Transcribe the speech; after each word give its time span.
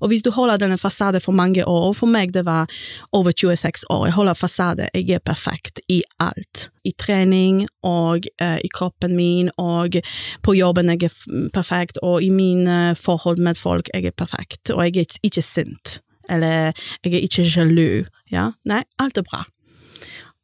Og 0.00 0.10
hvis 0.10 0.22
du 0.22 0.30
holder 0.34 0.60
denne 0.60 0.78
fasaden 0.78 1.22
for 1.22 1.36
mange 1.36 1.64
år, 1.66 1.92
for 1.96 2.10
meg 2.10 2.32
det 2.34 2.44
var 2.46 2.70
over 3.12 3.32
26 3.32 3.86
år, 3.90 4.06
jeg 4.06 4.16
holder 4.16 4.34
fasade, 4.34 4.88
jeg 4.94 5.10
er 5.10 5.24
perfekt 5.24 5.80
i 5.88 6.02
alt. 6.20 6.68
I 6.84 6.92
trening 6.98 7.64
og 7.82 8.26
uh, 8.42 8.58
i 8.62 8.70
kroppen 8.74 9.16
min 9.16 9.50
og 9.58 9.98
på 10.42 10.54
jobben 10.54 10.92
jeg 10.94 11.08
er 11.08 11.48
perfekt, 11.54 11.98
og 12.02 12.22
i 12.22 12.30
mine 12.30 12.94
forhold 12.94 13.42
med 13.42 13.58
folk 13.58 13.90
jeg 13.94 14.06
er 14.06 14.16
perfekt, 14.16 14.70
og 14.70 14.84
jeg 14.84 15.02
er 15.02 15.18
ikke 15.26 15.42
sint, 15.42 16.00
eller 16.30 16.72
jeg 17.04 17.12
er 17.12 17.26
ikke 17.26 17.44
sjalu, 17.50 18.06
ja, 18.30 18.50
nei, 18.64 18.84
alt 19.02 19.18
er 19.18 19.26
bra. 19.26 19.42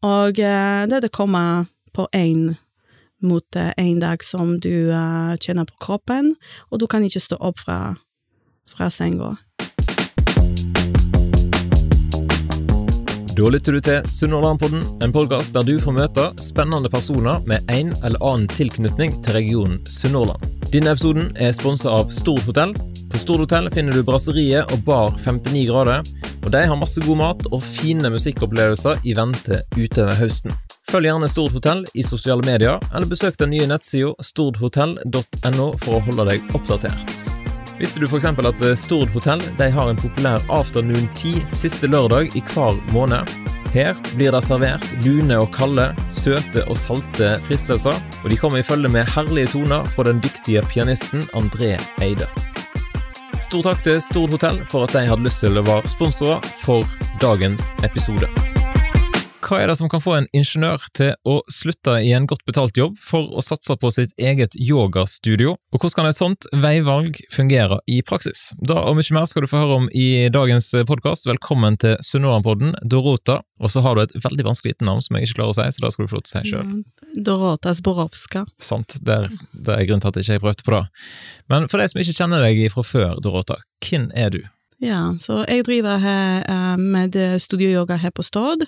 Og 0.02 0.42
uh, 0.42 0.82
det 0.90 1.04
det 1.04 1.14
kommer 1.14 1.70
på 1.94 2.08
én 2.16 2.54
mot 3.22 3.56
en 3.76 4.00
dag 4.00 4.24
som 4.24 4.56
du 4.60 4.90
uh, 4.90 5.34
kjenner 5.38 5.68
på 5.68 5.78
kroppen, 5.78 6.34
og 6.70 6.80
du 6.82 6.88
kan 6.90 7.04
ikke 7.06 7.22
stå 7.22 7.38
opp 7.38 7.62
fra, 7.62 7.94
fra 8.68 8.90
senga. 8.90 9.36
Da 13.32 13.48
lytter 13.48 13.72
du 13.72 13.80
til 13.80 14.02
Sunnhordlandpodden, 14.04 14.82
en 15.02 15.12
podkast 15.12 15.54
der 15.56 15.64
du 15.64 15.78
får 15.80 15.94
møte 15.96 16.24
spennende 16.44 16.90
personer 16.92 17.40
med 17.48 17.64
en 17.72 17.94
eller 18.04 18.20
annen 18.20 18.50
tilknytning 18.52 19.14
til 19.24 19.38
regionen 19.38 19.78
Sunnhordland. 19.88 20.44
Denne 20.68 20.92
episoden 20.92 21.30
er 21.40 21.54
sponsa 21.56 21.94
av 21.96 22.12
Stord 22.12 22.44
hotell. 22.44 22.74
På 23.08 23.20
Stord 23.20 23.46
hotell 23.46 23.70
finner 23.72 23.96
du 23.96 24.04
Brasseriet 24.04 24.68
og 24.72 24.84
Bar 24.84 25.16
59 25.16 25.64
grader, 25.70 26.04
og 26.42 26.50
de 26.52 26.64
har 26.68 26.76
masse 26.76 27.00
god 27.06 27.20
mat 27.22 27.48
og 27.50 27.64
fine 27.64 28.12
musikkopplevelser 28.12 29.00
i 29.08 29.16
vente 29.16 29.62
utover 29.78 30.16
høsten. 30.20 30.52
Følg 30.90 31.08
gjerne 31.08 31.30
Stord 31.32 31.56
hotell 31.56 31.86
i 31.96 32.04
sosiale 32.04 32.44
medier, 32.44 32.82
eller 32.92 33.08
besøk 33.08 33.40
den 33.40 33.54
nye 33.56 33.68
nettsida 33.70 34.12
stordhotell.no 34.20 35.70
for 35.80 35.96
å 35.96 36.04
holde 36.04 36.28
deg 36.34 36.52
oppdatert. 36.52 37.41
Visste 37.78 38.00
du 38.00 38.06
f.eks. 38.06 38.24
at 38.24 38.62
eh, 38.62 38.74
Stord 38.78 39.10
hotell 39.14 39.42
har 39.58 39.90
en 39.90 39.98
populær 40.00 40.42
afternoon 40.52 41.08
tea 41.16 41.42
siste 41.56 41.88
lørdag 41.90 42.36
i 42.36 42.42
hver 42.52 42.78
måned? 42.92 43.28
Her 43.72 43.96
blir 44.14 44.34
det 44.34 44.42
servert 44.44 44.84
lune 45.04 45.38
og 45.40 45.48
kalde, 45.54 45.88
søte 46.12 46.66
og 46.68 46.76
salte 46.76 47.32
fristelser, 47.46 47.96
og 48.20 48.28
de 48.28 48.36
kommer 48.36 48.60
i 48.60 48.66
følge 48.66 48.92
med 48.92 49.08
herlige 49.14 49.54
toner 49.54 49.88
fra 49.88 50.04
den 50.10 50.20
dyktige 50.20 50.64
pianisten 50.68 51.24
André 51.32 51.78
Eide. 52.04 52.28
Stor 53.42 53.64
takk 53.64 53.82
til 53.82 54.00
Stord 54.04 54.36
hotell 54.36 54.60
for 54.70 54.84
at 54.86 54.94
de 54.94 55.08
hadde 55.08 55.24
lyst 55.24 55.42
til 55.42 55.56
å 55.56 55.66
være 55.66 55.90
sponsorer 55.90 56.52
for 56.62 56.98
dagens 57.24 57.72
episode 57.82 58.28
hva 59.42 59.58
er 59.58 59.70
det 59.70 59.76
som 59.78 59.90
kan 59.90 60.02
få 60.02 60.14
en 60.16 60.28
ingeniør 60.36 60.84
til 60.96 61.12
å 61.28 61.40
slutte 61.50 61.96
i 62.04 62.12
en 62.14 62.26
godt 62.30 62.44
betalt 62.48 62.78
jobb 62.78 62.98
for 63.02 63.32
å 63.34 63.42
satse 63.44 63.74
på 63.80 63.90
sitt 63.94 64.14
eget 64.20 64.54
yogastudio, 64.58 65.56
og 65.56 65.80
hvordan 65.80 65.96
kan 65.98 66.10
et 66.10 66.18
sånt 66.18 66.46
veivalg 66.62 67.18
fungere 67.32 67.80
i 67.90 68.00
praksis? 68.06 68.50
Da 68.62 68.78
og 68.86 68.98
mye 68.98 69.16
mer 69.16 69.26
skal 69.30 69.44
du 69.44 69.50
få 69.50 69.64
høre 69.64 69.80
om 69.82 69.88
i 69.90 70.28
dagens 70.32 70.70
podkast. 70.88 71.26
Velkommen 71.28 71.78
til 71.82 71.98
Sunnhordlandpodden, 72.04 72.76
Dorota. 72.86 73.40
Og 73.62 73.70
så 73.72 73.82
har 73.84 73.98
du 73.98 74.04
et 74.04 74.16
veldig 74.16 74.46
vanskelig 74.46 74.78
navn 74.82 75.02
som 75.04 75.18
jeg 75.18 75.28
ikke 75.28 75.40
klarer 75.40 75.54
å 75.54 75.58
si, 75.58 75.68
så 75.74 75.84
da 75.84 75.92
skal 75.94 76.06
du 76.06 76.12
få 76.12 76.18
lov 76.18 76.26
til 76.26 76.32
å 76.32 76.42
si 76.42 76.52
sjøl. 76.52 76.72
Dorota 77.28 77.74
Zborowska. 77.78 78.46
Sant, 78.62 78.98
det 79.02 79.18
er, 79.18 79.30
det 79.52 79.76
er 79.76 79.86
grunnen 79.86 80.02
til 80.04 80.12
at 80.12 80.18
jeg 80.18 80.28
ikke 80.28 80.46
prøvde 80.46 80.66
på 80.66 80.76
det. 80.78 80.82
Men 81.52 81.70
for 81.70 81.82
de 81.82 81.90
som 81.90 82.02
ikke 82.02 82.18
kjenner 82.18 82.42
deg 82.46 82.66
fra 82.74 82.86
før, 82.86 83.22
Dorota, 83.22 83.62
hvem 83.84 84.10
er 84.18 84.34
du? 84.34 84.42
Ja, 84.82 85.12
så 85.22 85.44
jeg 85.46 85.62
driver 85.68 86.00
her 86.02 86.42
uh, 86.50 86.78
med 86.80 87.14
studioyoga 87.38 88.00
her 88.02 88.10
på 88.10 88.24
Stord, 88.26 88.64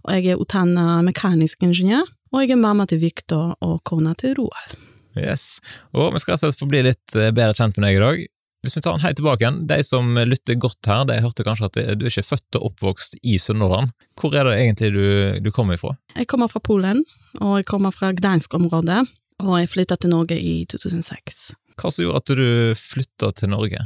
og 0.00 0.14
jeg 0.16 0.32
er 0.32 0.40
utdannet 0.40 1.04
mekanisk 1.04 1.60
ingeniør, 1.66 2.08
og 2.32 2.40
jeg 2.40 2.54
er 2.54 2.62
mamma 2.62 2.86
til 2.88 3.02
Viktor 3.02 3.52
og 3.60 3.82
kona 3.84 4.14
til 4.16 4.38
Roald. 4.38 4.78
Yes, 5.18 5.58
og 5.92 6.14
vi 6.14 6.22
skal 6.22 6.34
rett 6.34 6.46
og 6.46 6.52
slett 6.52 6.62
få 6.62 6.70
bli 6.70 6.82
litt 6.86 7.16
eh, 7.18 7.32
bedre 7.34 7.56
kjent 7.58 7.76
med 7.76 7.88
deg 7.88 7.98
i 7.98 8.02
dag. 8.04 8.24
Hvis 8.64 8.74
vi 8.74 8.82
tar 8.82 8.96
den 8.96 9.04
helt 9.04 9.18
tilbake 9.20 9.44
igjen, 9.44 9.60
de 9.70 9.78
som 9.86 10.16
lytter 10.16 10.58
godt 10.58 10.88
her, 10.90 11.04
de 11.06 11.20
hørte 11.22 11.44
kanskje 11.46 11.68
at 11.68 11.78
du 12.00 12.06
er 12.06 12.10
ikke 12.10 12.26
født 12.26 12.58
og 12.58 12.72
oppvokst 12.72 13.20
i 13.22 13.36
Sunnhordland. 13.38 13.92
Hvor 14.18 14.34
er 14.34 14.48
det 14.48 14.56
egentlig 14.58 14.90
du, 14.96 15.04
du 15.44 15.52
kommer 15.54 15.78
ifra? 15.78 15.94
Jeg 16.16 16.26
kommer 16.32 16.50
fra 16.50 16.64
Polen, 16.64 17.04
og 17.38 17.60
jeg 17.60 17.68
kommer 17.70 17.94
fra 17.94 18.10
Gdansk-området, 18.16 19.04
og 19.44 19.54
jeg 19.60 19.70
flytta 19.70 20.00
til 20.00 20.16
Norge 20.16 20.40
i 20.40 20.62
2006. 20.70 21.52
Hva 21.78 21.92
som 21.94 22.04
gjorde 22.04 22.20
at 22.22 22.32
du 22.34 22.74
flytta 22.78 23.30
til 23.38 23.52
Norge? 23.52 23.84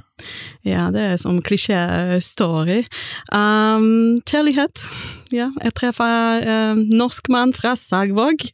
Ja, 0.64 0.86
det 0.94 1.03
er 1.03 1.19
som 1.20 1.42
klisjé-story. 1.44 2.80
Um, 3.28 4.22
kjærlighet. 4.25 4.84
Ja, 5.34 5.50
jeg 5.60 5.75
treffer 5.76 6.44
en 6.47 6.80
uh, 6.80 6.97
norsk 7.03 7.28
mann 7.32 7.53
fra 7.56 7.75
Sagvåg, 7.78 8.44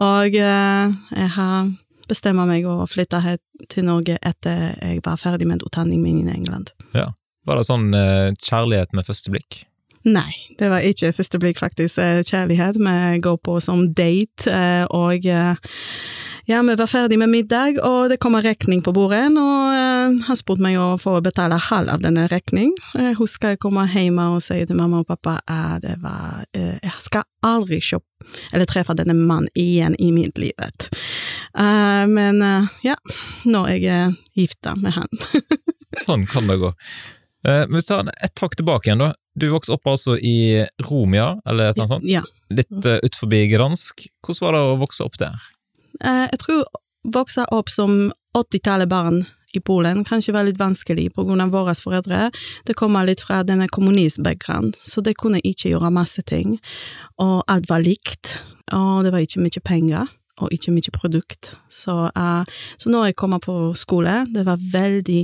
og 0.00 0.36
uh, 0.36 0.92
jeg 1.16 1.32
har 1.36 1.70
bestemt 2.10 2.40
meg 2.48 2.66
å 2.66 2.82
flytte 2.90 3.20
til 3.70 3.86
Norge 3.86 4.16
etter 4.26 4.72
jeg 4.80 5.02
var 5.04 5.20
ferdig 5.20 5.48
med 5.50 5.62
utdanningen 5.66 6.02
min 6.04 6.28
i 6.28 6.38
England. 6.38 6.72
Ja. 6.96 7.10
Var 7.48 7.60
det 7.60 7.68
sånn 7.68 7.90
uh, 7.92 8.32
kjærlighet 8.36 8.96
med 8.96 9.08
første 9.08 9.32
blikk? 9.32 9.64
Nei, 10.08 10.32
det 10.56 10.70
var 10.72 10.80
ikke 10.80 11.12
første 11.12 11.36
blikk, 11.40 11.58
faktisk. 11.60 12.00
Kjærlighet. 12.24 12.78
Vi 12.80 13.20
går 13.20 13.36
på 13.44 13.58
som 13.60 13.82
date, 13.92 14.54
og 14.96 15.26
ja, 16.50 16.62
vi 16.62 16.74
var 16.74 16.86
ferdig 16.86 17.18
med 17.18 17.28
middag, 17.30 17.76
og 17.86 18.08
det 18.10 18.16
kom 18.18 18.34
en 18.34 18.42
regning 18.42 18.80
på 18.82 18.90
bordet, 18.90 19.28
og 19.38 19.66
uh, 19.70 20.16
han 20.26 20.38
spurte 20.38 20.64
meg 20.64 20.80
å 20.82 20.96
få 20.98 21.12
betale 21.22 21.54
halv 21.68 21.92
av 21.94 22.02
denne 22.02 22.24
regningen. 22.26 22.72
Jeg 22.98 23.14
husker 23.20 23.54
jeg 23.54 23.60
kommer 23.62 23.86
hjem 23.86 24.18
og 24.18 24.40
sier 24.42 24.66
til 24.66 24.80
mamma 24.80 25.04
og 25.04 25.06
pappa 25.06 25.36
at 25.46 25.84
det 25.84 25.94
var 26.02 26.42
uh, 26.56 26.74
Jeg 26.82 27.04
skal 27.04 27.22
aldri 27.46 27.78
kjøpe 27.78 28.26
eller 28.50 28.66
treffe 28.66 28.96
denne 28.98 29.14
mannen 29.14 29.46
igjen 29.54 29.94
i 30.02 30.10
mitt 30.10 30.42
liv. 30.42 30.58
Uh, 31.54 32.02
men 32.10 32.42
ja, 32.82 32.98
nå 33.46 33.62
er 33.70 33.78
jeg 33.78 34.18
gifta 34.42 34.74
med 34.80 34.98
han. 34.98 35.22
sånn 36.06 36.26
kan 36.26 36.50
det 36.50 36.58
gå. 36.64 36.74
Men 37.46 37.78
vi 37.78 37.86
tar 37.86 38.10
et 38.10 38.34
takk 38.36 38.58
tilbake 38.58 38.90
igjen, 38.90 39.06
da. 39.06 39.14
Du 39.38 39.46
vokste 39.54 39.78
opp 39.78 39.86
altså 39.88 40.18
i 40.18 40.66
Romia, 40.90 41.36
eller 41.46 41.78
noe 41.78 41.88
sånt? 41.94 42.10
Ja. 42.10 42.26
Litt 42.50 42.74
uh, 42.82 42.98
utenfor 42.98 43.38
Gransk. 43.54 44.08
Hvordan 44.26 44.48
var 44.48 44.58
det 44.58 44.66
å 44.66 44.76
vokse 44.82 45.06
opp 45.06 45.22
der? 45.22 45.50
Eh, 46.04 46.26
jeg 46.32 46.40
tror 46.44 46.64
vokse 47.14 47.44
opp 47.54 47.70
som 47.72 48.10
80-tallet 48.36 48.90
barn 48.90 49.22
i 49.52 49.60
Polen 49.60 50.04
kanskje 50.06 50.34
var 50.34 50.46
litt 50.46 50.60
vanskelig 50.60 51.08
på 51.16 51.24
grunn 51.26 51.42
av 51.42 51.50
våre 51.54 51.74
foreldre. 51.74 52.28
Det 52.66 52.76
kommer 52.78 53.06
litt 53.06 53.22
fra 53.24 53.42
denne 53.46 53.66
kommunistbackground, 53.72 54.78
så 54.78 55.02
de 55.02 55.14
kunne 55.18 55.42
ikke 55.42 55.72
gjøre 55.72 55.90
masse 55.94 56.22
ting. 56.22 56.58
Og 57.18 57.42
alt 57.50 57.70
var 57.70 57.82
likt, 57.82 58.36
og 58.72 59.04
det 59.04 59.14
var 59.14 59.26
ikke 59.26 59.42
mye 59.42 59.66
penger. 59.66 60.16
Og 60.40 60.54
ikke 60.56 60.72
mye 60.72 60.92
produkt. 60.94 61.50
Så, 61.68 61.92
uh, 62.16 62.44
så 62.80 62.88
når 62.88 63.10
jeg 63.10 63.16
kommer 63.20 63.42
på 63.44 63.74
skole, 63.76 64.22
det 64.32 64.46
var 64.46 64.62
veldig 64.72 65.18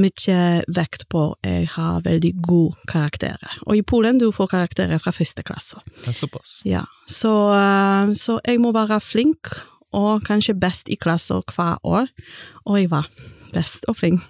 mye 0.00 0.38
vekt 0.72 1.04
på 1.12 1.26
at 1.34 1.50
jeg 1.50 1.66
har 1.74 2.00
veldig 2.06 2.30
gode 2.40 2.88
karakterer. 2.88 3.58
Og 3.66 3.76
i 3.76 3.84
Polen 3.84 4.16
du 4.16 4.30
får 4.32 4.48
karakterer 4.54 5.02
fra 5.02 5.12
første 5.12 5.44
klasse. 5.44 5.82
Det 5.98 6.08
er 6.08 6.16
såpass. 6.16 6.62
Ja, 6.64 6.86
så, 7.04 7.34
uh, 7.52 8.16
så 8.16 8.38
jeg 8.48 8.62
må 8.64 8.72
være 8.72 8.96
flink 9.04 9.52
og 9.96 10.26
kanskje 10.26 10.56
best 10.60 10.90
i 10.92 10.98
klassen 11.00 11.42
hver 11.54 11.80
år, 11.84 12.10
og 12.66 12.78
jeg 12.80 12.92
var 12.92 13.08
best 13.56 13.86
og 13.90 13.98
flink 14.00 14.24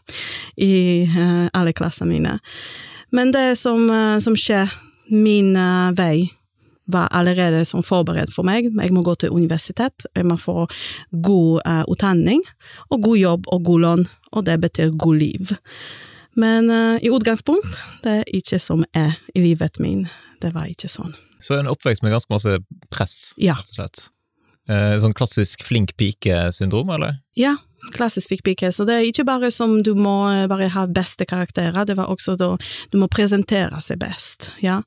i 0.61 1.07
uh, 1.11 1.47
alle 1.57 1.75
klassene 1.77 2.15
mine. 2.15 2.39
Men 3.15 3.33
det 3.35 3.57
som, 3.61 3.89
uh, 3.91 4.19
som 4.23 4.37
skjer, 4.39 4.73
min 5.11 5.55
uh, 5.57 5.95
vei 5.97 6.29
var 6.91 7.11
allerede 7.15 7.65
som 7.67 7.83
forberedt 7.83 8.31
for 8.35 8.47
meg. 8.47 8.69
Jeg 8.71 8.95
må 8.95 9.03
gå 9.03 9.17
til 9.19 9.35
universitet, 9.35 10.07
jeg 10.15 10.27
må 10.27 10.37
få 10.39 10.69
god 11.11 11.67
utdanning, 11.91 12.45
og 12.95 13.03
god 13.03 13.19
jobb 13.19 13.49
og 13.51 13.65
god 13.67 13.83
lån, 13.83 14.05
og 14.39 14.45
det 14.47 14.61
betyr 14.63 14.95
god 14.95 15.19
liv. 15.19 15.51
Men 16.39 16.71
i 17.03 17.11
utgangspunkt, 17.11 17.81
det 18.05 18.21
er 18.21 18.31
ikke 18.39 18.61
som 18.63 18.87
er 18.95 19.19
i 19.35 19.43
livet 19.43 19.81
min. 19.83 20.07
Det 20.39 20.55
var 20.55 20.71
ikke 20.71 20.87
sånn. 20.87 21.11
Så 21.43 21.59
en 21.59 21.67
oppvekst 21.67 22.07
med 22.07 22.15
ganske 22.15 22.31
masse 22.31 22.55
press, 22.95 23.35
ja. 23.35 23.59
rett 23.59 23.75
og 23.75 23.81
slett? 23.81 24.07
Eh, 24.67 24.97
sånn 24.99 25.15
klassisk 25.15 25.63
flink 25.63 25.93
pike-syndrom, 25.95 26.89
eller? 26.97 27.21
Ja, 27.39 27.53
klassisk 27.95 28.33
flink 28.33 28.43
pike. 28.43 28.73
Så 28.75 28.83
det 28.89 28.97
er 28.97 29.05
ikke 29.07 29.27
bare 29.29 29.51
som 29.55 29.77
du 29.87 29.93
må 29.95 30.15
eh, 30.33 30.47
bare 30.51 30.67
ha 30.75 30.87
beste 30.91 31.27
karakterer, 31.29 31.87
det 31.87 31.95
var 31.99 32.11
også 32.11 32.35
da 32.41 32.49
du 32.91 32.97
må 32.99 33.07
presentere 33.13 33.79
seg 33.85 34.01
best, 34.03 34.51
ja. 34.65 34.81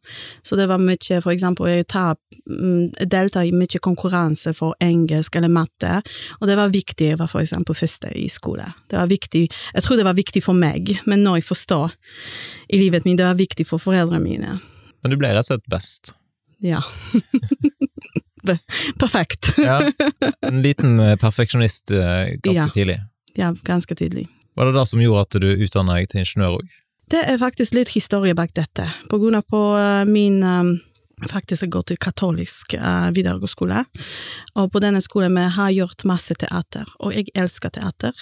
Så 0.43 0.59
det 0.59 0.67
var 0.67 0.83
mye, 0.83 1.21
for 1.23 1.31
eksempel, 1.31 1.69
jeg 1.71 1.87
tar, 1.95 2.19
mm, 2.49 3.07
deltar 3.07 3.47
i 3.47 3.55
mye 3.55 3.79
konkurranse 3.79 4.51
for 4.57 4.75
engelsk 4.83 5.39
eller 5.39 5.53
matte, 5.53 6.01
og 6.41 6.51
det 6.51 6.59
var 6.59 6.75
viktig, 6.75 7.13
jeg 7.13 7.21
var 7.23 7.31
for 7.31 7.45
eksempel 7.45 7.77
første 7.77 8.11
i 8.11 8.27
skole. 8.27 8.67
Det 8.91 8.99
var 8.99 9.07
viktig, 9.07 9.47
jeg 9.47 9.85
tror 9.85 10.01
det 10.01 10.09
var 10.09 10.19
viktig 10.19 10.43
for 10.43 10.59
meg, 10.59 10.97
men 11.07 11.23
nå 11.23 11.39
jeg 11.39 11.47
forstår 11.47 11.95
i 12.67 12.83
livet 12.83 13.07
mitt, 13.07 13.21
det 13.21 13.31
var 13.31 13.39
viktig 13.39 13.67
for 13.69 13.79
foreldrene 13.79 14.25
mine. 14.27 14.59
Men 14.99 15.13
du 15.13 15.15
ble 15.15 15.31
rett 15.31 15.47
og 15.47 15.53
slett 15.53 15.69
best? 15.71 16.17
Ja. 16.59 16.83
perfekt. 19.01 19.53
ja, 19.57 19.79
En 20.45 20.61
liten 20.65 20.99
eh, 21.03 21.15
perfeksjonist 21.19 21.91
eh, 21.91 22.35
ganske 22.43 22.55
ja. 22.55 22.69
tidlig. 22.73 22.99
Ja, 23.39 23.53
ganske 23.63 23.95
tidlig. 23.95 24.27
Var 24.55 24.65
det 24.69 24.75
det 24.79 24.85
som 24.89 25.01
gjorde 25.01 25.25
at 25.27 25.41
du 25.41 25.49
utdanna 25.65 25.99
deg 25.99 26.11
til 26.11 26.23
ingeniør 26.23 26.59
òg? 26.59 26.77
Det 27.09 27.23
er 27.25 27.39
faktisk 27.41 27.73
litt 27.73 27.89
historie 27.95 28.35
bak 28.37 28.51
dette. 28.53 28.85
På 29.09 29.17
grunn 29.21 29.39
av 29.39 29.45
på 29.49 29.61
eh, 29.79 30.03
min 30.09 30.41
faktisk 31.27 31.65
jeg 31.65 31.73
går 31.73 31.85
til 31.89 31.99
katolisk 31.99 32.73
uh, 32.79 33.09
videregående 33.15 33.51
skole, 33.51 33.83
og 34.55 34.71
på 34.71 34.81
denne 34.83 35.01
skolen 35.03 35.35
vi 35.35 35.45
har 35.55 35.73
gjort 35.75 36.05
masse 36.07 36.35
teater, 36.39 36.87
og 36.99 37.13
jeg 37.15 37.31
elsker 37.35 37.73
teater. 37.75 38.15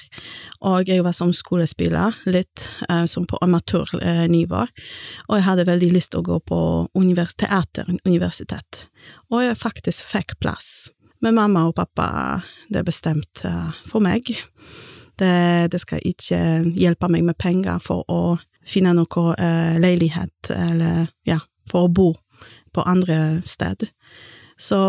Og 0.66 0.90
jeg 0.90 1.04
var 1.06 1.16
som 1.16 1.34
skolespiller, 1.36 2.16
litt 2.26 2.66
uh, 2.90 3.06
som 3.06 3.28
på 3.30 3.40
amatørnivå, 3.46 4.66
og 5.28 5.38
jeg 5.38 5.48
hadde 5.48 5.68
veldig 5.70 5.92
lyst 5.94 6.14
til 6.14 6.24
å 6.24 6.28
gå 6.32 6.40
på 6.50 6.60
univers 6.98 7.38
teateruniversitet, 7.38 8.88
og 9.30 9.46
jeg 9.46 9.60
faktisk 9.60 10.14
fikk 10.16 10.38
plass. 10.42 10.90
Men 11.22 11.38
mamma 11.38 11.66
og 11.66 11.76
pappa, 11.78 12.44
det 12.70 12.82
er 12.82 12.88
bestemt 12.88 13.46
uh, 13.46 13.74
for 13.90 14.04
meg. 14.06 14.30
Det, 15.18 15.72
det, 15.74 15.80
skal 15.82 16.04
ikke 16.06 16.38
hjelpe 16.78 17.10
meg 17.10 17.24
med 17.26 17.38
penger 17.42 17.82
for 17.82 18.06
å 18.06 18.38
finne 18.68 18.92
noe 18.94 19.32
leilighet, 19.80 20.52
eller 20.54 21.08
ja, 21.26 21.40
for 21.72 21.88
å 21.88 21.92
bo 21.92 22.12
på 22.78 22.86
andre 22.86 23.42
sted. 23.46 23.90
Så 24.58 24.80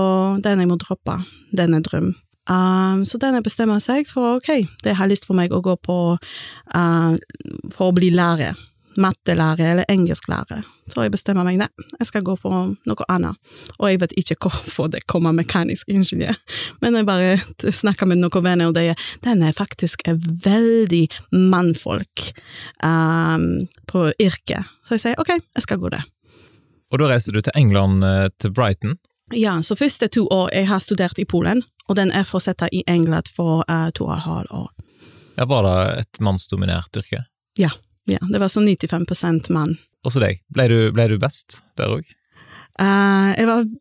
den 0.45 0.63
jeg 0.63 0.71
må 0.71 0.79
droppe, 0.81 1.21
den 1.57 1.77
er 1.77 1.85
drøm. 1.85 2.15
Um, 2.49 3.05
så 3.05 3.21
den 3.21 3.37
jeg 3.37 3.45
bestemmer 3.45 3.81
seg 3.85 4.09
for, 4.09 4.39
ok, 4.39 4.65
det 4.85 4.97
har 4.97 5.11
lyst 5.11 5.29
for 5.29 5.37
meg 5.37 5.53
å 5.53 5.61
gå 5.61 5.75
på 5.85 5.99
uh, 6.17 7.13
for 7.75 7.91
å 7.91 7.95
bli 7.97 8.09
lærer. 8.15 8.57
Mattelærer 8.99 9.75
eller 9.75 9.91
engelsklærer. 9.93 10.65
Så 10.91 11.05
jeg 11.05 11.13
bestemmer 11.13 11.45
meg, 11.47 11.61
nei, 11.61 11.69
jeg 12.01 12.09
skal 12.09 12.25
gå 12.27 12.35
på 12.41 12.51
noe 12.51 13.07
annet. 13.13 13.37
Og 13.77 13.93
jeg 13.93 14.01
vet 14.03 14.17
ikke 14.19 14.39
hvorfor 14.49 14.89
det 14.91 15.05
kommer 15.07 15.37
mekanisk 15.37 15.93
ingeniør, 15.93 16.35
men 16.81 16.97
jeg 16.97 17.07
bare 17.07 17.37
snakker 17.83 18.09
med 18.09 18.25
noen 18.25 18.43
venner, 18.49 18.73
og 18.73 18.79
det 18.81 18.89
er, 18.95 19.07
den 19.29 19.45
er 19.45 19.55
faktisk 19.55 20.03
er 20.09 20.17
veldig 20.19 21.05
mannfolk 21.53 22.31
um, 22.83 23.69
på 23.93 24.09
yrket. 24.17 24.73
Så 24.83 24.97
jeg 24.97 25.05
sier 25.05 25.21
ok, 25.21 25.37
jeg 25.37 25.69
skal 25.69 25.85
gå 25.85 25.93
det. 25.95 26.03
Og 26.93 27.01
da 27.03 27.09
reiste 27.11 27.33
du 27.35 27.41
til 27.45 27.53
England, 27.57 28.05
eh, 28.05 28.29
til 28.41 28.53
Brighton? 28.53 28.97
Ja, 29.35 29.63
så 29.63 29.77
første 29.77 30.09
to 30.09 30.27
år 30.33 30.49
jeg 30.55 30.69
har 30.69 30.81
studert 30.81 31.19
i 31.19 31.25
Polen, 31.29 31.63
og 31.89 31.97
den 31.97 32.13
er 32.13 32.25
fortsatt 32.25 32.65
i 32.73 32.83
England 32.89 33.29
for 33.29 33.65
uh, 33.69 33.91
to 33.93 34.07
og 34.07 34.17
et 34.17 34.25
halvt 34.25 34.53
år. 34.57 34.71
Ja, 35.37 35.45
Var 35.45 35.63
det 35.67 36.01
et 36.01 36.21
mannsdominert 36.21 36.97
yrke? 36.97 37.25
Ja, 37.59 37.71
ja, 38.09 38.19
det 38.33 38.41
var 38.41 38.49
sånn 38.49 38.69
95 38.69 39.51
mann. 39.53 39.77
Også 40.07 40.21
deg. 40.23 40.41
Ble 40.49 40.69
du, 40.73 40.79
ble 40.97 41.09
du 41.13 41.19
best 41.21 41.61
der 41.77 41.93
òg? 41.93 42.09
Uh, 42.81 43.35
jeg 43.37 43.47
var 43.51 43.65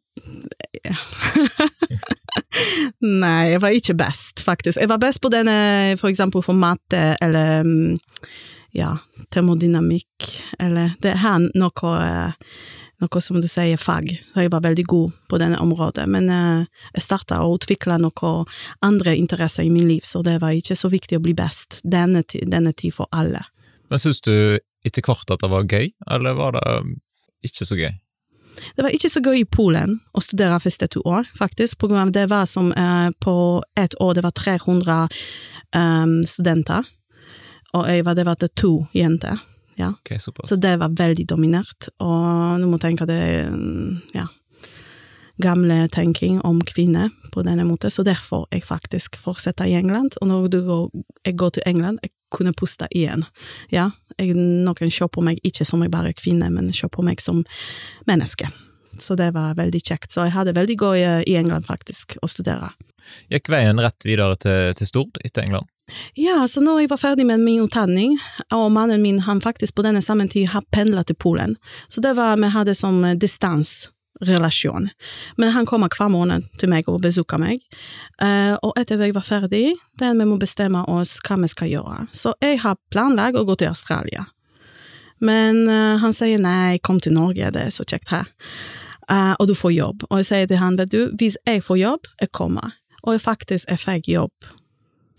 Nei, 3.24 3.54
jeg 3.54 3.62
var 3.62 3.76
ikke 3.76 3.96
best, 3.98 4.42
faktisk. 4.44 4.82
Jeg 4.82 4.90
var 4.92 5.00
best 5.00 5.22
på 5.24 5.32
denne, 5.32 5.96
for 6.00 6.10
eksempel 6.10 6.44
for 6.44 6.58
matte, 6.58 7.16
eller 7.24 7.64
mm, 7.64 8.00
ja, 8.76 8.96
termodynamikk, 9.34 10.28
eller 10.60 10.96
Det 11.02 11.14
er 11.16 11.48
noe 11.56 11.94
noe 13.04 13.22
som 13.22 13.38
du 13.42 13.48
sier 13.50 13.78
fag, 13.78 14.10
så 14.32 14.46
jeg 14.46 14.52
var 14.54 14.64
veldig 14.66 14.86
god 14.90 15.18
på 15.30 15.40
denne 15.42 15.60
området, 15.62 16.08
men 16.10 16.30
uh, 16.34 16.66
jeg 16.96 17.06
starta 17.06 17.44
å 17.44 17.54
utvikle 17.58 18.00
noen 18.02 18.48
andre 18.86 19.16
interesser 19.18 19.68
i 19.68 19.74
min 19.74 19.88
liv, 19.90 20.02
så 20.06 20.24
det 20.26 20.40
var 20.42 20.56
ikke 20.58 20.78
så 20.78 20.90
viktig 20.94 21.20
å 21.20 21.24
bli 21.24 21.36
best 21.38 21.82
denne, 21.84 22.24
denne 22.26 22.74
tid 22.74 22.96
for 22.98 23.10
alle. 23.12 23.44
Men 23.92 24.02
syns 24.02 24.24
du 24.26 24.58
etter 24.86 25.06
hvert 25.06 25.30
at 25.34 25.44
det 25.44 25.52
var 25.52 25.70
gøy, 25.70 25.92
eller 26.10 26.38
var 26.38 26.58
det 26.58 26.66
um, 26.66 26.96
ikke 27.46 27.68
så 27.70 27.78
gøy? 27.78 27.94
Det 28.74 28.82
var 28.82 28.94
ikke 28.96 29.12
så 29.14 29.22
gøy 29.22 29.44
i 29.44 29.50
Polen 29.50 30.00
å 30.18 30.24
studere 30.24 30.58
første 30.64 30.88
to 30.90 31.04
år, 31.06 31.30
faktisk, 31.38 31.78
på 31.78 31.92
grunn 31.92 32.08
av 32.08 32.16
det 32.16 32.26
var 32.32 32.50
som 32.50 32.72
uh, 32.74 33.12
på 33.22 33.36
ett 33.78 33.94
år 34.02 34.18
det 34.18 34.26
var 34.26 34.34
300 34.34 34.98
um, 35.78 36.18
studenter, 36.26 36.90
og 37.78 37.86
jeg 37.92 38.08
var, 38.08 38.18
det 38.18 38.26
var 38.26 38.42
det 38.42 38.56
to 38.58 38.80
jenter. 38.98 39.38
Ja. 39.78 39.92
Okay, 40.00 40.18
så 40.20 40.56
det 40.58 40.74
var 40.82 40.96
veldig 40.98 41.28
dominert, 41.30 41.90
og 42.02 42.58
du 42.62 42.66
må 42.66 42.80
tenke 42.82 43.06
det 43.06 43.20
ja, 44.16 44.26
gamle 45.38 45.84
tenking 45.94 46.40
om 46.42 46.62
kvinner 46.66 47.12
på 47.34 47.44
denne 47.46 47.66
måten, 47.68 47.94
så 47.94 48.04
derfor 48.04 48.48
jeg 48.52 48.66
faktisk 48.66 49.20
fortsetter 49.22 49.70
i 49.70 49.76
England, 49.78 50.18
og 50.22 50.32
når 50.32 50.48
går, 50.66 50.88
jeg 51.26 51.38
går 51.38 51.50
til 51.50 51.68
England, 51.70 52.00
jeg 52.02 52.12
kunne 52.34 52.56
puste 52.58 52.88
igjen. 52.92 53.24
Ja, 53.72 53.92
jeg, 54.18 54.34
noen 54.36 54.92
ser 54.92 55.12
på 55.14 55.22
meg 55.24 55.38
ikke 55.46 55.66
som 55.66 55.86
jeg 55.86 55.94
bare 55.94 56.12
er 56.12 56.18
kvinne, 56.18 56.50
men 56.50 56.74
ser 56.74 56.90
på 56.90 57.06
meg 57.06 57.22
som 57.22 57.46
menneske. 58.10 58.50
Så 58.98 59.16
det 59.16 59.30
var 59.36 59.56
veldig 59.60 59.80
kjekt. 59.84 60.10
Så 60.12 60.26
jeg 60.26 60.34
hadde 60.34 60.58
veldig 60.58 60.78
gøy 60.82 61.06
i 61.22 61.38
England, 61.38 61.68
faktisk, 61.70 62.18
å 62.26 62.30
studere. 62.32 62.74
Gikk 63.32 63.52
veien 63.54 63.80
rett 63.80 64.10
videre 64.10 64.36
til, 64.42 64.74
til 64.76 64.90
Stord 64.90 65.22
etter 65.24 65.46
England? 65.46 65.70
Ja, 66.14 66.48
så 66.48 66.62
når 66.62 66.82
jeg 66.82 66.90
var 66.92 67.00
ferdig 67.00 67.26
med 67.26 67.40
min 67.40 67.62
utdanning, 67.64 68.18
og 68.52 68.72
mannen 68.76 69.02
min 69.02 69.22
han 69.24 69.40
faktisk 69.42 69.76
på 69.76 69.86
denne 69.86 70.02
samme 70.04 70.28
tid 70.28 70.50
har 70.52 70.66
pendla 70.72 71.04
til 71.08 71.16
Polen, 71.16 71.56
så 71.88 72.04
det 72.04 72.16
var 72.18 72.36
vi 72.38 72.50
hadde 72.52 72.76
som 72.76 73.00
distansrelasjon. 73.16 74.90
Men 75.38 75.54
han 75.56 75.66
kommer 75.66 75.88
hver 75.88 76.12
måned 76.12 76.50
til 76.60 76.70
meg 76.70 76.90
og 76.92 77.02
besøker 77.06 77.40
meg, 77.40 77.64
uh, 78.22 78.60
og 78.60 78.74
etter 78.76 79.00
jeg 79.00 79.16
var 79.16 79.28
ferdig, 79.28 79.78
den 80.00 80.20
vi 80.20 80.28
må 80.28 80.40
bestemme 80.42 80.84
oss 80.92 81.18
hva 81.24 81.40
vi 81.40 81.52
skal 81.54 81.72
gjøre. 81.72 82.02
Så 82.12 82.36
jeg 82.44 82.60
har 82.66 82.80
planlagt 82.92 83.40
å 83.40 83.46
gå 83.48 83.56
til 83.56 83.72
Australia. 83.72 84.28
Men 85.24 85.64
uh, 85.72 85.96
han 86.04 86.14
sier 86.14 86.42
nei, 86.44 86.84
kom 86.84 87.00
til 87.00 87.16
Norge, 87.16 87.54
det 87.56 87.64
er 87.64 87.72
så 87.72 87.88
kjekt 87.88 88.12
her. 88.12 88.28
Og 89.40 89.48
du 89.48 89.54
får 89.56 89.72
jobb. 89.72 90.02
Og 90.10 90.20
jeg 90.20 90.26
sier 90.28 90.48
til 90.52 90.60
han, 90.60 90.76
vet 90.76 90.92
du, 90.92 91.14
hvis 91.16 91.38
jeg 91.48 91.62
får 91.64 91.78
jobb, 91.80 92.10
jeg 92.20 92.28
kommer. 92.36 92.74
Og 93.06 93.16
jeg 93.16 93.22
faktisk 93.24 93.70
jeg 93.72 93.80
fikk 93.80 94.10
jobb 94.12 94.50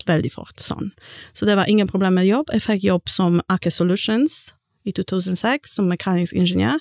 veldig 0.06 0.30
fort 0.34 0.60
sånn. 0.62 0.92
Så 1.32 1.48
det 1.48 1.56
var 1.58 1.70
ingen 1.70 1.88
problem 1.90 2.18
med 2.18 2.28
jobb. 2.28 2.52
Jeg 2.54 2.64
fikk 2.66 2.86
jobb 2.86 3.10
som 3.10 3.40
Aker 3.48 3.72
Solutions 3.74 4.52
i 4.88 4.92
2006, 4.92 5.74
som 5.74 5.88
mekanisk 5.90 6.36
ingeniør. 6.38 6.78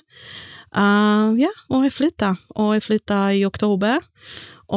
Uh, 0.76 1.32
ja, 1.40 1.50
og 1.72 1.86
jeg 1.86 1.94
flytta. 1.96 2.34
Og 2.60 2.74
jeg 2.76 2.84
flytta 2.84 3.20
i 3.36 3.44
oktober, 3.48 4.04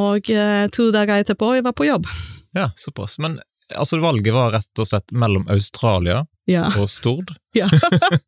og 0.00 0.32
uh, 0.32 0.66
to 0.72 0.88
dager 0.94 1.20
etterpå 1.20 1.54
jeg 1.58 1.66
var 1.68 1.76
på 1.76 1.88
jobb. 1.90 2.08
Ja, 2.52 2.66
såpass. 2.76 3.14
Men 3.16 3.38
altså, 3.80 3.96
valget 3.96 4.34
var 4.34 4.50
rett 4.52 4.80
og 4.82 4.84
slett 4.84 5.14
mellom 5.16 5.46
Australia 5.48 6.18
ja. 6.44 6.66
og 6.76 6.90
Stord? 6.90 7.32
Ja. 7.56 7.68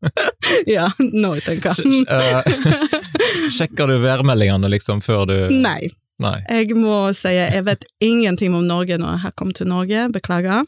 ja, 0.76 0.87
nå 1.00 1.31
tenker 1.40 1.76
jeg. 1.76 2.02
Eh, 2.12 3.49
sjekker 3.52 3.88
du 3.88 3.94
værmeldingene 4.02 4.69
liksom 4.69 5.00
før 5.05 5.22
du 5.28 5.37
Nei, 5.52 5.88
Nei. 6.22 6.37
Jeg 6.46 6.76
må 6.78 7.08
si 7.16 7.32
jeg 7.34 7.64
vet 7.66 7.82
ingenting 8.05 8.55
om 8.55 8.62
Norge 8.69 9.00
når 9.00 9.16
jeg 9.16 9.22
har 9.25 9.32
kommet 9.34 9.58
til 9.58 9.66
Norge, 9.66 10.05
beklager. 10.14 10.62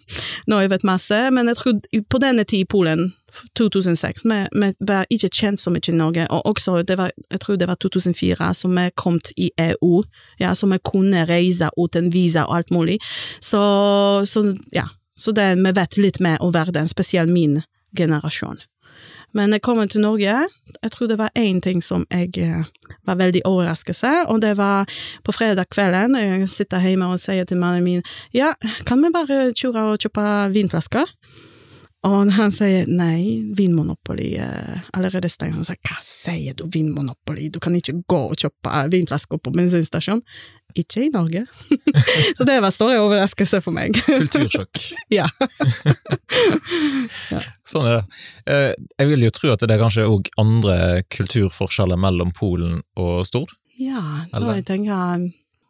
Nå 0.51 0.59
jeg 0.65 0.73
vet 0.73 0.87
masse, 0.89 1.21
men 1.31 1.47
jeg 1.53 1.61
tror 1.61 1.79
på 2.11 2.21
denne 2.23 2.43
tid 2.45 2.65
i 2.65 2.69
Polen, 2.69 3.13
2006, 3.55 4.25
vi, 4.25 4.41
vi 4.57 4.71
var 4.89 5.07
ikke 5.13 5.31
kjent 5.31 5.61
så 5.61 5.71
mye 5.71 5.93
i 5.93 5.95
Norge, 5.95 6.27
og 6.33 6.51
også 6.51 6.81
var, 6.99 7.13
jeg 7.31 7.41
tror 7.43 7.61
det 7.61 7.69
var 7.69 7.79
2004 7.79 8.51
som 8.59 8.75
vi 8.75 8.89
kom 8.97 9.21
i 9.37 9.51
EU, 9.69 10.03
ja, 10.41 10.55
så 10.55 10.67
vi 10.67 10.81
kunne 10.83 11.27
reise 11.29 11.71
uten 11.79 12.11
visa 12.15 12.47
og 12.49 12.57
alt 12.57 12.75
mulig. 12.75 12.99
Så, 13.41 13.63
så 14.27 14.49
ja, 14.75 14.89
så 15.19 15.33
det, 15.33 15.53
vi 15.63 15.75
vet 15.79 16.01
litt 16.01 16.21
mer 16.21 16.43
om 16.43 16.55
verden, 16.55 16.89
spesielt 16.89 17.31
min 17.31 17.61
generasjon. 17.97 18.59
Men 19.37 19.53
jeg 19.53 19.63
kom 19.65 19.83
til 19.85 20.01
Norge, 20.01 20.37
jeg 20.83 20.93
tror 20.95 21.11
det 21.11 21.19
var 21.21 21.35
én 21.37 21.61
ting 21.61 21.83
som 21.85 22.07
jeg 22.09 22.31
eh, 22.41 22.69
var 23.05 23.19
veldig 23.21 23.43
overraskelse, 23.45 24.13
og 24.33 24.41
det 24.41 24.55
var 24.57 24.89
på 25.25 25.35
fredag 25.37 25.69
kvelden, 25.71 26.17
jeg 26.17 26.49
sitter 26.49 26.81
hjemme 26.81 27.11
og 27.13 27.21
sier 27.21 27.45
til 27.45 27.61
mannen 27.61 27.85
min 27.85 28.07
ja, 28.33 28.55
kan 28.89 29.03
vi 29.05 29.13
bare 29.13 29.51
kjøre 29.53 29.91
og 29.93 30.01
kjøpe 30.01 30.25
vinflasker? 30.57 31.13
Og 32.07 32.31
han 32.37 32.53
sier 32.55 32.87
nei, 32.87 33.43
Vinmonopoly 33.59 34.29
er 34.39 34.85
allerede 34.95 35.31
stengt. 35.33 35.57
Han 35.57 35.67
sier 35.67 35.81
hva 35.89 35.97
sier 36.07 36.55
du, 36.55 36.67
Vinmonopoly, 36.71 37.49
du 37.51 37.59
kan 37.63 37.75
ikke 37.75 37.97
gå 38.07 38.21
og 38.31 38.39
kjøpe 38.39 38.85
vinflasker 38.93 39.41
på 39.43 39.53
bensinstasjon. 39.57 40.23
Ikke 40.77 41.07
i 41.07 41.11
Norge. 41.13 41.47
så 42.37 42.45
det 42.45 42.59
var 42.61 42.75
stor 42.75 42.93
overraskelse 42.99 43.63
for 43.65 43.77
meg. 43.77 43.97
Kultursjokk. 44.07 44.81
ja. 45.13 45.29
ja. 47.33 47.41
Sånn 47.71 47.89
er 47.89 47.99
det. 47.99 48.03
Eh, 48.53 48.73
jeg 49.01 49.13
vil 49.13 49.27
jo 49.27 49.33
tro 49.35 49.55
at 49.55 49.65
det 49.65 49.75
er 49.75 49.83
kanskje 49.83 50.09
òg 50.11 50.29
andre 50.41 50.77
kulturforskjeller 51.13 52.01
mellom 52.01 52.35
Polen 52.37 52.83
og 53.01 53.25
Stord? 53.29 53.57
Ja, 53.81 54.03
da 54.33 54.57
jeg 54.57 54.65
tenker 54.69 55.27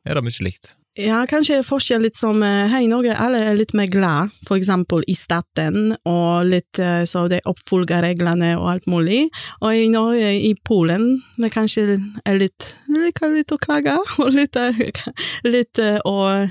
Er 0.07 0.19
det 0.19 0.23
mye 0.23 0.45
likt? 0.47 0.77
Ja, 0.97 1.19
kanskje 1.29 1.59
forskjell 1.61 2.07
litt 2.07 2.17
som 2.17 2.41
eh, 2.41 2.71
her 2.73 2.81
i 2.81 2.89
Norge, 2.89 3.13
alle 3.21 3.43
er 3.51 3.59
litt 3.59 3.75
mer 3.77 3.89
glad, 3.93 4.33
for 4.49 4.57
eksempel 4.57 5.03
i 5.13 5.17
staten, 5.19 5.91
og 6.09 6.49
litt 6.49 6.81
eh, 6.81 7.03
så 7.05 7.27
de 7.29 7.43
oppfølger 7.45 8.01
reglene 8.01 8.55
og 8.57 8.71
alt 8.73 8.89
mulig. 8.89 9.27
Og 9.61 9.77
i 9.77 9.91
Norge, 9.93 10.31
i 10.49 10.55
Polen, 10.65 11.19
vi 11.37 11.53
kanskje 11.53 11.99
er 12.25 12.41
litt 12.41 12.71
liker 12.89 13.35
litt 13.35 13.53
å 13.53 13.61
klage, 13.61 13.99
og 14.25 14.33
litt, 14.33 14.57
eh, 14.57 15.05
litt 15.45 15.83
og 16.09 16.49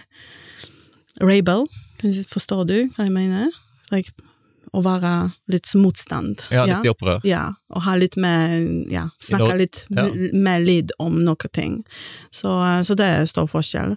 Rabel, 1.25 1.65
forstår 2.29 2.63
du 2.69 2.77
hva 2.93 3.09
jeg 3.09 3.17
mener? 3.17 3.49
Like, 3.89 4.13
å 4.75 4.81
være 4.85 5.15
litt 5.49 5.73
motstand. 5.79 6.45
Ja, 6.53 6.67
litt 6.69 6.85
i 6.85 6.93
opprør. 6.93 7.25
Ja, 7.25 7.47
og 7.73 7.85
ha 7.87 7.97
litt 7.97 8.17
mer 8.19 8.59
Ja, 8.91 9.07
snakke 9.23 9.55
litt 9.57 9.85
ja. 9.89 10.09
mer 10.35 10.61
lyd 10.61 10.93
om 11.01 11.23
noe 11.25 11.49
ting. 11.49 11.79
Så, 12.29 12.59
så 12.85 12.97
det 12.99 13.07
er 13.07 13.31
stor 13.31 13.47
forskjell. 13.49 13.95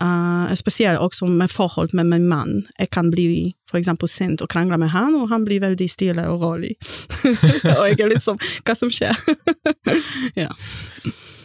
Uh, 0.00 0.48
spesielt 0.56 1.02
også 1.04 1.26
med 1.28 1.50
forhold 1.52 1.92
med 1.92 2.08
min 2.08 2.24
mann. 2.28 2.62
Jeg 2.78 2.88
kan 2.90 3.10
bli 3.12 3.52
for 3.68 3.76
eksempel 3.76 4.08
sint 4.08 4.40
og 4.40 4.48
krangle 4.48 4.78
med 4.80 4.88
han, 4.88 5.14
og 5.18 5.28
han 5.28 5.44
blir 5.44 5.60
veldig 5.60 5.88
stille 5.90 6.24
og 6.30 6.40
rolig. 6.40 6.72
og 7.76 7.84
jeg 7.90 8.00
er 8.00 8.08
litt 8.08 8.24
sånn 8.24 8.40
Hva 8.64 8.76
som 8.78 8.88
skjer? 8.92 9.12
ja. 10.42 10.48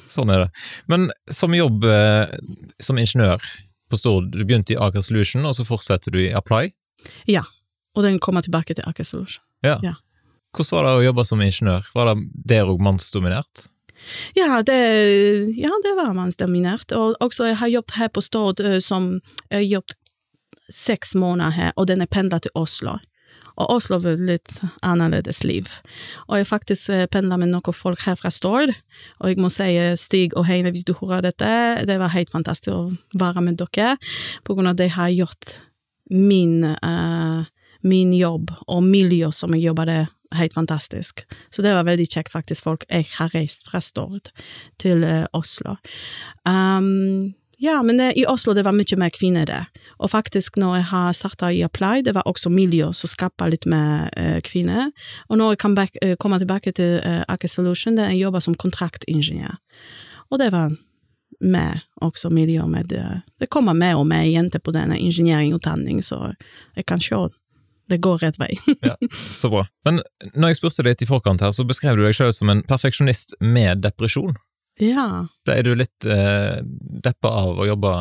sånn 0.08 0.32
er 0.32 0.46
det. 0.46 0.50
Men 0.88 1.10
som 1.28 1.56
jobb 1.56 1.86
eh, 1.92 2.32
som 2.80 2.98
ingeniør 2.98 3.44
på 3.92 4.00
Stord, 4.00 4.32
du 4.32 4.44
begynte 4.46 4.76
i 4.76 4.80
Aker 4.80 5.04
Solution, 5.04 5.46
og 5.48 5.56
så 5.60 5.68
fortsetter 5.68 6.16
du 6.16 6.22
i 6.24 6.32
Apply? 6.36 6.72
Ja, 7.28 7.44
og 7.96 8.08
den 8.08 8.20
kommer 8.24 8.44
tilbake 8.46 8.76
til 8.76 8.88
Aker 8.88 9.08
Solution. 9.08 9.44
Ja. 9.66 9.76
Ja. 9.84 9.98
Hvordan 10.56 10.78
var 10.78 10.88
det 10.88 10.96
å 10.96 11.08
jobbe 11.10 11.28
som 11.28 11.44
ingeniør? 11.44 11.88
Var 11.94 12.10
det 12.14 12.16
der 12.48 12.72
òg 12.72 12.80
mannsdominert? 12.84 13.68
Ja, 14.38 14.62
det, 14.66 14.80
ja, 15.58 15.72
det 15.84 15.94
var 15.98 16.16
mannsdominert. 16.18 16.92
Og 16.96 17.18
også 17.24 17.52
jeg 17.52 17.60
har 17.62 17.74
jobbet 17.74 18.00
her 18.00 18.12
på 18.14 18.24
Stord 18.24 18.64
eh, 18.64 18.80
som 18.84 19.20
Jeg 19.50 19.58
har 19.58 19.70
jobbet 19.78 19.98
seks 20.74 21.16
måneder 21.16 21.54
her, 21.56 21.72
og 21.76 21.88
den 21.88 22.02
er 22.04 22.12
pendla 22.12 22.40
til 22.44 22.52
Oslo. 22.56 22.98
Og 23.58 23.72
Oslo 23.74 23.98
var 24.04 24.20
litt 24.22 24.60
annerledes 24.86 25.42
liv. 25.48 25.66
Og 26.28 26.38
jeg 26.38 26.50
faktisk 26.50 26.92
eh, 26.94 27.08
pendla 27.10 27.40
med 27.42 27.50
noen 27.54 27.76
folk 27.76 28.04
her 28.06 28.18
fra 28.20 28.30
Stord, 28.34 28.74
og 29.18 29.32
jeg 29.32 29.42
må 29.42 29.50
si 29.54 29.72
eh, 29.74 29.96
Stig 29.98 30.36
og 30.38 30.46
Heine, 30.50 30.74
hvis 30.74 30.86
du 30.86 30.94
hører 31.00 31.26
dette, 31.26 31.50
det 31.90 31.98
var 32.02 32.14
helt 32.14 32.34
fantastisk 32.34 32.76
å 32.76 32.82
være 33.18 33.46
med 33.48 33.58
dere, 33.62 33.96
på 34.46 34.58
grunn 34.58 34.70
av 34.70 34.78
at 34.78 34.84
de 34.84 34.92
har 34.94 35.14
gjort 35.16 35.58
min, 36.14 36.62
uh, 36.64 37.44
min 37.84 38.14
jobb 38.16 38.54
og 38.68 38.86
miljø 38.86 39.32
som 39.36 39.52
jeg 39.56 39.66
jobber 39.66 39.90
der, 39.90 40.06
helt 40.36 40.54
fantastisk. 40.54 41.24
Så 41.50 41.62
det 41.62 41.74
var 41.74 41.88
veldig 41.88 42.08
kjekt, 42.10 42.32
faktisk, 42.32 42.64
folk. 42.64 42.86
Jeg 42.90 43.08
har 43.18 43.34
reist 43.36 43.68
fra 43.70 43.82
Stord 43.84 44.32
til 44.82 45.04
eh, 45.04 45.26
Oslo. 45.34 45.78
Um, 46.48 47.36
ja, 47.60 47.84
men 47.84 47.98
det, 47.98 48.14
i 48.20 48.26
Oslo 48.26 48.54
det 48.54 48.64
var 48.68 48.76
mye 48.78 48.98
mer 49.02 49.10
kvinner 49.10 49.46
der. 49.50 49.70
Og 49.98 50.12
faktisk, 50.12 50.60
når 50.62 50.76
jeg 50.76 50.88
har 50.92 51.14
starta 51.18 51.50
i 51.50 51.64
Apply, 51.66 52.04
det 52.06 52.14
var 52.14 52.28
også 52.30 52.52
miljø 52.54 52.92
som 52.94 53.10
skapte 53.10 53.48
litt 53.50 53.66
mer 53.66 54.12
eh, 54.14 54.38
kvinner. 54.46 54.92
Og 55.30 55.40
når 55.42 55.56
jeg 55.56 55.62
kom 55.64 55.76
back, 55.76 55.98
eh, 56.02 56.14
kommer 56.22 56.38
tilbake 56.38 56.76
til 56.78 57.00
eh, 57.02 57.24
Aker 57.28 57.50
Solution, 57.50 57.98
det 57.98 58.12
jeg 58.12 58.28
jobber 58.28 58.46
som 58.46 58.56
kontraktingeniør. 58.56 59.58
Og 60.30 60.40
det 60.40 60.52
var 60.54 60.76
med 61.42 61.82
også 62.02 62.30
miljø 62.30 62.68
med 62.70 62.90
det. 62.94 63.06
Det 63.40 63.50
kommer 63.50 63.74
mer 63.74 63.98
og 63.98 64.06
mer 64.08 64.26
jenter 64.26 64.62
på 64.62 64.72
denne 64.72 65.00
ingeniørutdanningen, 65.00 66.04
så 66.04 66.34
jeg 66.76 66.86
kan 66.86 67.02
se 67.02 67.18
det 67.90 68.02
går 68.04 68.20
rett 68.26 68.40
vei. 68.42 68.52
Ja, 68.88 68.96
så 69.12 69.50
bra. 69.52 69.66
Men 69.88 70.02
når 70.36 70.54
jeg 70.54 70.60
spurte 70.60 70.84
deg 70.84 70.96
litt 70.96 71.06
i 71.06 71.10
forkant 71.10 71.44
her, 71.44 71.54
så 71.56 71.66
beskrev 71.68 71.98
du 71.98 72.06
deg 72.06 72.16
selv 72.18 72.36
som 72.38 72.52
en 72.54 72.64
perfeksjonist 72.68 73.38
med 73.44 73.84
depresjon. 73.86 74.38
ja, 74.80 75.26
Ble 75.48 75.58
du 75.66 75.74
litt 75.76 76.06
eh, 76.06 76.60
deppa 77.08 77.32
av 77.42 77.64
å 77.64 77.68
jobbe 77.68 77.94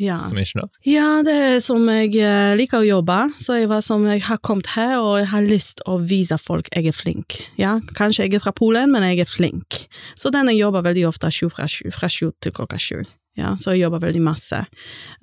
ja. 0.00 0.16
som 0.18 0.38
ingeniør? 0.38 0.70
Ja, 0.88 1.08
det 1.26 1.34
er 1.48 1.58
som 1.64 1.84
jeg 1.90 2.14
eh, 2.18 2.54
liker 2.58 2.82
å 2.82 2.88
jobbe, 2.88 3.18
så 3.38 3.60
jeg 3.60 3.70
var 3.70 3.84
som 3.86 4.06
jeg 4.08 4.24
har 4.26 4.40
kommet 4.44 4.72
her, 4.74 4.96
og 5.00 5.18
jeg 5.22 5.30
har 5.34 5.46
lyst 5.46 5.84
å 5.90 5.98
vise 6.02 6.38
folk 6.40 6.70
jeg 6.74 6.90
er 6.90 6.96
flink. 6.96 7.38
Ja, 7.60 7.78
kanskje 7.98 8.26
jeg 8.26 8.38
er 8.38 8.44
fra 8.44 8.54
Polen, 8.56 8.92
men 8.94 9.06
jeg 9.06 9.24
er 9.24 9.30
flink. 9.30 9.84
Så 10.18 10.32
den 10.34 10.50
jeg 10.52 10.62
jobber 10.64 10.86
veldig 10.86 11.08
ofte 11.10 11.30
sju 11.34 11.48
fra 11.52 11.68
sju, 11.70 11.90
fra 11.94 12.10
sju 12.10 12.32
til 12.42 12.56
klokka 12.56 12.80
sju. 12.80 13.04
Ja, 13.34 13.56
så 13.58 13.72
jeg 13.74 13.82
jobber 13.82 14.04
veldig 14.04 14.22
masse. 14.22 14.60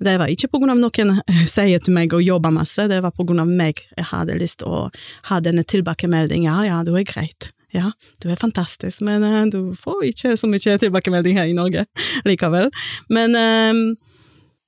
Det 0.02 0.12
var 0.20 0.28
ikke 0.28 0.50
på 0.52 0.60
grunn 0.60 0.74
av 0.74 0.80
noen 0.82 1.14
eh, 1.16 1.42
sier 1.48 1.80
til 1.80 1.96
meg 1.96 2.12
å 2.12 2.20
jobbe 2.20 2.52
masse, 2.52 2.84
det 2.90 3.00
var 3.04 3.14
på 3.16 3.24
grunn 3.28 3.40
av 3.40 3.48
meg 3.48 3.80
jeg 3.96 4.08
hadde 4.10 4.36
lyst 4.40 4.60
til 4.60 4.68
å 4.68 4.82
ha 5.30 5.40
denne 5.40 5.64
tilbakemeldingen. 5.64 6.44
Ja, 6.50 6.58
ja, 6.68 6.80
du 6.84 6.92
er 6.98 7.08
greit. 7.08 7.52
Ja, 7.72 7.88
du 8.20 8.28
er 8.28 8.36
fantastisk, 8.36 9.00
men 9.00 9.24
uh, 9.24 9.46
du 9.48 9.72
får 9.80 10.02
ikke 10.10 10.34
så 10.36 10.48
mye 10.50 10.76
tilbakemelding 10.82 11.38
her 11.40 11.48
i 11.48 11.56
Norge 11.56 11.86
likevel. 12.28 12.68
Men 13.08 13.32
um, 13.32 13.80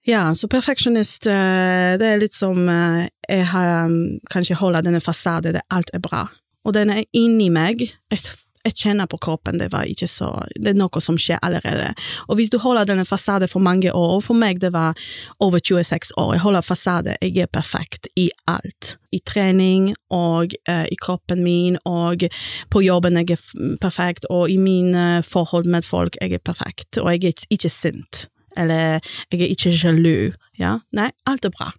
ja, 0.09 0.31
så 0.33 0.49
perfeksjonist, 0.49 1.29
uh, 1.29 2.01
det 2.01 2.09
er 2.09 2.23
litt 2.23 2.37
som 2.37 2.65
uh, 2.65 3.05
jeg 3.29 3.45
har 3.53 3.91
um, 3.91 3.99
kanskje 4.33 4.57
holder 4.57 4.89
denne 4.89 5.05
fasaden 5.05 5.59
der 5.59 5.69
alt 5.69 5.93
er 5.93 6.01
bra. 6.05 6.25
Og 6.65 6.73
den 6.73 6.95
er 6.95 7.05
inni 7.13 7.51
meg. 7.53 7.85
Jeg, 8.09 8.25
jeg 8.65 8.75
kjenner 8.81 9.09
på 9.11 9.19
kroppen, 9.21 9.59
det 9.61 9.71
var 9.73 9.85
ikke 9.85 10.09
så 10.09 10.31
Det 10.57 10.73
er 10.73 10.79
noe 10.79 11.01
som 11.05 11.19
skjer 11.21 11.39
allerede. 11.45 11.91
Og 12.29 12.39
hvis 12.39 12.51
du 12.51 12.59
holder 12.59 12.89
denne 12.89 13.05
fasaden 13.05 13.51
for 13.51 13.61
mange 13.61 13.93
år, 13.93 14.21
for 14.25 14.35
meg 14.39 14.61
det 14.63 14.73
var 14.73 14.97
over 15.45 15.61
26 15.61 16.15
år, 16.17 16.35
jeg 16.35 16.45
holder 16.47 16.65
fasade, 16.65 17.17
jeg 17.21 17.37
er 17.45 17.51
perfekt 17.53 18.09
i 18.17 18.31
alt. 18.49 18.97
I 19.13 19.21
trening 19.21 19.93
og 20.11 20.55
eh, 20.69 20.87
i 20.91 20.97
kroppen 21.01 21.45
min, 21.45 21.77
og 21.87 22.25
på 22.71 22.83
jobben 22.83 23.21
jeg 23.21 23.37
er 23.37 23.77
perfekt, 23.81 24.27
og 24.31 24.51
i 24.51 24.57
mine 24.59 25.23
forhold 25.23 25.69
med 25.71 25.85
folk 25.85 26.17
jeg 26.21 26.33
er 26.33 26.43
perfekt, 26.43 26.99
og 26.99 27.13
jeg 27.13 27.25
er 27.25 27.47
ikke- 27.51 27.71
sint 27.71 28.29
eller 28.57 29.01
jeg 29.33 29.41
er 29.41 29.51
ikke 29.51 29.73
sjalu. 29.75 30.33
Ja, 30.59 30.79
nei, 30.93 31.11
alt 31.27 31.45
er 31.45 31.51
bra. 31.51 31.73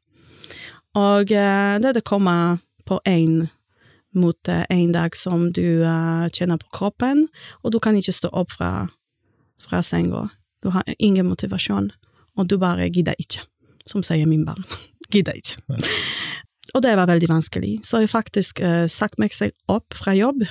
Og 0.95 1.31
eh, 1.31 1.77
det 1.79 1.93
det 1.95 2.03
kommer 2.03 2.59
på 2.85 2.99
en 3.05 3.49
mot 4.19 4.51
eh, 4.51 4.65
en 4.69 4.91
dag 4.95 5.15
som 5.17 5.49
du 5.53 5.83
eh, 5.83 6.25
kjenner 6.33 6.59
på 6.61 6.71
kroppen, 6.79 7.27
og 7.63 7.75
du 7.75 7.79
kan 7.83 7.97
ikke 7.97 8.15
stå 8.15 8.31
opp 8.33 8.55
fra, 8.55 8.87
fra 9.61 9.81
senga. 9.85 10.27
Du 10.63 10.71
har 10.73 10.87
ingen 10.97 11.29
motivasjon, 11.29 11.91
og 12.35 12.49
du 12.49 12.57
bare 12.61 12.89
gidder 12.89 13.17
ikke, 13.21 13.45
som 13.89 14.03
sier 14.05 14.27
min 14.29 14.45
barn. 14.47 14.65
gidder 15.13 15.37
ikke. 15.37 15.59
Og 16.75 16.83
det 16.83 16.95
var 16.97 17.07
veldig 17.07 17.29
vanskelig, 17.31 17.79
så 17.87 18.03
jeg 18.03 18.11
faktisk 18.11 18.59
eh, 18.59 18.85
sagt 18.91 19.19
meg 19.21 19.35
seg 19.35 19.55
opp 19.71 19.95
fra 19.95 20.15
jobb 20.17 20.43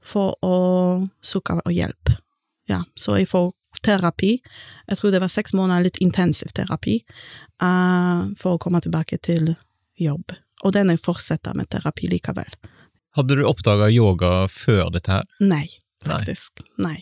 for 0.00 0.36
å 0.46 0.56
søke 1.20 1.58
hjelp. 1.68 2.14
Ja, 2.70 2.84
så 2.96 3.18
jeg 3.18 3.28
får 3.28 3.50
terapi. 3.84 4.36
Jeg 4.88 4.98
tror 4.98 5.12
det 5.12 5.20
var 5.22 5.32
seks 5.32 5.54
måneder 5.56 5.88
litt 5.88 6.00
intensiv 6.04 6.52
terapi 6.56 7.00
uh, 7.62 8.28
for 8.38 8.56
å 8.56 8.60
komme 8.62 8.80
tilbake 8.82 9.18
til 9.22 9.54
jobb. 10.00 10.34
Og 10.64 10.74
den 10.76 10.92
jeg 10.92 11.02
fortsetter 11.02 11.56
med 11.56 11.70
terapi 11.72 12.10
likevel. 12.10 12.50
Hadde 13.20 13.36
du 13.36 13.42
oppdaga 13.44 13.90
yoga 13.92 14.46
før 14.48 14.86
dette 14.94 15.12
her? 15.12 15.26
Nei, 15.44 15.66
faktisk. 16.06 16.62
Nei. 16.80 16.96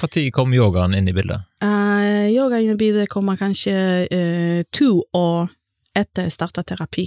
Når 0.00 0.30
kom 0.32 0.54
yogaen 0.56 0.94
inn 0.96 1.10
i 1.10 1.12
bildet? 1.12 1.44
Uh, 1.60 2.24
yoga 2.32 2.56
i 2.56 2.72
bildet 2.78 3.10
kommer 3.12 3.36
kanskje 3.36 3.74
uh, 4.08 4.62
to 4.72 5.02
år 5.12 5.50
etter 5.92 6.24
jeg 6.24 6.32
starta 6.38 6.64
terapi. 6.64 7.04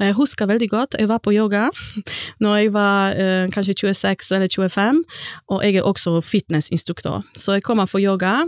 Og 0.00 0.02
jeg 0.02 0.16
husker 0.18 0.50
veldig 0.50 0.68
godt, 0.72 0.96
jeg 0.98 1.08
var 1.12 1.22
på 1.22 1.30
yoga 1.36 1.68
når 2.42 2.56
jeg 2.58 2.72
var 2.74 3.14
eh, 3.16 3.46
kanskje 3.54 3.94
26 3.94 4.34
eller 4.36 4.50
25, 4.52 4.98
og 5.48 5.62
jeg 5.64 5.78
er 5.78 5.86
også 5.88 6.18
fitnessinstruktør. 6.26 7.22
Så 7.32 7.56
jeg 7.56 7.64
kommer 7.64 7.88
for 7.88 8.02
yoga, 8.02 8.42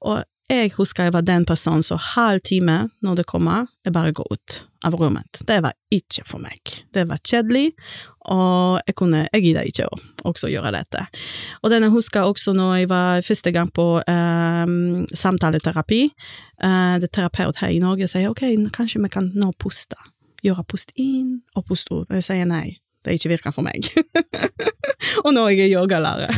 og 0.00 0.22
jeg 0.48 0.72
husker 0.78 1.10
jeg 1.10 1.14
var 1.14 1.26
den 1.26 1.44
personen 1.48 1.84
som 1.84 2.00
halv 2.00 2.40
time 2.44 2.86
når 3.04 3.20
det 3.20 3.26
kommer, 3.28 3.66
jeg 3.84 3.92
bare 3.92 4.14
går 4.16 4.32
ut 4.32 4.62
av 4.84 4.96
rommet. 4.98 5.42
Det 5.48 5.60
var 5.62 5.76
ikke 5.92 6.24
for 6.28 6.42
meg. 6.42 6.60
Det 6.94 7.06
var 7.08 7.20
kjedelig, 7.24 7.70
og 8.30 8.80
jeg 8.86 8.94
kunne, 8.98 9.24
jeg 9.32 9.42
gidder 9.46 9.66
ikke 9.66 9.88
å 9.88 9.98
også 10.30 10.50
gjøre 10.52 10.74
dette. 10.76 11.02
Og 11.62 11.72
den 11.72 11.86
jeg 11.86 11.94
husker 11.94 12.28
også 12.28 12.54
når 12.54 12.76
jeg 12.82 12.90
var 12.92 13.24
første 13.26 13.52
gang 13.54 13.72
på 13.74 13.86
eh, 14.00 14.76
samtaleterapi, 15.18 16.02
eh, 16.62 16.94
det 17.02 17.10
terapeut 17.10 17.58
her 17.62 17.74
i 17.74 17.80
Norge 17.82 18.06
sier 18.10 18.30
ok, 18.30 18.44
kanskje 18.74 19.02
vi 19.02 19.12
kan 19.12 19.32
nå 19.34 19.50
puste. 19.58 19.98
Gjøre 20.42 20.66
pust 20.66 20.94
inn 20.98 21.40
og 21.56 21.66
pust 21.66 21.90
ut. 21.90 22.06
Og 22.06 22.16
jeg 22.18 22.26
sier 22.26 22.46
nei, 22.46 22.78
det 23.02 23.18
ikke 23.18 23.32
virker 23.34 23.54
for 23.54 23.66
meg. 23.66 23.86
og 25.24 25.32
nå 25.34 25.48
er 25.50 25.64
jeg 25.64 25.74
yogalærer. 25.74 26.30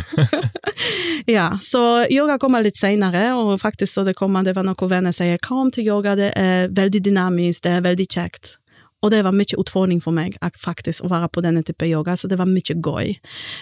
ja, 1.37 1.51
så 1.61 2.05
yoga 2.13 2.39
kommer 2.41 2.65
litt 2.65 2.81
senere, 2.81 3.31
og 3.37 3.59
faktisk 3.61 3.93
så 3.93 4.05
det 4.09 4.17
kommer, 4.17 4.45
det 4.45 4.57
var 4.57 4.65
noen 4.65 4.91
venner 4.91 5.13
som 5.13 5.29
sier 5.29 5.41
kom 5.45 5.73
til 5.73 5.89
yoga, 5.93 6.17
det 6.17 6.33
er 6.41 6.69
veldig 6.73 7.05
dynamisk, 7.05 7.65
det 7.67 7.79
er 7.79 7.89
veldig 7.89 8.09
kjekt. 8.09 8.57
Og 9.05 9.13
det 9.13 9.21
var 9.27 9.37
mye 9.37 9.61
utfordring 9.61 10.01
for 10.01 10.13
meg 10.17 10.31
faktisk 10.57 11.05
å 11.05 11.13
være 11.13 11.29
på 11.29 11.45
denne 11.45 11.63
type 11.67 11.87
yoga, 11.87 12.17
så 12.17 12.29
det 12.31 12.39
var 12.41 12.49
mye 12.49 12.75
gøy. 12.75 13.15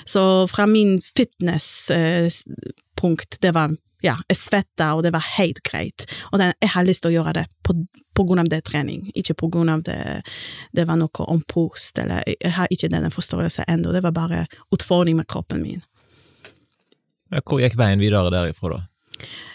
Så 0.06 0.46
fra 0.50 0.66
min 0.70 1.00
fitnesspunkt, 1.02 3.40
det 3.42 3.52
var 3.56 3.68
ja, 4.02 4.16
jeg 4.28 4.38
svetta, 4.38 4.94
og 4.96 5.04
det 5.06 5.12
var 5.14 5.25
helt 5.37 5.62
greit. 5.66 6.06
Og 6.32 6.38
den, 6.42 6.52
jeg 6.61 6.70
har 6.75 6.87
lyst 6.87 7.04
til 7.04 7.12
å 7.12 7.16
gjøre 7.20 7.37
det 7.38 7.44
på, 7.62 7.70
på 8.14 8.22
grunn 8.26 8.42
av 8.42 8.50
det 8.50 8.64
trening, 8.66 9.00
ikke 9.18 9.37
på 9.38 9.46
grunn 9.54 9.70
av 9.70 9.80
det 9.87 10.00
det 10.75 10.84
var 10.88 10.96
noe 10.99 11.26
om 11.30 11.40
pust, 11.46 11.99
eller 12.02 12.26
jeg 12.32 12.52
har 12.56 12.66
ikke 12.70 12.90
denne 12.92 13.11
forståelsen 13.14 13.64
ennå, 13.70 13.94
det 13.94 14.04
var 14.04 14.14
bare 14.16 14.46
utfordring 14.75 15.16
med 15.20 15.30
kroppen 15.30 15.62
min. 15.62 15.82
Hvor 17.46 17.62
gikk 17.62 17.78
veien 17.80 18.02
videre 18.02 18.30
derifra, 18.34 18.68
da? 18.75 18.80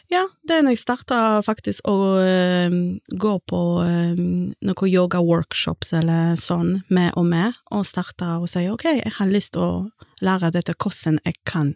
Ja, 0.07 0.23
det 0.47 0.55
er 0.55 0.63
når 0.63 0.77
jeg 0.77 0.83
starta 0.85 1.17
faktisk 1.43 1.87
å 1.89 1.95
eh, 2.23 2.75
gå 3.19 3.33
på 3.51 3.61
uh, 3.83 4.15
noen 4.15 4.87
yoga-workshops 4.87 5.91
eller 5.99 6.37
sånn, 6.39 6.77
med 6.87 7.11
og 7.19 7.27
med, 7.27 7.57
og 7.75 7.83
starta 7.87 8.37
å 8.39 8.47
si 8.47 8.63
ok, 8.71 8.85
jeg 9.01 9.15
har 9.17 9.33
lyst 9.33 9.57
til 9.57 9.65
å 9.65 9.71
lære 10.23 10.53
dette 10.55 10.77
hvordan 10.79 11.19
jeg 11.25 11.41
kan 11.43 11.75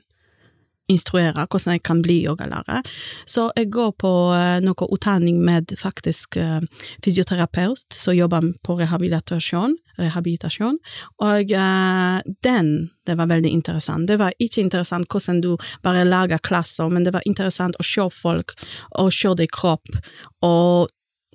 instruere, 0.92 1.46
hvordan 1.48 1.78
jeg 1.78 1.84
kan 1.88 2.02
bli 2.04 2.22
yogalærer. 2.26 2.86
Så 3.26 3.50
jeg 3.58 3.72
går 3.74 3.94
på 4.02 4.12
uh, 4.34 4.60
noe 4.64 4.90
utdanning 4.92 5.42
med 5.46 5.74
faktisk 5.80 6.38
uh, 6.42 6.60
fysioterapeut 7.06 7.96
som 7.96 8.18
jobber 8.18 8.52
på 8.66 8.78
rehabilitasjon, 8.82 9.76
rehabilitasjon. 10.02 10.80
og 11.22 11.52
uh, 11.52 12.20
den, 12.44 12.72
det 13.06 13.18
var 13.18 13.32
veldig 13.32 13.52
interessant. 13.52 14.08
Det 14.08 14.20
var 14.20 14.34
ikke 14.40 14.62
interessant 14.62 15.10
hvordan 15.12 15.42
du 15.42 15.56
bare 15.84 16.06
lager 16.06 16.38
klasser, 16.38 16.90
men 16.90 17.04
det 17.04 17.14
var 17.14 17.26
interessant 17.26 17.78
å 17.80 17.86
se 17.86 18.08
folk, 18.22 18.56
og 19.00 19.14
se 19.14 19.36
din 19.38 19.52
kropp, 19.52 19.88
og 20.42 20.90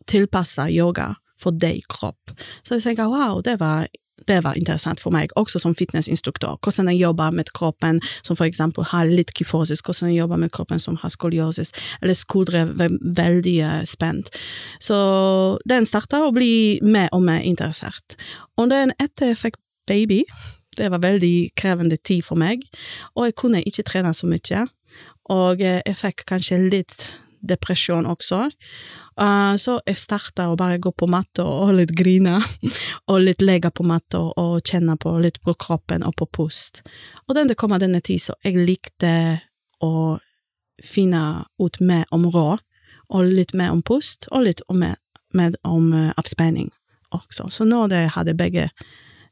tilpasse 0.07 0.69
yoga 0.71 1.15
for 1.41 1.57
deg 1.57 1.85
kropp. 1.93 2.33
Så 2.65 2.77
jeg 2.77 2.87
tenker 2.87 3.11
wow, 3.13 3.43
det 3.45 3.59
var 3.61 3.87
det 4.29 4.39
var 4.45 4.57
interessant 4.57 5.01
for 5.01 5.13
meg, 5.15 5.31
også 5.37 5.61
som 5.61 5.75
fitnessinstruktør. 5.77 6.57
Hvordan 6.63 6.89
jeg 6.89 7.01
jobber 7.03 7.31
med 7.31 7.53
kroppen 7.55 8.01
som 8.23 8.37
for 8.37 8.49
eksempel 8.49 8.87
har 8.91 9.07
litt 9.11 9.33
kyfosis, 9.37 9.83
hvordan 9.85 10.11
jeg 10.11 10.23
jobber 10.23 10.41
med 10.41 10.53
kroppen 10.57 10.81
som 10.81 10.97
har 11.03 11.13
skoliosis, 11.13 11.73
eller 12.03 12.17
skuldre 12.17 12.65
veldig 13.01 13.57
uh, 13.63 13.83
spent. 13.85 14.33
Så 14.81 14.97
den 15.69 15.87
starta 15.87 16.25
å 16.25 16.33
bli 16.35 16.81
mer 16.83 17.13
og 17.13 17.23
mer 17.29 17.45
interessert. 17.45 18.17
Og 18.57 18.71
den 18.73 18.95
etter 18.99 19.35
jeg 19.35 19.43
fikk 19.43 19.61
baby, 19.87 20.25
det 20.77 20.91
var 20.93 21.05
veldig 21.05 21.53
krevende 21.57 21.97
tid 21.97 22.25
for 22.25 22.41
meg, 22.41 22.65
og 23.15 23.29
jeg 23.29 23.37
kunne 23.37 23.63
ikke 23.65 23.87
trene 23.87 24.13
så 24.15 24.29
mye. 24.29 24.67
Og 25.33 25.63
eh, 25.65 25.81
jeg 25.87 25.99
fikk 25.99 26.27
kanskje 26.29 26.59
litt 26.71 26.97
depresjon 27.41 28.07
også. 28.07 28.47
Uh, 29.17 29.55
så 29.57 29.79
jeg 29.87 29.99
starta 30.01 30.51
å 30.51 30.59
bare 30.61 30.81
gå 30.83 30.93
på 30.93 31.09
matta 31.09 31.45
og 31.45 31.75
litt 31.79 31.95
grine, 31.97 32.39
og 33.11 33.23
litt 33.25 33.45
legge 33.45 33.71
på 33.73 33.87
matta 33.87 34.21
og 34.37 34.61
kjenne 34.67 34.99
på 35.01 35.15
litt 35.23 35.41
på 35.45 35.57
kroppen 35.57 36.05
og 36.07 36.17
på 36.21 36.29
pust. 36.39 36.83
Og 37.27 37.37
den 37.39 37.49
det 37.51 37.59
kom 37.61 37.75
denne 37.77 38.03
tid, 38.05 38.23
så 38.23 38.37
jeg 38.45 38.61
likte 38.61 39.13
å 39.85 40.19
finne 40.85 41.47
ut 41.63 41.81
mer 41.81 42.05
om 42.13 42.29
rå, 42.29 42.57
og 43.07 43.33
litt 43.33 43.55
mer 43.55 43.73
om 43.73 43.83
pust, 43.87 44.27
og 44.35 44.45
litt 44.49 44.61
mer, 44.75 44.97
mer 45.35 45.57
om 45.65 45.93
uh, 45.95 46.13
avspenning 46.21 46.71
også. 47.15 47.49
Så 47.51 47.65
nå 47.65 47.87
det 47.93 48.09
hadde 48.17 48.37
begge 48.37 48.69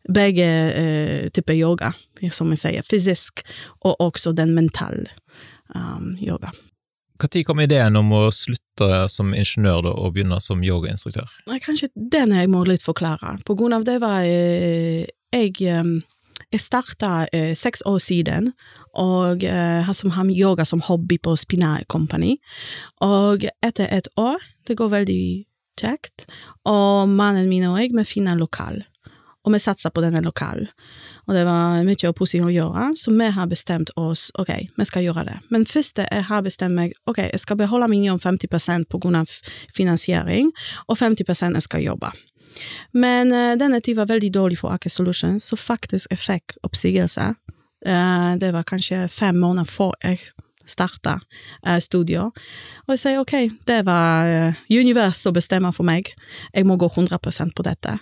begge 0.04 0.46
uh, 0.76 1.30
typer 1.32 1.56
yoga, 1.56 1.92
som 2.32 2.52
jeg 2.52 2.60
sier, 2.60 2.84
fysisk 2.84 3.44
og 3.84 3.96
også 4.04 4.34
den 4.36 4.54
mentale 4.56 5.08
um, 5.74 6.14
yoga. 6.20 6.52
Når 7.22 7.44
kom 7.46 7.60
ideen 7.62 7.96
om 7.96 8.10
å 8.12 8.24
slutte 8.34 9.04
som 9.12 9.34
ingeniør 9.34 9.84
da, 9.86 9.92
og 9.94 10.16
begynne 10.16 10.40
som 10.42 10.62
yogainstruktør? 10.66 11.30
Kanskje 11.62 11.92
den 11.94 12.34
jeg 12.34 12.50
må 12.50 12.64
litt 12.66 12.82
forklare. 12.82 13.36
På 13.46 13.54
grunn 13.58 13.76
av 13.76 13.86
det 13.86 14.00
var 14.02 14.22
jeg 14.24 15.12
Jeg, 15.34 15.58
jeg 16.54 16.60
starta 16.62 17.26
eh, 17.34 17.56
seks 17.58 17.82
år 17.90 17.98
siden, 17.98 18.52
og 18.94 19.42
eh, 19.42 19.82
har 19.82 19.96
som 19.98 20.12
har 20.14 20.28
yoga 20.30 20.64
som 20.64 20.78
hobby 20.86 21.18
på 21.18 21.34
Spinal 21.34 21.82
Company. 21.90 22.36
Og 23.02 23.42
etter 23.62 23.90
et 23.90 24.06
år, 24.16 24.38
det 24.68 24.76
går 24.78 24.92
veldig 24.92 25.24
kjekt, 25.80 26.28
og 26.70 27.10
mannen 27.10 27.48
min 27.50 27.66
og 27.66 27.80
jeg, 27.80 27.90
vi 27.98 28.04
finner 28.06 28.38
lokal. 28.38 28.84
Og 29.42 29.52
vi 29.52 29.58
satser 29.58 29.90
på 29.90 30.04
denne 30.04 30.22
lokalen 30.22 30.70
og 31.24 31.34
det 31.36 31.44
var 31.48 31.80
mye 31.86 32.10
oppussing 32.10 32.44
å 32.44 32.52
gjøre, 32.52 32.90
så 33.00 33.12
vi 33.14 33.30
har 33.36 33.48
bestemt 33.50 33.90
oss 34.00 34.28
ok, 34.40 34.52
vi 34.76 34.86
skal 34.88 35.06
gjøre 35.06 35.26
det. 35.28 35.38
Men 35.54 35.64
først 35.68 36.02
jeg 36.02 36.26
har 36.28 36.44
bestemt 36.44 36.76
meg 36.76 36.94
ok, 37.10 37.22
jeg 37.30 37.40
skal 37.40 37.58
beholde 37.60 37.88
min 37.92 38.04
jobb 38.04 38.20
50% 38.24 38.88
på 38.92 39.00
grunn 39.00 39.18
av 39.22 39.32
finansiering, 39.74 40.52
og 40.88 41.00
50 41.00 41.26
jeg 41.26 41.64
skal 41.64 41.84
jobbe. 41.84 42.12
Men 42.92 43.32
uh, 43.32 43.56
denne 43.58 43.80
tid 43.80 43.98
var 43.98 44.10
veldig 44.10 44.30
dårlig 44.34 44.60
for 44.60 44.74
Aker 44.74 44.92
Solutions, 44.92 45.48
så 45.48 45.58
faktisk 45.58 46.12
jeg 46.12 46.22
fikk 46.22 46.58
oppsigelse. 46.62 47.32
Uh, 47.84 48.34
det 48.40 48.52
var 48.54 48.68
kanskje 48.68 49.08
fem 49.08 49.36
måneder 49.36 49.68
før 49.68 49.96
jeg 50.04 50.20
starta 50.68 51.18
uh, 51.66 51.78
studier. 51.82 52.30
Og 52.84 52.94
jeg 52.94 53.02
sier 53.02 53.20
ok, 53.20 53.34
det 53.68 53.80
var 53.86 54.28
uh, 54.28 54.62
universet 54.70 55.30
å 55.30 55.34
bestemme 55.36 55.72
for 55.74 55.86
meg, 55.88 56.10
jeg 56.54 56.66
må 56.68 56.76
gå 56.80 56.88
100% 56.88 57.54
på 57.56 57.66
dette. 57.66 57.96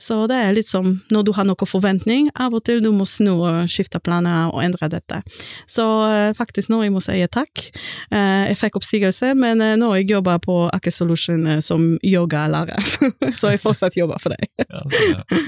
Så 0.00 0.20
det 0.30 0.38
er 0.42 0.54
litt 0.56 0.68
som 0.68 0.90
når 1.12 1.26
du 1.26 1.32
har 1.36 1.48
noen 1.48 1.68
forventning, 1.68 2.30
av 2.38 2.56
og 2.56 2.64
til 2.68 2.82
du 2.84 2.90
må 2.94 3.06
snu 3.08 3.32
og 3.36 3.70
skifte 3.70 4.00
planer 4.02 4.52
og 4.52 4.62
endre 4.64 4.90
dette. 4.92 5.20
Så 5.68 5.84
uh, 5.84 6.30
faktisk 6.36 6.72
nå 6.72 6.82
jeg 6.84 6.94
må 6.94 7.02
si 7.04 7.18
takk. 7.32 7.64
Uh, 8.12 8.48
jeg 8.48 8.58
fikk 8.60 8.80
oppsigelse, 8.80 9.34
men 9.38 9.62
uh, 9.64 9.74
nå 9.80 9.92
jeg 9.98 10.10
jobber 10.12 10.40
på 10.44 10.60
Aker 10.72 10.94
Solution 10.94 11.46
uh, 11.48 11.58
som 11.64 11.94
yogalærer, 12.06 12.82
så 13.38 13.54
jeg 13.54 13.62
fortsatt 13.62 13.98
jobber 13.98 14.20
for 14.22 14.34
deg. 14.34 14.50
ja, 14.64 14.82
så, 14.88 15.04
ja. 15.12 15.40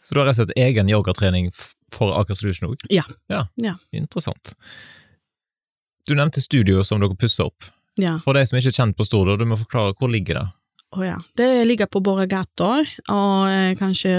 så 0.00 0.14
du 0.14 0.20
har 0.20 0.28
rett 0.28 0.38
og 0.38 0.44
slett 0.44 0.58
egen 0.60 0.92
yogatrening 0.92 1.50
for 1.94 2.14
Aker 2.18 2.38
Solution 2.38 2.70
òg? 2.70 2.84
Ja. 2.92 3.04
ja. 3.30 3.46
Interessant. 3.94 4.54
Du 6.08 6.14
nevnte 6.14 6.42
studio 6.44 6.82
som 6.84 7.00
dere 7.00 7.16
pusser 7.16 7.48
opp. 7.48 7.70
Ja. 8.00 8.18
For 8.24 8.36
de 8.36 8.44
som 8.46 8.58
ikke 8.58 8.72
er 8.72 8.78
kjent 8.82 8.98
på 8.98 9.06
Stord, 9.06 9.38
du 9.38 9.46
må 9.48 9.56
forklare 9.56 9.94
hvor 9.98 10.10
ligger 10.10 10.40
det? 10.40 10.46
Oh 10.94 11.06
ja. 11.06 11.16
Det 11.34 11.64
ligger 11.64 11.88
på 11.90 12.00
Borgata, 12.00 12.84
og 13.10 13.48
eh, 13.50 13.72
kanskje 13.78 14.12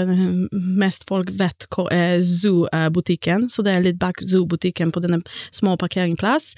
mest 0.52 1.06
folk 1.08 1.30
vet 1.38 1.64
hvor 1.72 1.88
er 1.92 2.18
Zoo-butikken, 2.20 3.46
så 3.52 3.64
det 3.64 3.72
er 3.72 3.86
litt 3.86 4.00
bak 4.00 4.20
Zoo-butikken 4.20 4.92
på 4.92 5.00
denne 5.04 5.22
små 5.54 5.78
parkeringsplass. 5.80 6.50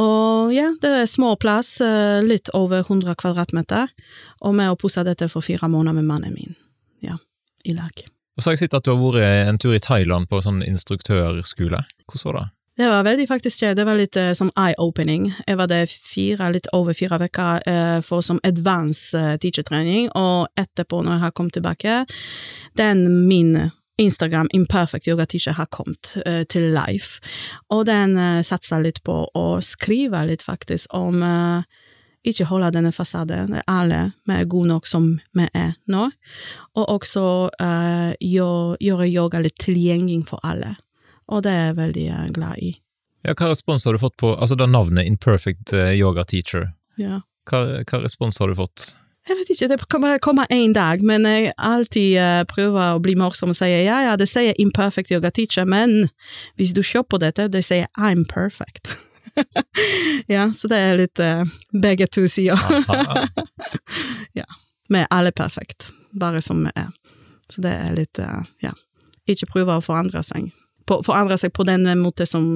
Og 0.00 0.50
ja, 0.56 0.72
det 0.82 0.90
er 1.04 1.06
små 1.10 1.36
plass, 1.38 1.76
eh, 1.84 2.18
litt 2.26 2.50
over 2.54 2.82
100 2.82 3.14
kvadratmeter, 3.20 3.94
og 4.42 4.58
vi 4.58 4.66
har 4.66 4.80
pussa 4.80 5.06
dette 5.06 5.30
for 5.30 5.44
fire 5.44 5.70
måneder 5.70 6.00
med 6.00 6.10
mannen 6.10 6.34
min, 6.34 6.58
ja, 7.04 7.20
i 7.62 7.78
lag. 7.78 7.94
Og 8.34 8.42
så 8.42 8.50
har 8.50 8.56
jeg 8.56 8.64
sett 8.64 8.74
at 8.80 8.88
du 8.88 8.90
har 8.90 8.98
vært 8.98 9.52
en 9.52 9.62
tur 9.62 9.76
i 9.76 9.82
Thailand 9.82 10.26
på 10.26 10.42
sånn 10.42 10.64
instruktørskole. 10.66 11.84
Hvordan 12.10 12.26
var 12.32 12.40
det? 12.40 12.46
Det 12.76 12.88
var 12.90 13.04
veldig 13.06 13.28
faktisk 13.28 13.60
Det 13.76 13.84
var 13.86 13.94
litt 13.94 14.16
uh, 14.16 14.32
som 14.34 14.50
eye-opening. 14.58 15.28
Jeg 15.46 15.58
var 15.58 15.70
der 15.70 15.86
fire, 15.86 16.50
litt 16.50 16.66
over 16.72 16.92
fire 16.92 17.20
uker 17.22 17.62
uh, 17.68 18.00
for 18.02 18.20
som 18.20 18.40
advance 18.42 19.14
uh, 19.14 19.36
teachertrening, 19.38 20.10
og 20.18 20.48
etterpå, 20.58 21.02
når 21.02 21.12
jeg 21.12 21.20
har 21.20 21.30
kommet 21.30 21.54
tilbake, 21.54 22.04
den 22.74 23.28
min 23.28 23.70
Instagram 23.98 24.48
Imperfect 24.52 25.06
Yoga 25.06 25.26
Teacher 25.26 25.52
har 25.52 25.66
kommet 25.70 26.16
uh, 26.26 26.42
til 26.42 26.74
life, 26.74 27.22
og 27.70 27.86
den 27.86 28.18
uh, 28.18 28.42
satser 28.42 28.82
litt 28.82 29.02
på 29.06 29.20
å 29.34 29.46
skrive 29.62 30.24
litt 30.26 30.42
faktisk 30.42 30.94
om 30.94 31.22
uh, 31.22 31.62
ikke 32.26 32.48
holde 32.48 32.72
denne 32.74 32.90
fasaden, 32.92 33.54
alle 33.68 34.08
vi 34.26 34.34
er 34.34 34.48
gode 34.50 34.72
nok 34.72 34.88
som 34.88 35.12
vi 35.36 35.46
er 35.54 35.76
nå, 35.92 36.08
og 36.74 36.84
også 36.88 37.24
gjøre 38.24 39.08
yoga 39.10 39.42
litt 39.44 39.58
tilgjengelig 39.60 40.24
for 40.30 40.40
alle 40.42 40.72
og 41.30 41.44
det 41.46 41.52
er 41.52 41.62
jeg 41.68 41.76
veldig 41.78 42.08
eh, 42.08 42.26
glad 42.34 42.64
i. 42.64 42.74
Ja, 43.24 43.32
hva 43.32 43.52
respons 43.52 43.86
har 43.88 43.96
du 43.96 44.02
fått 44.02 44.18
på 44.20 44.34
altså 44.34 44.56
det 44.60 44.68
navnet 44.68 45.08
Imperfect 45.08 45.72
eh, 45.72 45.94
Yoga 45.96 46.26
Teacher? 46.28 46.72
Ja. 47.00 47.22
Hva, 47.48 47.64
hva 47.84 48.02
respons 48.04 48.38
har 48.40 48.52
du 48.52 48.58
fått? 48.58 48.94
Jeg 49.24 49.38
vet 49.38 49.50
ikke, 49.54 49.68
det 49.70 49.76
kommer, 49.88 50.18
kommer 50.20 50.50
en 50.52 50.74
dag, 50.76 51.00
men 51.00 51.24
jeg 51.24 51.54
alltid 51.56 52.18
uh, 52.20 52.42
prøver 52.44 52.92
å 52.92 53.00
bli 53.00 53.14
morsom 53.16 53.54
og 53.54 53.56
sier 53.56 53.80
ja, 53.86 54.02
ja, 54.04 54.18
det 54.20 54.26
sier 54.28 54.52
imperfect 54.60 55.14
yoga 55.14 55.30
teacher, 55.32 55.64
men 55.64 56.10
hvis 56.60 56.74
du 56.76 56.82
ser 56.84 57.06
på 57.08 57.16
dette, 57.22 57.46
det 57.48 57.62
sier 57.64 57.88
I'm 57.96 58.26
perfect. 58.28 58.92
ja, 60.34 60.50
så 60.52 60.68
det 60.68 60.76
er 60.76 60.98
litt 61.00 61.22
uh, 61.24 61.40
begge 61.72 62.04
to 62.12 62.26
sider. 62.28 62.60
ja. 64.40 64.44
Vi 64.92 65.00
er 65.00 65.08
alle 65.08 65.32
perfekt, 65.32 65.88
bare 66.12 66.44
som 66.44 66.60
vi 66.66 66.74
er. 66.76 66.92
Så 67.48 67.64
det 67.64 67.72
er 67.72 67.96
litt, 67.96 68.20
uh, 68.20 68.44
ja, 68.60 68.76
ikke 69.24 69.48
prøve 69.54 69.78
å 69.78 69.84
forandre 69.84 70.20
seg 70.20 70.52
på, 70.86 71.00
forandre 71.06 71.38
seg 71.40 71.52
på 71.56 71.66
den 71.68 71.86
måten 72.00 72.28
som 72.28 72.48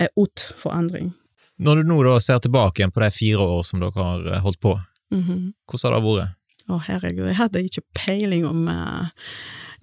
er 0.00 0.10
ut 0.16 0.46
forandring. 0.60 1.12
Når 1.58 1.80
du 1.80 1.90
nå 1.90 2.20
ser 2.20 2.40
tilbake 2.42 2.88
på 2.90 3.02
de 3.02 3.10
fire 3.14 3.44
år 3.56 3.62
som 3.66 3.82
dere 3.82 3.94
har 3.94 4.26
eh, 4.32 4.42
holdt 4.42 4.60
på, 4.60 4.74
mm 5.14 5.22
-hmm. 5.22 5.52
hvordan 5.70 5.92
har 5.92 6.00
det 6.00 6.06
vært? 6.06 6.34
Å, 6.64 6.78
herregud, 6.86 7.26
jeg 7.28 7.36
hadde 7.36 7.60
ikke 7.66 7.82
peiling 7.92 8.46
om 8.48 8.68
uh, 8.72 9.10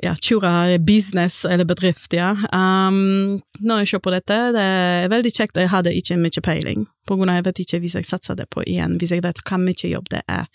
ja, 0.01 0.15
kjøre 0.17 0.79
business 0.81 1.43
eller 1.45 1.67
bedrift, 1.69 2.13
ja. 2.17 2.31
Um, 2.49 3.37
når 3.61 3.83
jeg 3.83 3.89
ser 3.91 4.01
på 4.01 4.13
dette, 4.13 4.37
det 4.55 4.63
er 4.63 5.11
veldig 5.11 5.31
kjekt, 5.35 5.59
jeg 5.61 5.69
hadde 5.69 5.93
ikke 5.93 6.17
mye 6.17 6.41
peiling, 6.41 6.87
på 7.05 7.17
grunn 7.19 7.29
av 7.29 7.37
jeg 7.37 7.45
vet 7.45 7.61
ikke 7.63 7.79
hvis 7.83 7.95
jeg 7.99 8.07
satser 8.09 8.39
det 8.39 8.47
på 8.53 8.63
igjen, 8.65 8.95
hvis 8.97 9.13
jeg 9.13 9.21
vet 9.21 9.43
hvor 9.45 9.61
mye 9.61 9.91
jobb 9.91 10.09
det 10.13 10.23
er. 10.25 10.49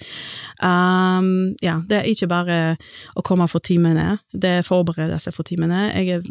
Um, 0.59 1.55
ja, 1.63 1.77
det 1.87 2.01
er 2.01 2.11
ikke 2.11 2.31
bare 2.33 2.59
å 3.15 3.23
komme 3.27 3.47
for 3.51 3.63
timene, 3.63 4.19
det 4.35 4.57
er 4.61 4.67
forberede 4.67 5.21
seg 5.23 5.37
for 5.37 5.47
timene. 5.47 5.85
Jeg 5.95 6.19
er, 6.19 6.27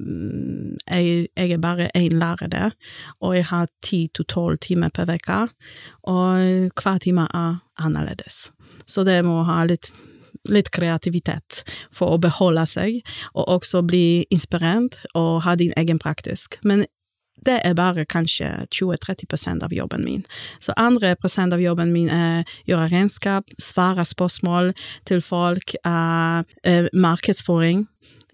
jeg, 0.91 1.29
jeg 1.31 1.55
er 1.55 1.63
bare 1.63 1.87
én 1.95 2.19
lærer 2.19 2.51
der, 2.51 2.75
og 3.23 3.37
jeg 3.39 3.47
har 3.53 3.71
ti 3.79 4.05
til 4.11 4.27
tolv 4.27 4.59
timer 4.59 4.91
per 4.91 5.07
uke, 5.15 5.45
og 6.11 6.75
hver 6.83 6.99
time 6.99 7.29
er 7.31 7.61
annerledes. 7.79 8.49
Så 8.85 9.05
det 9.07 9.21
må 9.27 9.43
ha 9.47 9.63
litt 9.69 9.91
litt 10.51 10.69
kreativitet 10.69 11.63
for 11.93 12.15
å 12.15 12.21
beholde 12.21 12.65
seg, 12.69 12.99
og 13.33 13.47
også 13.55 13.81
bli 13.87 14.25
inspirert 14.33 14.99
og 15.17 15.41
ha 15.45 15.55
din 15.57 15.73
egen 15.79 15.97
praktisk. 16.01 16.59
Men 16.61 16.85
det 17.45 17.59
er 17.67 17.75
bare 17.77 18.05
kanskje 18.09 18.47
20-30% 18.73 19.65
av 19.65 19.73
jobben 19.73 20.05
min. 20.05 20.23
Så 20.59 20.73
andre 20.77 21.15
prosent 21.19 21.53
av 21.53 21.61
jobben 21.61 21.91
min 21.93 22.09
er 22.09 22.43
gjøre 22.69 22.89
regnskap, 22.93 23.51
svare 23.61 24.05
spørsmål 24.07 24.73
til 25.05 25.21
folk, 25.21 25.75
uh, 25.85 26.41
uh, 26.65 26.89
markedsføring, 26.93 27.85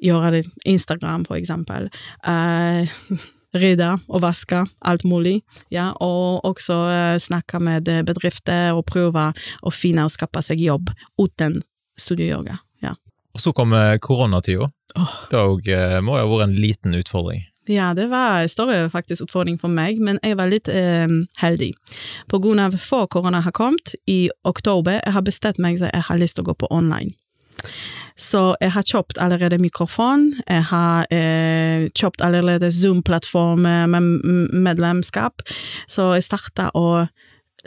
gjøre 0.01 0.43
Instagram, 0.65 1.25
for 1.25 1.41
eksempel. 1.41 1.89
Uh, 2.27 2.87
rydde 3.57 3.89
og 4.07 4.23
vaske, 4.23 4.63
alt 4.81 5.05
mulig. 5.07 5.41
Ja, 5.73 5.91
og 5.99 6.45
også 6.47 6.77
uh, 6.87 7.15
snakke 7.21 7.59
med 7.63 7.89
bedrifter 8.07 8.75
og 8.77 8.85
prøve 8.89 9.31
å 9.61 9.73
finne 9.73 10.07
og 10.07 10.13
skape 10.13 10.43
seg 10.45 10.63
jobb 10.63 10.93
uten 11.19 11.61
studieyoga. 11.99 12.59
Ja. 12.83 12.95
Og 13.35 13.43
så 13.43 13.53
kom 13.55 13.75
koronatida. 14.01 14.69
Oh. 14.95 15.15
Det 15.31 15.71
eh, 15.75 16.01
må 16.03 16.17
jo 16.17 16.25
ha 16.25 16.29
vært 16.33 16.49
en 16.49 16.59
liten 16.59 16.97
utfordring? 16.97 17.45
Ja, 17.69 17.91
det 17.93 18.07
var 18.09 18.41
en 18.41 18.49
større 18.49 18.89
faktisk 18.89 19.27
utfordring 19.27 19.59
for 19.61 19.71
meg, 19.71 19.99
men 20.01 20.19
jeg 20.25 20.37
var 20.39 20.49
litt 20.49 20.67
eh, 20.71 21.07
heldig. 21.39 21.71
På 22.31 22.41
grunn 22.41 22.59
av 22.59 22.75
før 22.81 23.05
korona 23.11 23.43
har 23.45 23.55
kommet, 23.55 23.93
i 24.09 24.29
oktober, 24.47 24.99
jeg 24.99 25.15
har 25.15 25.25
bestemt 25.25 25.61
meg 25.61 25.79
at 25.79 25.93
jeg 25.93 26.07
har 26.09 26.19
lyst 26.19 26.39
til 26.39 26.47
å 26.47 26.51
gå 26.51 26.57
på 26.63 26.71
online. 26.73 27.13
Så 28.17 28.55
jeg 28.59 28.73
har 28.73 28.85
kjøpt 28.85 29.21
allerede 29.21 29.61
mikrofon, 29.61 30.31
jeg 30.43 30.65
har 30.71 31.05
eh, 31.13 31.40
kjøpt 31.89 32.23
allerede 32.25 32.71
Zoom-plattform 32.71 33.65
med 33.65 34.07
medlemskap, 34.53 35.43
så 35.89 36.13
jeg 36.15 36.27
starta 36.27 36.69
å 36.77 37.05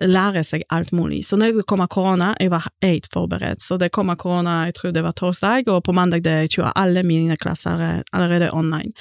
lære 0.02 0.42
seg 0.42 0.64
alt 0.74 0.90
mulig. 0.92 1.20
Så 1.26 1.36
når 1.38 1.60
det 1.60 1.66
kommer 1.70 1.86
korona, 1.86 2.32
jeg 2.40 2.50
var 2.50 2.66
helt 2.82 3.06
forberedt. 3.12 3.62
Så 3.62 3.78
det 3.78 3.92
kommer 3.94 4.18
korona, 4.18 4.64
jeg 4.66 4.74
tror 4.78 4.94
det 4.94 5.04
var 5.06 5.14
torsdag, 5.14 5.68
og 5.70 5.84
på 5.86 5.94
mandag 5.94 6.24
det 6.24 6.50
tror 6.50 6.66
jeg 6.66 6.78
alle 6.80 7.04
mine 7.06 7.36
klasser 7.38 8.02
allerede 8.12 8.50
online. 8.52 8.92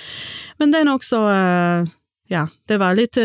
Men 0.59 0.75
er 0.75 0.93
også 0.93 1.23
Ja, 2.31 2.47
det 2.67 2.77
var 2.79 2.95
litt 2.95 3.17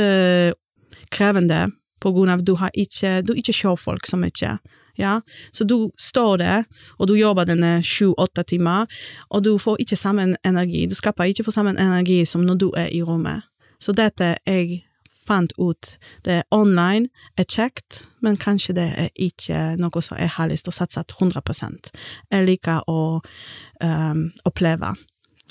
krevende 1.14 1.70
på 2.02 2.10
grunn 2.12 2.32
av 2.32 2.42
du 2.44 2.54
har 2.58 2.70
ikke, 2.74 3.22
du 3.22 3.32
ikke 3.38 3.54
ser 3.54 3.76
folk 3.76 4.06
så 4.06 4.18
mye. 4.20 4.58
Ja, 4.98 5.20
så 5.54 5.64
du 5.64 5.90
står 5.98 6.36
der, 6.36 6.64
og 6.98 7.08
du 7.08 7.14
jobber 7.14 7.46
denne 7.46 7.78
sju-åtte 7.86 8.42
timer, 8.42 8.86
og 9.30 9.44
du 9.44 9.52
får 9.58 9.78
ikke 9.84 9.96
samme 9.96 10.34
energi. 10.44 10.86
Du 10.90 10.94
skaper 10.98 11.30
ikke 11.30 11.46
for 11.46 11.54
samme 11.54 11.76
energi 11.78 12.24
som 12.26 12.42
når 12.42 12.58
du 12.58 12.68
er 12.76 12.90
i 12.90 13.02
rommet. 13.02 13.46
Så 13.78 13.94
dette 13.94 14.34
jeg 14.46 14.82
fant 15.28 15.52
ut, 15.58 15.94
det 16.24 16.40
er 16.40 16.46
online, 16.50 17.08
er 17.36 17.46
kjekt, 17.46 18.06
men 18.24 18.38
kanskje 18.40 18.74
det 18.78 18.88
er 19.04 19.08
ikke 19.14 19.76
noe 19.80 20.02
som 20.02 20.18
jeg 20.18 20.32
har 20.38 20.50
lyst 20.50 20.66
til 20.66 20.74
å 20.74 20.78
satse 20.80 21.04
100 21.04 21.92
Jeg 22.32 22.46
liker 22.46 22.82
å 22.88 23.20
um, 23.20 24.22
oppleve 24.48 24.94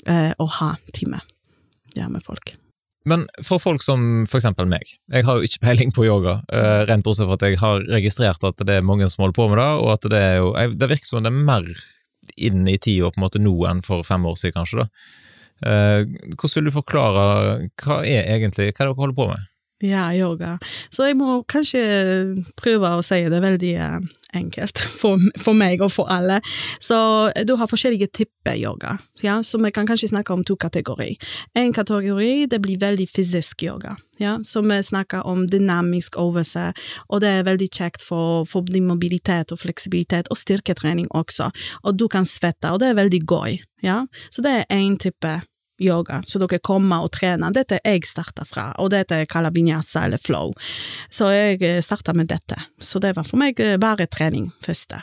uh, 0.10 0.32
å 0.38 0.46
ha 0.60 0.72
time 0.94 1.22
ja, 1.96 2.10
med 2.10 2.26
folk. 2.26 2.58
Men 3.08 3.26
for 3.46 3.62
folk 3.62 3.84
som 3.86 4.26
for 4.28 4.42
eksempel 4.42 4.68
meg, 4.70 4.90
jeg 5.14 5.26
har 5.28 5.38
jo 5.38 5.48
ikke 5.48 5.62
peiling 5.64 5.94
på 5.96 6.08
yoga, 6.08 6.42
uh, 6.52 6.82
rent 6.90 7.06
bortsett 7.06 7.30
fra 7.30 7.38
at 7.38 7.46
jeg 7.48 7.60
har 7.62 7.86
registrert 7.94 8.44
at 8.48 8.66
det 8.68 8.80
er 8.80 8.88
mange 8.88 9.08
som 9.12 9.24
holder 9.24 9.38
på 9.38 9.48
med 9.52 9.62
det, 9.62 9.70
og 9.84 9.94
at 9.94 10.10
det 10.12 10.24
er 10.24 10.36
jo 10.42 10.50
Det 10.76 10.92
virker 10.92 11.10
som 11.10 11.24
det 11.24 11.32
er 11.32 11.46
mer 11.52 11.70
inn 12.36 12.68
i 12.68 12.76
tida 12.78 13.12
på 13.12 13.22
en 13.22 13.26
måte 13.28 13.40
nå 13.40 13.54
enn 13.70 13.84
for 13.86 14.04
fem 14.04 14.26
år 14.28 14.36
siden, 14.40 14.58
kanskje. 14.60 14.84
da. 14.84 14.90
Uh, 15.58 16.04
hvordan 16.36 16.60
vil 16.60 16.68
du 16.70 16.76
forklare 16.76 17.28
hva 17.82 18.02
er 18.06 18.28
egentlig, 18.36 18.70
hva 18.70 18.84
er 18.84 18.92
det 18.92 18.92
dere 18.92 19.00
holder 19.00 19.18
på 19.18 19.30
med? 19.32 19.48
Ja, 19.84 20.08
yoga. 20.14 20.56
Så 20.90 21.06
jeg 21.06 21.18
må 21.20 21.44
kanskje 21.46 21.82
prøve 22.58 22.96
å 22.98 23.04
si 23.06 23.20
det 23.30 23.42
veldig 23.44 23.74
uh, 23.78 23.98
enkelt 24.34 24.80
for, 25.02 25.22
for, 25.38 25.54
meg 25.58 25.84
og 25.86 25.92
for 25.94 26.10
alle. 26.10 26.40
Så 26.82 26.98
eh, 27.36 27.46
du 27.46 27.54
har 27.60 27.70
forskjellige 27.70 28.10
typer 28.10 28.58
yoga, 28.58 28.96
ja? 29.22 29.38
så 29.46 29.60
vi 29.62 29.72
kan 29.76 29.86
kanskje 29.86 30.10
snakke 30.10 30.34
om 30.34 30.42
to 30.48 30.56
kategorier. 30.58 31.22
En 31.54 31.74
kategori 31.76 32.48
det 32.50 32.60
blir 32.64 32.80
veldig 32.82 33.06
fysisk 33.12 33.62
yoga, 33.68 33.94
ja? 34.18 34.38
så 34.42 34.64
vi 34.66 34.80
snakker 34.84 35.28
om 35.30 35.46
dynamisk 35.46 36.18
øvelse, 36.18 36.72
og 37.10 37.22
det 37.22 37.36
er 37.36 37.46
veldig 37.46 37.68
kjekt 37.70 38.06
for, 38.06 38.48
for 38.50 38.66
din 38.66 38.88
mobilitet 38.90 39.54
og 39.54 39.62
fleksibilitet, 39.62 40.32
og 40.34 40.42
styrketrening 40.42 41.12
også. 41.14 41.52
Og 41.84 42.00
du 42.00 42.08
kan 42.10 42.26
svette, 42.26 42.72
og 42.72 42.82
det 42.82 42.90
er 42.90 42.98
veldig 42.98 43.22
gøy. 43.30 43.60
Ja? 43.86 44.02
Så 44.34 44.42
det 44.42 44.56
er 44.58 44.74
én 44.74 44.98
type 44.98 45.38
yoga, 45.80 46.22
så 46.26 46.40
dere 46.42 46.60
kommer 46.64 47.06
og 47.06 47.12
trener. 47.16 47.54
Dette 47.54 47.80
jeg 47.84 48.06
starta 48.08 48.46
fra, 48.48 48.70
og 48.82 48.92
dette 48.94 49.22
er 49.22 49.30
kaller 49.30 49.54
vinyasa 49.56 50.06
eller 50.08 50.22
flow. 50.22 50.54
Så 51.14 51.30
jeg 51.34 51.62
eh, 51.66 51.82
starta 51.86 52.16
med 52.18 52.30
dette. 52.32 52.58
Så 52.80 53.02
det 53.04 53.16
var 53.18 53.28
for 53.28 53.40
meg 53.42 53.60
eh, 53.64 53.78
bare 53.82 54.08
trening 54.12 54.50
første. 54.66 55.02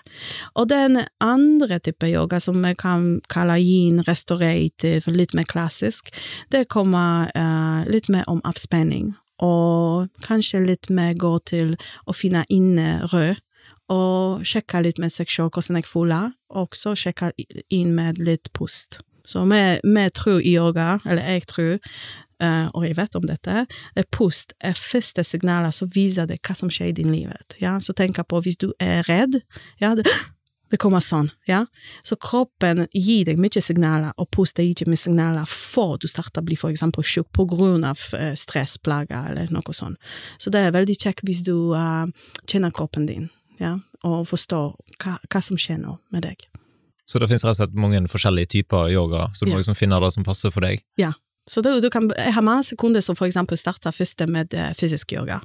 Og 0.54 0.68
den 0.72 1.02
andre 1.24 1.78
type 1.78 2.08
yoga, 2.10 2.40
som 2.40 2.60
vi 2.64 2.74
kan 2.78 3.08
kalle 3.32 3.58
yin 3.62 4.02
restorative, 4.08 5.12
litt 5.12 5.34
mer 5.34 5.48
klassisk, 5.48 6.10
det 6.50 6.66
kommer 6.72 7.30
uh, 7.36 7.84
litt 7.90 8.08
mer 8.12 8.26
om 8.30 8.40
avspenning, 8.46 9.14
og 9.42 10.10
kanskje 10.24 10.62
litt 10.64 10.90
mer 10.90 11.14
gå 11.18 11.32
til 11.48 11.74
å 12.06 12.14
finne 12.16 12.44
inne 12.52 13.02
rød 13.12 13.40
og 13.92 14.44
sjekke 14.46 14.80
litt 14.84 15.00
med 15.02 15.12
seg 15.12 15.28
selv 15.30 15.52
hvordan 15.52 15.80
jeg 15.80 15.88
føler, 15.88 16.30
og 16.54 16.70
også 16.70 16.94
sjekke 16.96 17.32
inn 17.68 17.92
med 17.96 18.20
litt 18.22 18.52
pust. 18.56 19.02
Så 19.24 19.44
vi, 19.48 19.62
vi 19.82 20.10
tror 20.10 20.40
i 20.40 20.54
yoga, 20.56 20.98
eller 21.04 21.22
jeg 21.22 21.46
tror, 21.48 21.78
uh, 22.42 22.68
og 22.74 22.84
jeg 22.86 22.96
vet 22.98 23.16
om 23.16 23.26
dette, 23.28 23.64
er 23.96 24.06
pust 24.12 24.54
er 24.60 24.76
første 24.78 25.24
signaler 25.24 25.72
som 25.74 25.90
viser 25.94 26.28
deg 26.28 26.42
hva 26.44 26.56
som 26.58 26.72
skjer 26.72 26.92
i 26.92 26.96
din 27.00 27.12
livet. 27.12 27.56
Ja? 27.62 27.78
Så 27.80 27.96
tenk 27.96 28.20
på 28.28 28.40
hvis 28.44 28.60
du 28.60 28.72
er 28.82 29.04
redd, 29.08 29.40
ja, 29.80 29.94
det, 29.96 30.04
det 30.72 30.80
kommer 30.82 31.00
sånn, 31.04 31.30
ja. 31.48 31.62
Så 32.04 32.18
kroppen 32.20 32.84
gir 32.92 33.24
deg 33.30 33.40
mye 33.40 33.62
signaler, 33.64 34.12
og 34.20 34.28
pust 34.34 34.60
gir 34.60 34.74
ikke 34.74 34.90
mye 34.92 35.00
signaler 35.00 35.48
før 35.48 35.96
du 36.00 36.08
starter 36.10 36.44
å 36.44 36.48
bli 36.50 36.58
for 36.60 36.74
eksempel 36.74 37.06
sjuk 37.06 37.30
på 37.32 37.46
grunn 37.48 37.86
av 37.88 38.00
uh, 38.16 38.34
stressplager 38.38 39.32
eller 39.32 39.54
noe 39.54 39.76
sånt. 39.76 40.12
Så 40.36 40.52
det 40.52 40.66
er 40.66 40.76
veldig 40.76 40.98
kjekt 41.00 41.24
hvis 41.24 41.44
du 41.46 41.72
uh, 41.72 42.04
kjenner 42.44 42.74
kroppen 42.76 43.08
din, 43.08 43.30
ja, 43.62 43.78
og 44.04 44.28
forstår 44.28 44.74
hva, 44.98 45.16
hva 45.30 45.44
som 45.44 45.56
skjer 45.60 45.80
nå 45.80 45.96
med 46.12 46.28
deg. 46.28 46.44
Så 47.04 47.20
det 47.20 47.28
finnes 47.28 47.44
rett 47.44 47.56
og 47.56 47.60
slett 47.60 47.76
mange 47.76 48.00
forskjellige 48.08 48.52
typer 48.56 48.88
yoga, 48.92 49.28
så 49.34 49.44
du 49.44 49.52
må 49.52 49.60
liksom 49.60 49.76
finne 49.76 50.00
det 50.00 50.10
som 50.14 50.24
passer 50.26 50.52
for 50.54 50.64
deg? 50.64 50.84
Ja. 51.00 51.12
Så 51.46 51.60
du, 51.60 51.68
du 51.80 51.90
kan, 51.92 52.06
jeg 52.16 52.32
har 52.32 52.44
mange 52.44 52.64
sekunder 52.64 53.02
som 53.04 53.16
for 53.18 53.28
eksempel 53.28 53.58
starter 53.60 53.92
først 53.92 54.22
med 54.32 54.54
uh, 54.56 54.70
fysisk 54.72 55.12
yoga, 55.12 55.42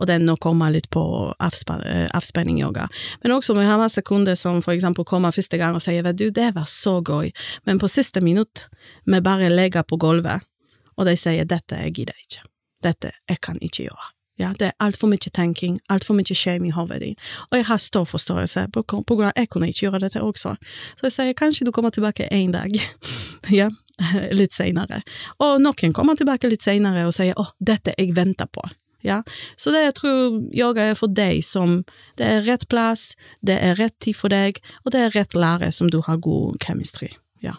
og 0.00 0.08
den 0.08 0.24
nå 0.24 0.38
kommer 0.40 0.72
litt 0.72 0.88
på 0.88 1.02
uh, 1.28 2.06
avspenning-yoga. 2.16 2.86
Men 3.20 3.34
også 3.36 3.52
vi 3.58 3.66
har 3.68 3.76
mange 3.76 3.92
sekunder 3.92 4.38
som 4.38 4.62
for 4.64 4.72
eksempel 4.72 5.04
kommer 5.04 5.34
første 5.34 5.60
gang 5.60 5.76
og 5.76 5.84
sier 5.84 6.08
du, 6.16 6.30
det 6.32 6.54
var 6.56 6.64
så 6.64 7.02
gøy, 7.04 7.28
men 7.68 7.82
på 7.82 7.90
siste 7.92 8.24
minutt, 8.24 8.64
vi 9.04 9.20
bare 9.20 9.52
legger 9.52 9.84
på 9.84 10.00
gulvet, 10.00 10.48
og 10.96 11.08
de 11.08 11.18
sier 11.20 11.44
dette 11.44 11.84
jeg 11.84 11.98
gidder 12.00 12.24
ikke, 12.24 12.48
dette 12.88 13.12
jeg 13.28 13.44
kan 13.44 13.60
ikke 13.60 13.90
gjøre. 13.90 14.11
Ja, 14.42 14.50
det 14.58 14.72
er 14.72 14.78
altfor 14.82 15.06
mye 15.12 15.30
tenking, 15.30 15.78
altfor 15.92 16.16
mye 16.18 16.34
shame 16.34 16.66
i 16.66 16.74
hodet. 16.74 17.14
Og 17.50 17.60
jeg 17.60 17.66
har 17.68 17.78
stor 17.78 18.06
forståelse, 18.08 18.66
på, 18.74 18.82
på 18.82 19.14
grunn 19.14 19.28
av 19.28 19.36
at 19.36 19.44
jeg 19.44 19.50
kunne 19.52 19.68
ikke 19.70 19.86
gjøre 19.86 20.02
dette 20.02 20.22
også. 20.22 20.56
Så 20.98 21.06
jeg 21.06 21.14
sier 21.14 21.38
kanskje 21.38 21.66
du 21.68 21.72
kommer 21.74 21.94
tilbake 21.94 22.26
en 22.34 22.54
dag, 22.54 22.74
ja, 23.60 23.70
litt 24.40 24.56
senere. 24.56 25.02
Og 25.38 25.60
noen 25.62 25.94
kommer 25.94 26.18
tilbake 26.18 26.50
litt 26.50 26.64
senere 26.64 27.06
og 27.06 27.14
sier 27.14 27.38
åh, 27.38 27.54
dette 27.62 27.94
jeg 27.98 28.16
venter 28.18 28.50
på. 28.50 28.64
Ja, 29.02 29.22
så 29.58 29.72
det 29.74 29.80
jeg 29.82 29.94
tror 29.98 30.36
yoga 30.54 30.84
er 30.92 30.98
for 30.98 31.10
deg 31.10 31.40
som 31.42 31.80
det 32.18 32.26
er 32.26 32.44
rett 32.46 32.68
plass, 32.70 33.16
det 33.42 33.56
er 33.58 33.74
rett 33.80 33.96
tid 34.02 34.14
for 34.14 34.30
deg, 34.30 34.60
og 34.84 34.94
det 34.94 35.00
er 35.02 35.16
rett 35.16 35.34
lære 35.34 35.72
som 35.74 35.90
du 35.90 35.98
har 36.06 36.22
god 36.22 36.62
chemistry. 36.62 37.10
Ja. 37.42 37.56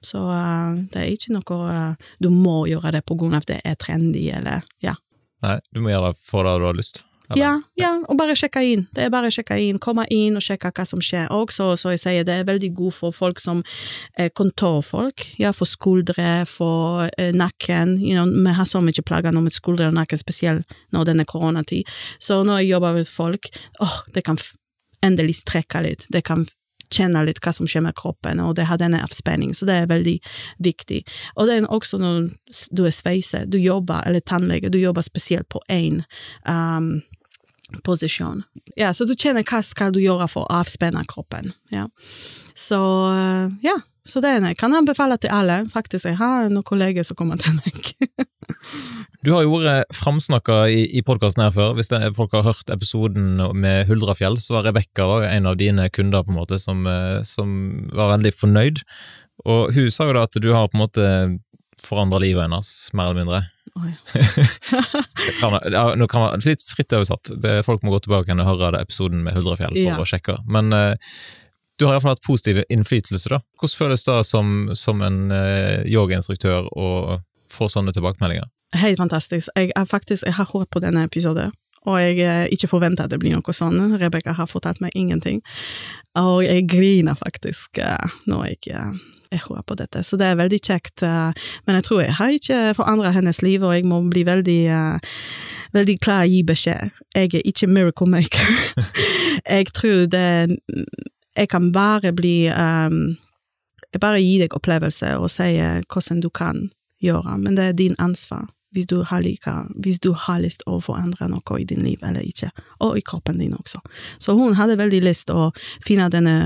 Så 0.00 0.20
uh, 0.22 0.78
det 0.92 1.00
er 1.00 1.10
ikke 1.10 1.34
noe 1.34 1.58
uh, 1.66 2.06
du 2.22 2.30
må 2.30 2.60
gjøre 2.70 2.94
det 2.94 3.02
på 3.06 3.16
grunn 3.18 3.34
av 3.34 3.48
det 3.50 3.58
er 3.66 3.74
trendy, 3.74 4.28
eller 4.30 4.62
ja. 4.84 4.94
Nei, 5.44 5.58
du 5.72 5.82
må 5.84 5.92
gjøre 5.92 6.12
det 6.12 6.24
for 6.24 6.46
det 6.46 6.56
du 6.60 6.66
har 6.68 6.78
lyst. 6.78 7.02
Ja, 7.34 7.56
ja, 7.74 7.90
og 8.06 8.18
bare 8.20 8.36
sjekke 8.38 8.60
inn. 8.62 8.84
Det 8.94 9.02
er 9.02 9.10
bare 9.10 9.26
å 9.30 9.34
sjekke 9.34 9.56
inn. 9.58 9.80
Komme 9.82 10.04
inn 10.14 10.38
og 10.38 10.44
sjekke 10.46 10.70
hva 10.70 10.84
som 10.86 11.00
skjer. 11.02 11.26
Og 11.34 11.50
så, 11.50 11.72
så 11.80 11.90
jeg 11.96 12.02
sier, 12.02 12.26
det 12.26 12.36
er 12.38 12.46
veldig 12.46 12.70
god 12.76 12.94
for 12.94 13.16
folk 13.16 13.40
som 13.42 13.64
er 14.14 14.30
kontorfolk. 14.30 15.24
Ja, 15.42 15.50
for 15.56 15.66
skuldre, 15.66 16.44
for 16.46 17.08
eh, 17.18 17.32
nakken. 17.34 17.96
You 17.98 18.14
know, 18.14 18.30
vi 18.30 18.54
har 18.54 18.68
så 18.68 18.82
mye 18.84 19.06
plager 19.06 19.34
nå 19.34 19.42
med 19.42 19.56
skuldre 19.56 19.90
og 19.90 19.98
nakke, 19.98 20.18
spesielt 20.20 20.76
når 20.94 21.08
det 21.08 21.16
er 21.24 21.30
koronatid. 21.32 21.96
Så 22.22 22.44
når 22.46 22.62
jeg 22.62 22.76
jobber 22.76 23.00
med 23.00 23.10
folk, 23.10 23.50
åh, 23.80 23.88
oh, 23.88 23.98
det 24.14 24.22
kan 24.28 24.38
endelig 25.06 25.40
strekke 25.42 25.82
litt. 25.82 26.06
Det 26.14 26.22
kan 26.26 26.46
kjenne 26.92 27.24
litt 27.26 27.40
hva 27.44 27.52
som 27.54 27.68
skjer 27.68 27.84
med 27.86 27.96
kroppen, 27.98 28.40
og 28.42 28.56
det 28.58 28.68
har 28.70 28.80
denne 28.80 29.02
avspenning, 29.04 29.54
så 29.54 29.68
det 29.68 29.80
er 29.82 29.90
veldig 29.90 30.16
viktig. 30.64 31.02
Og 31.36 31.48
det 31.48 31.58
er 31.58 31.68
også 31.72 32.00
når 32.02 32.30
du 32.70 32.84
er 32.86 32.94
sveiser, 32.94 33.46
du 33.46 33.58
jobber, 33.58 34.02
eller 34.06 34.24
tannlege, 34.24 34.72
du 34.72 34.78
jobber 34.80 35.04
spesielt 35.06 35.48
på 35.52 35.62
én 35.72 36.02
posisjon. 37.84 38.44
Ja, 38.78 38.92
så 38.94 39.06
du 39.08 39.14
kjenner 39.16 39.46
hva 39.46 39.62
skal 39.64 39.94
du 39.94 40.00
gjøre 40.02 40.28
for 40.30 40.46
å 40.46 40.60
avspenne 40.60 41.02
kroppen. 41.08 41.52
Ja. 41.74 41.86
Så 42.56 42.78
ja, 43.64 43.76
så 44.06 44.22
det 44.22 44.36
jeg 44.36 44.58
kan 44.60 44.74
anbefale 44.76 45.18
til 45.18 45.32
alle. 45.34 45.64
Faktisk, 45.72 46.06
jeg 46.06 46.18
har 46.20 46.46
noen 46.50 46.66
kolleger 46.66 47.06
som 47.06 47.18
kommer 47.18 47.40
til 47.40 47.56
meg. 47.58 47.80
du 49.26 49.32
har 49.34 49.42
jo 49.42 49.58
vært 49.58 49.94
framsnakka 49.94 50.60
i, 50.70 50.84
i 50.98 51.02
podkasten 51.06 51.42
her 51.42 51.54
før. 51.54 51.74
Hvis 51.78 51.90
det, 51.90 52.00
folk 52.18 52.36
har 52.36 52.46
hørt 52.46 52.70
episoden 52.72 53.42
med 53.58 53.90
Huldrafjell, 53.90 54.38
så 54.42 54.58
var 54.58 54.68
Rebekka 54.68 55.08
en 55.26 55.50
av 55.50 55.58
dine 55.58 55.88
kunder 55.90 56.22
på 56.22 56.34
en 56.34 56.38
måte 56.38 56.60
som, 56.62 56.86
eh, 56.86 57.18
som, 57.26 57.50
var 57.96 58.14
veldig 58.14 58.34
fornøyd. 58.36 58.84
Og 59.50 59.74
hun 59.74 59.90
sa 59.92 60.06
jo 60.06 60.16
da 60.16 60.24
at 60.28 60.38
du 60.42 60.48
har 60.54 60.70
på 60.70 60.78
en 60.78 60.86
måte 60.86 61.10
forandra 61.82 62.22
livet 62.22 62.46
hennes, 62.46 62.72
mer 62.94 63.10
eller 63.10 63.24
mindre. 63.24 63.42
Oh, 63.76 63.88
kan, 65.40 65.58
ja, 65.72 65.94
nå 65.94 66.06
kan 66.08 66.20
man, 66.20 66.44
litt 66.44 66.62
fritt 66.64 66.92
oversatt. 66.96 67.30
Det, 67.42 67.58
folk 67.66 67.84
må 67.84 67.92
gå 67.92 68.00
tilbake 68.06 68.32
og 68.32 68.48
høre 68.48 68.72
det, 68.72 68.86
episoden 68.86 69.24
med 69.26 69.36
Huldrafjell 69.36 69.74
for 69.74 69.82
ja. 69.82 69.98
å 70.00 70.08
sjekke. 70.08 70.38
Men 70.48 70.72
uh, 70.72 70.94
du 71.76 71.84
har 71.84 71.96
iallfall 71.96 72.14
hatt 72.14 72.24
positiv 72.24 72.62
innflytelse, 72.72 73.28
da. 73.32 73.42
Hvordan 73.60 73.76
føles 73.76 74.06
det 74.06 74.18
som, 74.24 74.56
som 74.78 75.04
en 75.04 75.26
uh, 75.32 75.84
yogainstruktør 75.84 76.70
å 76.72 76.88
få 77.52 77.68
sånne 77.72 77.92
tilbakemeldinger? 77.96 78.48
Helt 78.76 78.98
fantastisk. 79.00 79.52
Jeg, 79.54 79.70
er 79.76 79.84
faktisk, 79.88 80.24
jeg 80.26 80.38
har 80.38 80.48
hørt 80.54 80.72
på 80.72 80.80
denne 80.82 81.04
episoden, 81.06 81.52
og 81.86 82.00
jeg 82.00 82.16
uh, 82.24 82.46
ikke 82.52 82.70
forventer 82.70 83.04
at 83.04 83.12
det 83.12 83.20
blir 83.20 83.36
noe 83.36 83.54
sånn. 83.54 83.98
Rebekka 84.00 84.34
har 84.40 84.48
fortalt 84.50 84.80
meg 84.84 84.96
ingenting, 84.96 85.42
og 86.16 86.40
jeg 86.46 86.64
griner 86.72 87.18
faktisk 87.18 87.82
uh, 87.84 88.16
når 88.30 88.54
jeg, 88.54 88.80
jeg 89.30 89.42
håper 89.44 89.66
på 89.66 89.76
dette. 89.78 90.02
Så 90.06 90.18
det 90.20 90.28
er 90.28 90.38
veldig 90.38 90.60
kjekt, 90.62 91.02
men 91.02 91.78
jeg 91.78 91.86
tror 91.86 92.02
jeg 92.02 92.16
har 92.18 92.34
ikke 92.34 92.60
forandra 92.78 93.12
hennes 93.16 93.42
liv, 93.42 93.64
og 93.64 93.74
jeg 93.74 93.86
må 93.88 94.00
bli 94.10 94.24
veldig 94.26 94.60
veldig 95.76 95.96
klar 96.02 96.24
å 96.24 96.30
gi 96.30 96.42
beskjed. 96.46 96.98
Jeg 97.16 97.34
er 97.34 97.48
ikke 97.48 97.70
miracle 97.70 98.08
maker. 98.10 98.52
jeg 99.56 99.72
tror 99.74 100.06
det 100.12 100.28
jeg 101.36 101.48
kan 101.52 101.72
bare 101.72 102.14
bli 102.16 102.48
um, 102.48 103.16
bare 104.00 104.22
gi 104.22 104.38
deg 104.40 104.54
opplevelse 104.56 105.16
og 105.20 105.28
si 105.32 105.50
hvordan 105.60 106.22
du 106.24 106.30
kan 106.32 106.68
gjøre, 107.04 107.36
men 107.38 107.58
det 107.58 107.70
er 107.70 107.76
din 107.76 107.96
ansvar 108.00 108.46
hvis 108.76 108.88
du 108.90 109.00
har, 109.08 109.24
like, 109.24 109.52
hvis 109.82 109.98
du 110.04 110.12
har 110.26 110.42
lyst 110.44 110.64
å 110.68 110.78
forandre 110.84 111.30
noe 111.32 111.60
i 111.60 111.66
din 111.68 111.82
liv 111.84 112.02
eller 112.04 112.24
ikke, 112.26 112.52
og 112.84 112.98
i 113.00 113.04
kroppen 113.06 113.40
din 113.40 113.56
også. 113.56 113.80
Så 114.22 114.36
hun 114.36 114.56
hadde 114.58 114.78
veldig 114.78 115.02
lyst 115.06 115.32
å 115.32 115.48
finne 115.84 116.10
denne 116.12 116.36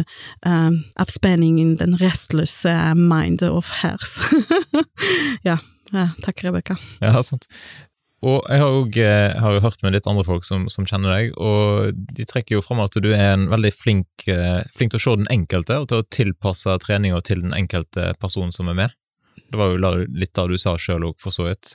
um, 0.47 0.79
avspenningen, 1.03 1.77
den 1.81 1.99
restløse 2.01 2.75
mind 2.99 3.43
of 3.47 3.73
hers. 3.83 4.21
ja, 5.49 5.59
ja, 5.91 6.11
takk, 6.23 6.45
Rebekka. 6.47 6.79
Ja, 7.03 7.19
sant. 7.27 7.51
Og 8.21 8.45
jeg 8.53 8.61
har, 8.61 8.75
også, 8.77 9.05
har 9.41 9.55
jo 9.55 9.63
hørt 9.65 9.83
med 9.83 9.95
litt 9.97 10.07
andre 10.11 10.27
folk 10.29 10.45
som, 10.45 10.67
som, 10.69 10.85
kjenner 10.85 11.15
deg, 11.15 11.31
og 11.41 11.97
de 11.97 12.27
trekker 12.29 12.59
jo 12.59 12.65
fram 12.65 12.83
at 12.85 12.99
du 13.01 13.09
er 13.15 13.33
en 13.33 13.47
veldig 13.49 13.73
flink, 13.73 14.27
flink 14.77 14.93
til 14.93 15.01
å 15.01 15.05
se 15.07 15.15
den 15.23 15.31
enkelte, 15.33 15.79
og 15.81 15.89
til 15.89 16.03
å 16.03 16.09
tilpasse 16.13 16.77
treninga 16.85 17.23
til 17.25 17.41
den 17.47 17.57
enkelte 17.57 18.13
personen 18.21 18.53
som 18.53 18.69
er 18.69 18.77
med. 18.83 19.00
Det 19.51 19.59
var 19.59 19.75
jo 19.75 19.95
litt 20.07 20.39
av 20.39 20.49
det 20.49 20.59
du 20.59 20.63
sa 20.63 20.77
sjøl 20.79 21.09
òg, 21.11 21.17
for 21.23 21.35
så 21.35 21.49
vidt. 21.49 21.75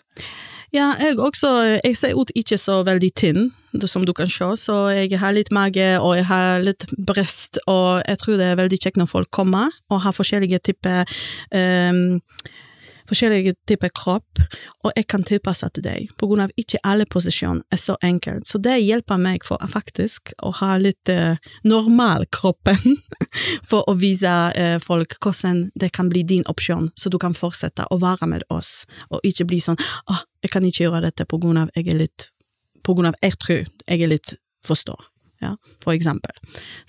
Ja, 0.75 0.89
jeg 0.99 1.19
også. 1.21 1.49
Jeg 1.83 1.95
ser 1.95 2.17
ut 2.17 2.31
ikke 2.35 2.57
så 2.59 2.79
veldig 2.83 3.11
tynn, 3.15 3.51
som 3.87 4.03
du 4.07 4.11
kan 4.15 4.27
se, 4.31 4.47
så 4.59 4.75
jeg 4.95 5.19
har 5.21 5.35
litt 5.35 5.51
mage 5.55 5.85
og 5.99 6.15
jeg 6.17 6.27
har 6.27 6.63
litt 6.65 6.87
bryst, 7.07 7.59
og 7.71 8.01
jeg 8.03 8.19
tror 8.21 8.39
det 8.39 8.49
er 8.49 8.59
veldig 8.59 8.79
kjekt 8.81 8.99
når 8.99 9.11
folk 9.11 9.31
kommer 9.35 9.71
og 9.91 10.03
har 10.03 10.15
forskjellige 10.15 10.59
typer 10.71 11.07
um, 11.55 12.19
forskjellige 13.09 13.55
typer 13.69 13.91
kropp, 13.95 14.41
og 14.83 14.91
jeg 14.95 15.07
kan 15.11 15.23
tilpasse 15.25 15.67
til 15.75 15.85
deg, 15.85 16.11
på 16.19 16.29
grunn 16.29 16.45
av 16.45 16.53
ikke 16.59 16.81
alle 16.87 17.07
posisjoner 17.09 17.63
er 17.73 17.81
så 17.81 17.97
enkelt. 18.05 18.47
Så 18.47 18.61
det 18.61 18.77
hjelper 18.81 19.19
meg 19.21 19.45
for 19.47 19.61
faktisk 19.71 20.33
å 20.45 20.51
ha 20.61 20.75
litt 20.81 21.09
eh, 21.11 21.39
normal 21.67 22.27
kroppen, 22.35 22.99
for 23.69 23.87
å 23.89 23.95
vise 23.99 24.33
eh, 24.55 24.77
folk 24.83 25.17
hvordan 25.21 25.67
det 25.75 25.91
kan 25.95 26.11
bli 26.11 26.25
din 26.27 26.45
opsjon, 26.51 26.91
så 26.95 27.11
du 27.11 27.19
kan 27.21 27.37
fortsette 27.37 27.87
å 27.91 27.99
være 28.01 28.29
med 28.31 28.45
oss, 28.53 28.85
og 29.09 29.25
ikke 29.27 29.47
bli 29.49 29.61
sånn 29.63 29.79
åh, 30.11 30.23
jeg 30.45 30.53
kan 30.53 30.65
ikke 30.65 30.85
gjøre 30.85 31.05
dette 31.07 31.25
på 31.29 31.39
grunn 31.41 31.63
av 31.63 31.73
jeg 31.75 31.89
er 31.89 31.99
litt 32.05 32.29
på 32.85 32.93
grunn 32.93 33.09
av 33.09 33.17
jeg 33.23 33.37
tror 33.41 33.63
jeg 33.65 34.01
er 34.01 34.11
litt 34.11 34.35
forstår. 34.65 35.01
Ja, 35.43 35.51
for 35.83 35.93
eksempel. 35.93 36.31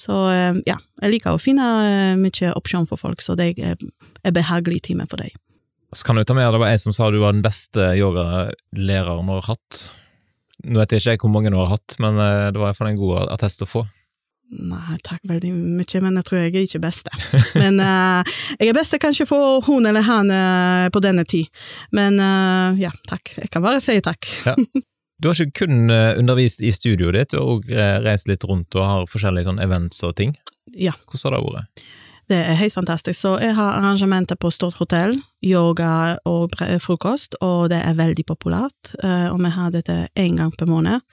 Så 0.00 0.14
uh, 0.30 0.56
ja, 0.68 0.76
jeg 1.02 1.12
liker 1.12 1.34
å 1.34 1.40
finne 1.42 1.66
mye 2.20 2.52
opsjon 2.56 2.86
for 2.88 3.00
folk, 3.00 3.24
så 3.24 3.34
det 3.36 3.56
er, 3.58 3.80
er 4.22 4.36
behagelig 4.36 4.84
time 4.86 5.08
for 5.10 5.20
deg. 5.20 5.34
Så 5.96 6.04
kan 6.04 6.16
du 6.16 6.24
ta 6.24 6.34
med, 6.34 6.52
Det 6.52 6.58
var 6.60 6.68
en 6.68 6.78
som 6.78 6.92
sa 6.92 7.10
du 7.10 7.18
var 7.18 7.32
den 7.32 7.44
beste 7.44 7.94
yogalæreren 7.96 9.28
du 9.30 9.32
har 9.32 9.46
hatt. 9.48 9.78
Nå 10.66 10.80
vet 10.82 10.92
jeg 10.92 11.16
ikke 11.16 11.24
hvor 11.24 11.32
mange 11.32 11.52
du 11.52 11.56
har 11.56 11.70
hatt, 11.72 11.96
men 12.02 12.18
eh, 12.20 12.48
det 12.52 12.60
var 12.60 12.68
i 12.68 12.72
hvert 12.72 12.80
fall 12.80 12.90
en 12.90 12.98
god 13.00 13.30
attest 13.32 13.64
å 13.64 13.68
få. 13.70 13.84
Nei, 14.46 14.98
takk 15.02 15.24
veldig 15.26 15.50
mye, 15.56 16.00
men 16.04 16.18
jeg 16.20 16.26
tror 16.28 16.38
jeg 16.38 16.52
er 16.52 16.66
ikke 16.68 16.82
beste. 16.84 17.10
Men 17.62 17.80
uh, 17.82 18.36
jeg 18.60 18.70
er 18.70 18.76
beste 18.76 19.00
kanskje 19.02 19.26
for 19.26 19.58
hun 19.66 19.88
eller 19.90 20.04
han 20.06 20.30
uh, 20.30 20.86
på 20.94 21.02
denne 21.02 21.24
tid. 21.26 21.50
Men 21.90 22.20
uh, 22.22 22.76
ja, 22.78 22.92
takk. 23.10 23.32
Jeg 23.40 23.50
kan 23.50 23.64
bare 23.64 23.80
si 23.82 23.96
takk. 24.04 24.28
Ja. 24.46 24.54
Du 25.16 25.30
har 25.30 25.38
ikke 25.40 25.64
kun 25.64 25.88
undervist 25.88 26.60
i 26.60 26.68
studioet 26.76 27.16
ditt, 27.16 27.34
òg 27.40 27.70
reist 28.04 28.28
litt 28.28 28.42
rundt 28.44 28.76
og 28.76 28.84
har 28.84 29.06
forskjellige 29.08 29.48
sånn 29.48 29.62
events 29.64 30.02
og 30.04 30.12
ting. 30.18 30.34
Ja. 30.76 30.92
Hvordan 31.08 31.22
har 31.24 31.38
det 31.38 31.54
vært? 31.54 31.86
Det 32.26 32.36
er 32.36 32.56
helt 32.58 32.74
fantastisk. 32.74 33.20
Så 33.20 33.36
jeg 33.38 33.54
har 33.54 33.76
arrangementer 33.78 34.34
på 34.34 34.50
Stort 34.50 34.74
hotell, 34.80 35.14
yoga 35.46 36.16
og 36.26 36.56
frokost, 36.82 37.36
og 37.40 37.70
det 37.70 37.78
er 37.78 37.94
veldig 37.94 38.24
populært. 38.26 38.96
Eh, 38.98 39.28
og 39.30 39.38
vi 39.44 39.52
har 39.54 39.70
dette 39.74 39.98
én 40.18 40.34
gang 40.38 40.50
per 40.58 40.66
måned. 40.66 41.04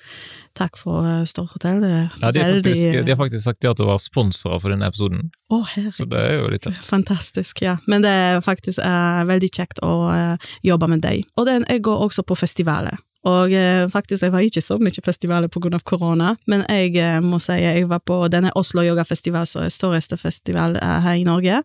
Takk 0.58 0.78
for 0.80 1.06
eh, 1.06 1.22
Stort 1.30 1.54
hotell. 1.54 1.86
Ja, 1.86 2.32
de, 2.32 2.42
er 2.42 2.58
faktisk, 2.58 3.06
de 3.06 3.14
har 3.14 3.22
faktisk 3.22 3.46
sagt 3.46 3.64
ja 3.64 3.76
til 3.78 3.86
å 3.86 3.92
være 3.92 4.06
sponsorer 4.08 4.64
for 4.64 4.74
denne 4.74 4.90
episoden, 4.90 5.30
oh, 5.54 5.78
så 5.94 6.10
det 6.10 6.26
er 6.26 6.38
jo 6.40 6.50
litt 6.50 6.66
tøft. 6.66 6.90
Fantastisk, 6.96 7.62
ja. 7.62 7.78
Men 7.86 8.06
det 8.06 8.14
er 8.26 8.42
faktisk 8.46 8.82
uh, 8.82 9.22
veldig 9.30 9.54
kjekt 9.54 9.86
å 9.86 9.96
uh, 10.10 10.54
jobbe 10.66 10.90
med 10.96 11.06
deg. 11.06 11.30
Og 11.38 11.46
den, 11.50 11.68
jeg 11.70 11.86
går 11.86 12.08
også 12.10 12.26
på 12.26 12.42
festivaler. 12.42 12.98
Og 13.30 13.54
eh, 13.56 13.88
faktisk, 13.92 14.26
jeg 14.26 14.34
var 14.34 14.44
ikke 14.44 14.64
så 14.64 14.78
mye 14.82 15.04
festivaler 15.06 15.48
av 15.48 15.84
korona, 15.88 16.36
men 16.48 16.66
jeg 16.68 16.96
eh, 17.00 17.20
må 17.24 17.40
si 17.40 17.56
jeg 17.56 17.88
var 17.88 18.04
på 18.04 18.20
denne 18.28 18.52
Oslo 18.60 18.84
Yoga 18.84 19.06
Festival, 19.08 19.48
som 19.48 19.64
er 19.64 19.74
største 19.74 20.18
festival 20.20 20.76
eh, 20.76 21.00
her 21.06 21.20
i 21.20 21.28
Norge, 21.28 21.62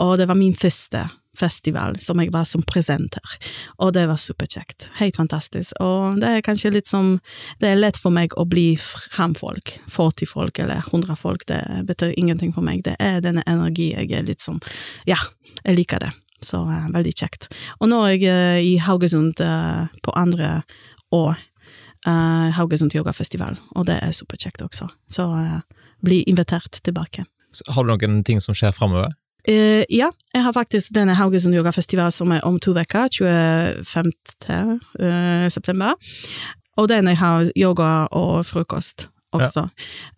og 0.00 0.16
det 0.18 0.28
var 0.28 0.38
min 0.38 0.56
første 0.56 1.04
festival 1.38 1.98
som 2.02 2.18
jeg 2.18 2.32
var 2.34 2.46
som 2.48 2.64
presenter, 2.66 3.36
og 3.78 3.92
det 3.94 4.06
var 4.10 4.18
superkjekt. 4.18 4.88
Helt 4.98 5.16
fantastisk. 5.20 5.76
Og 5.84 6.18
det 6.18 6.32
er 6.32 6.46
kanskje 6.46 6.72
litt 6.74 6.88
som 6.88 7.18
Det 7.60 7.68
er 7.68 7.78
lett 7.78 7.96
for 7.96 8.10
meg 8.14 8.34
å 8.36 8.44
bli 8.48 8.72
framfolk. 8.78 9.76
40 9.88 10.26
folk 10.26 10.58
eller 10.58 10.82
100 10.82 11.16
folk, 11.16 11.46
det 11.46 11.62
betyr 11.86 12.14
ingenting 12.16 12.52
for 12.52 12.64
meg. 12.64 12.82
Det 12.84 12.96
er 12.98 13.20
denne 13.22 13.44
energien 13.46 14.00
jeg 14.00 14.18
er 14.18 14.26
litt 14.26 14.42
som 14.42 14.58
Ja, 15.06 15.18
jeg 15.64 15.78
liker 15.78 16.02
det. 16.02 16.12
Så 16.44 16.62
uh, 16.62 16.88
veldig 16.94 17.14
kjekt. 17.16 17.48
Og 17.80 17.90
nå 17.90 18.00
er 18.06 18.14
jeg 18.14 18.28
uh, 18.30 18.58
i 18.62 18.76
Haugesund 18.82 19.40
uh, 19.42 19.86
på 20.02 20.14
andre 20.16 20.62
år. 21.14 21.38
Haugesund 22.54 22.94
yogafestival, 22.94 23.56
og 23.76 23.84
det 23.88 23.96
er 24.00 24.12
superkjekt 24.14 24.62
også. 24.62 24.86
Så 25.10 25.24
bli 26.00 26.22
invitert 26.30 26.78
tilbake. 26.86 27.24
Har 27.68 27.84
du 27.84 27.90
noen 27.90 28.22
ting 28.24 28.38
som 28.40 28.54
skjer 28.56 28.72
framover? 28.72 29.12
ja, 29.44 30.08
jeg 30.32 30.44
har 30.44 30.54
faktisk 30.54 30.94
denne 30.94 31.16
Haugesund 31.18 31.56
yogafestival 31.58 32.12
som 32.14 32.32
er 32.32 32.44
om 32.46 32.56
to 32.62 32.72
uker, 32.76 33.10
25. 33.82 34.12
september. 35.50 35.98
Og 36.78 36.88
den 36.88 37.10
jeg 37.10 37.18
har 37.18 37.50
yoga 37.58 38.06
og 38.14 38.46
frokost 38.46 39.08
også. 39.32 39.68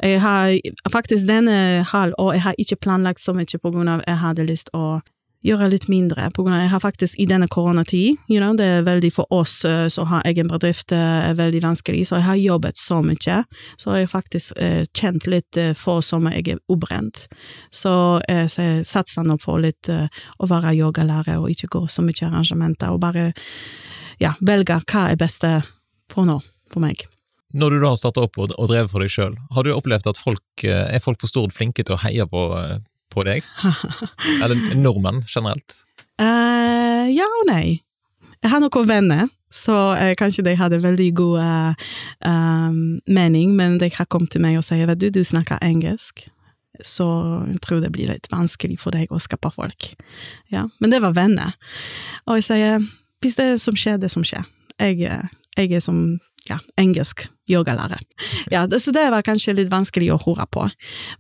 Ja. 0.02 0.08
Jeg 0.08 0.20
har 0.20 0.58
faktisk 0.92 1.28
denne 1.28 1.84
halv, 1.92 2.14
og 2.18 2.34
jeg 2.34 2.42
har 2.42 2.54
ikke 2.58 2.76
planlagt 2.76 3.20
så 3.20 3.32
mye 3.32 3.58
på 3.62 3.70
grunn 3.70 3.88
av 3.88 4.04
jeg 4.06 4.18
hadde 4.18 4.46
lyst 4.46 4.70
å 4.74 5.00
gjøre 5.44 5.70
litt 5.72 5.86
mindre, 5.88 6.28
på 6.34 6.44
grunn 6.44 6.54
av 6.56 6.64
jeg 6.64 6.72
har 6.74 6.82
faktisk 6.82 7.20
i 7.20 7.26
denne 7.28 7.48
koronatid, 7.50 8.18
you 8.28 8.40
know, 8.40 8.52
det 8.56 8.66
er 8.66 8.84
veldig 8.84 9.10
for 9.14 9.30
oss 9.32 9.60
uh, 9.64 9.86
som 9.92 10.08
har 10.10 10.24
egen 10.28 10.50
bedrift, 10.52 10.92
uh, 10.92 11.30
er 11.30 11.38
veldig 11.38 11.62
vanskelig, 11.64 12.04
så 12.08 12.18
jeg 12.18 12.26
har 12.26 12.40
jobbet 12.40 12.80
så 12.80 13.00
mye, 13.04 13.38
så 13.80 13.96
jeg 13.96 14.08
har 14.08 14.12
faktisk 14.12 14.58
eh, 14.60 14.82
kjent 14.96 15.26
litt 15.30 15.60
uh, 15.60 15.72
for 15.76 16.04
som 16.04 16.28
jeg 16.28 16.44
er 16.56 16.60
ubrent. 16.72 17.24
Så 17.72 17.92
jeg 18.28 18.84
satser 18.86 19.24
nå 19.24 19.36
på 19.40 19.56
litt 19.62 19.88
å 19.90 20.48
være 20.48 20.74
yogalærer 20.76 21.40
og 21.40 21.50
ikke 21.52 21.70
gå 21.72 21.82
så 21.90 22.04
mye 22.04 22.26
arrangementer, 22.28 22.92
og 22.92 23.00
bare 23.02 23.30
ja, 24.20 24.34
velge 24.44 24.76
hva 24.84 25.06
er 25.10 25.20
beste 25.20 25.54
for 26.12 26.28
nå, 26.28 26.38
for 26.72 26.84
meg. 26.84 27.06
Når 27.56 27.74
du 27.74 27.80
da 27.82 27.94
starta 27.98 28.26
opp 28.26 28.38
og, 28.38 28.52
og 28.60 28.70
drevet 28.70 28.92
for 28.92 29.02
deg 29.02 29.10
sjøl, 29.10 29.34
har 29.54 29.66
du 29.66 29.72
opplevd 29.74 30.12
at 30.12 30.20
folk, 30.20 30.64
er 30.64 31.02
folk 31.02 31.18
på 31.22 31.30
Stord 31.30 31.54
flinke 31.56 31.82
til 31.86 31.96
å 31.96 32.02
heie 32.04 32.26
på 32.30 32.44
på 33.10 33.24
deg? 33.26 33.46
Eller 34.42 34.58
nordmenn 34.78 35.24
generelt? 35.28 35.82
Uh, 36.20 37.08
ja 37.08 37.24
og 37.24 37.46
nei. 37.48 37.80
Jeg 38.40 38.52
har 38.52 38.60
noen 38.62 38.88
venner, 38.88 39.30
så 39.52 39.76
uh, 39.96 40.12
kanskje 40.20 40.44
de 40.46 40.56
hadde 40.58 40.82
veldig 40.82 41.08
god 41.16 41.40
uh, 41.40 42.76
mening, 43.08 43.54
men 43.56 43.78
de 43.80 43.90
har 43.94 44.08
kommet 44.08 44.32
til 44.32 44.44
meg 44.44 44.58
og 44.60 44.66
sier 44.66 44.88
vet 44.90 45.00
du, 45.00 45.08
du 45.12 45.22
snakker 45.24 45.60
engelsk, 45.64 46.26
så 46.84 47.06
jeg 47.48 47.60
tror 47.64 47.82
det 47.84 47.92
blir 47.92 48.12
litt 48.12 48.30
vanskelig 48.32 48.78
for 48.80 48.96
deg 48.96 49.12
å 49.12 49.20
skape 49.20 49.52
folk. 49.52 49.92
Ja, 50.52 50.68
Men 50.80 50.92
det 50.92 51.02
var 51.04 51.16
venner. 51.16 51.56
Og 52.26 52.38
jeg 52.38 52.48
sier 52.48 52.88
hvis 53.20 53.36
det 53.36 53.50
som 53.60 53.76
skjer, 53.76 53.98
det 54.00 54.08
som 54.08 54.24
skjer. 54.24 54.46
Jeg, 54.80 55.02
jeg 55.58 55.72
er 55.76 55.82
som 55.84 55.98
ja, 56.48 56.56
engelsk 56.80 57.26
yogalærer. 57.52 58.00
Ja, 58.48 58.64
så 58.64 58.94
det 58.96 59.10
var 59.12 59.26
kanskje 59.26 59.58
litt 59.58 59.68
vanskelig 59.68 60.08
å 60.14 60.20
høre 60.22 60.46
på. 60.48 60.64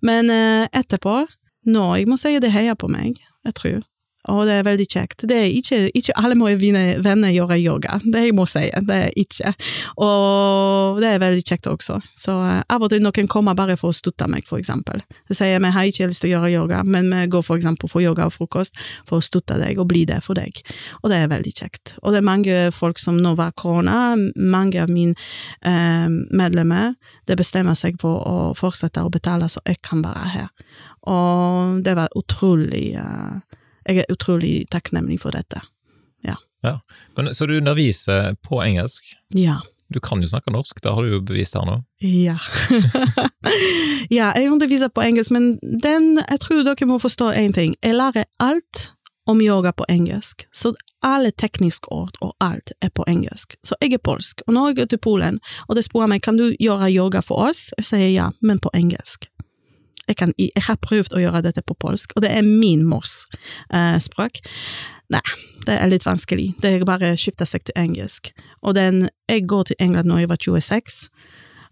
Men 0.00 0.32
etterpå 0.32 1.26
nå, 1.66 1.86
jeg 2.00 2.08
må 2.08 2.16
si 2.20 2.36
det 2.40 2.52
heier 2.54 2.78
på 2.78 2.88
meg, 2.92 3.20
jeg 3.44 3.56
tror. 3.58 3.80
Og 4.28 4.42
det 4.44 4.58
er 4.58 4.66
veldig 4.66 4.84
kjekt. 4.84 5.22
Det 5.28 5.36
er 5.36 5.46
ikke, 5.48 5.78
ikke 5.96 6.14
alle 6.20 6.36
mine 6.36 6.82
venner 7.00 7.32
gjør 7.32 7.54
yoga, 7.56 7.96
det 8.04 8.26
jeg 8.26 8.34
må 8.36 8.44
si, 8.48 8.66
det 8.84 8.96
er 9.06 9.14
ikke. 9.16 9.52
Og 10.04 11.00
det 11.00 11.14
er 11.14 11.22
veldig 11.22 11.44
kjekt 11.46 11.70
også. 11.70 11.96
Så 12.20 12.34
uh, 12.36 12.60
av 12.60 12.84
og 12.84 12.92
til 12.92 13.00
noen 13.00 13.30
kommer 13.32 13.56
bare 13.56 13.78
for 13.80 13.94
å 13.94 13.96
støtte 13.96 14.28
meg, 14.28 14.44
for 14.48 14.60
eksempel. 14.60 15.00
Så 15.30 15.38
sier 15.40 15.62
vi 15.62 15.72
har 15.72 15.88
ikke 15.88 16.10
lyst 16.10 16.24
til 16.24 16.34
å 16.34 16.34
gjøre 16.34 16.52
yoga, 16.52 16.82
men 16.84 17.08
vi 17.14 17.22
går 17.32 17.46
for 17.46 17.56
eksempel 17.56 17.88
for 17.90 18.04
yoga 18.04 18.28
og 18.28 18.36
frokost 18.36 18.76
for 19.08 19.20
å 19.20 19.24
støtte 19.24 19.56
deg 19.62 19.80
og 19.80 19.88
bli 19.88 20.04
der 20.08 20.20
for 20.24 20.36
deg. 20.36 20.60
Og 21.00 21.08
det 21.12 21.22
er 21.22 21.32
veldig 21.32 21.54
kjekt. 21.56 21.96
Og 22.02 22.12
det 22.12 22.20
er 22.20 22.28
mange 22.28 22.60
folk 22.76 23.00
som 23.00 23.16
nå 23.20 23.34
var 23.40 23.56
korona, 23.56 24.12
mange 24.36 24.84
av 24.84 24.92
mine 24.92 25.16
uh, 25.64 26.12
medlemmer, 26.36 26.92
det 27.30 27.40
bestemmer 27.40 27.78
seg 27.78 27.96
for 28.02 28.20
å 28.26 28.38
fortsette 28.58 29.00
å 29.00 29.12
betale 29.12 29.48
så 29.48 29.62
jeg 29.64 29.80
kan 29.86 30.04
være 30.04 30.28
her. 30.34 30.52
Og 31.08 31.80
det 31.84 31.94
var 31.96 32.12
utrolig 32.16 32.92
uh, 33.00 33.40
Jeg 33.88 34.02
er 34.02 34.12
utrolig 34.12 34.66
takknemlig 34.70 35.20
for 35.22 35.32
dette. 35.34 35.62
Ja. 36.22 36.36
ja. 36.62 36.78
Men, 37.16 37.34
så 37.34 37.46
du 37.46 37.56
underviser 37.56 38.34
på 38.44 38.60
engelsk? 38.62 39.14
Ja. 39.34 39.60
Du 39.90 40.00
kan 40.00 40.22
jo 40.22 40.28
snakke 40.28 40.52
norsk, 40.54 40.82
det 40.82 40.92
har 40.94 41.02
du 41.02 41.16
jo 41.16 41.20
bevist 41.26 41.56
her 41.58 41.64
nå. 41.66 41.80
Ja. 42.04 42.36
ja, 44.18 44.28
jeg 44.36 44.52
underviser 44.52 44.92
på 44.92 45.02
engelsk, 45.02 45.32
men 45.34 45.56
den, 45.58 46.20
jeg 46.20 46.40
tror 46.44 46.62
dere 46.68 46.86
må 46.86 47.00
forstå 47.02 47.32
én 47.34 47.56
ting. 47.56 47.74
Jeg 47.82 47.98
lærer 47.98 48.28
alt 48.38 48.92
om 49.26 49.40
yoga 49.42 49.72
på 49.72 49.84
engelsk, 49.88 50.46
så 50.52 50.74
alle 51.02 51.30
tekniske 51.30 51.90
ord 51.92 52.16
og 52.20 52.34
alt 52.40 52.72
er 52.80 52.90
på 52.94 53.04
engelsk. 53.08 53.56
Så 53.66 53.74
jeg 53.82 53.96
er 53.96 54.04
polsk, 54.04 54.42
og 54.46 54.54
når 54.54 54.78
jeg 54.78 54.88
til 54.88 55.02
Polen, 55.02 55.40
og 55.68 55.76
de 55.76 55.82
spør 55.82 56.06
meg 56.10 56.22
kan 56.22 56.38
du 56.38 56.50
gjøre 56.60 56.92
yoga 56.92 57.22
for 57.24 57.50
oss, 57.50 57.70
jeg 57.78 57.90
sier 57.90 58.10
ja, 58.14 58.30
men 58.42 58.62
på 58.62 58.70
engelsk. 58.74 59.26
Jeg, 60.10 60.16
kan, 60.18 60.32
jeg 60.42 60.64
har 60.66 60.78
prøvd 60.82 61.14
å 61.14 61.20
gjøre 61.22 61.42
dette 61.46 61.62
på 61.62 61.76
polsk, 61.78 62.12
og 62.18 62.24
det 62.24 62.32
er 62.34 62.42
min 62.46 62.82
mors 62.90 63.12
eh, 63.70 63.96
språk. 64.02 64.40
Nei, 65.14 65.22
det 65.66 65.76
er 65.78 65.90
litt 65.90 66.06
vanskelig. 66.06 66.48
Det 66.62 66.72
er 66.76 66.84
bare 66.88 67.12
å 67.14 67.18
skifte 67.20 67.46
seg 67.46 67.62
til 67.66 67.78
engelsk. 67.78 68.32
Og 68.66 68.74
den, 68.78 69.04
jeg 69.30 69.46
går 69.50 69.70
til 69.70 69.78
England 69.86 70.10
når 70.10 70.24
jeg 70.24 70.30
var 70.32 70.42
26, 70.42 70.98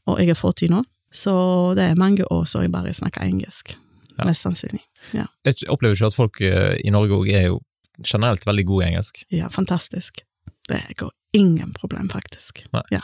og 0.08 0.22
jeg 0.22 0.30
er 0.32 0.38
40 0.38 0.72
nå, 0.72 0.84
så 1.14 1.34
det 1.78 1.90
er 1.90 1.98
mange 2.00 2.26
år 2.34 2.46
så 2.48 2.62
jeg 2.64 2.72
bare 2.74 2.94
snakker 2.94 3.26
engelsk. 3.26 3.74
Ja. 4.18 4.26
Mest 4.26 4.42
sannsynlig. 4.46 4.82
Ja. 5.14 5.26
Jeg 5.46 5.68
opplever 5.70 5.94
ikke 5.98 6.10
at 6.10 6.16
folk 6.18 6.40
eh, 6.42 6.74
i 6.84 6.90
Norge 6.94 7.14
òg 7.20 7.28
er 7.30 7.46
jo 7.50 7.60
generelt 8.06 8.46
veldig 8.46 8.64
gode 8.66 8.84
i 8.86 8.88
engelsk. 8.92 9.22
ja, 9.34 9.48
fantastisk. 9.50 10.22
Det 10.68 10.80
går 11.00 11.10
ingen 11.34 11.70
problem, 11.72 12.10
faktisk. 12.12 12.64
Nei. 12.74 12.82
Ja. 12.92 13.00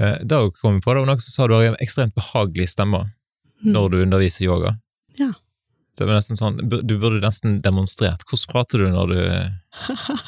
Eh, 0.00 0.16
Da 0.26 0.40
kom 0.50 0.74
vi 0.78 0.84
på 0.84 0.94
det, 0.94 1.04
og 1.04 1.06
noen 1.08 1.20
som 1.22 1.30
sa 1.36 1.46
du 1.46 1.54
har 1.54 1.68
en 1.68 1.76
ekstremt 1.84 2.14
behagelig 2.16 2.68
stemme 2.74 3.04
Mm. 3.04 3.13
Når 3.72 3.90
du 3.90 4.02
underviser 4.02 4.46
yoga. 4.46 4.76
Ja. 5.18 5.32
Det 5.94 6.08
var 6.08 6.18
nesten 6.18 6.38
sånn, 6.38 6.56
Du 6.66 6.96
burde 6.98 7.22
nesten 7.22 7.60
demonstrert. 7.62 8.24
Hvordan 8.26 8.50
prater 8.50 8.82
du 8.82 8.88
når 8.90 9.12
du 9.12 9.18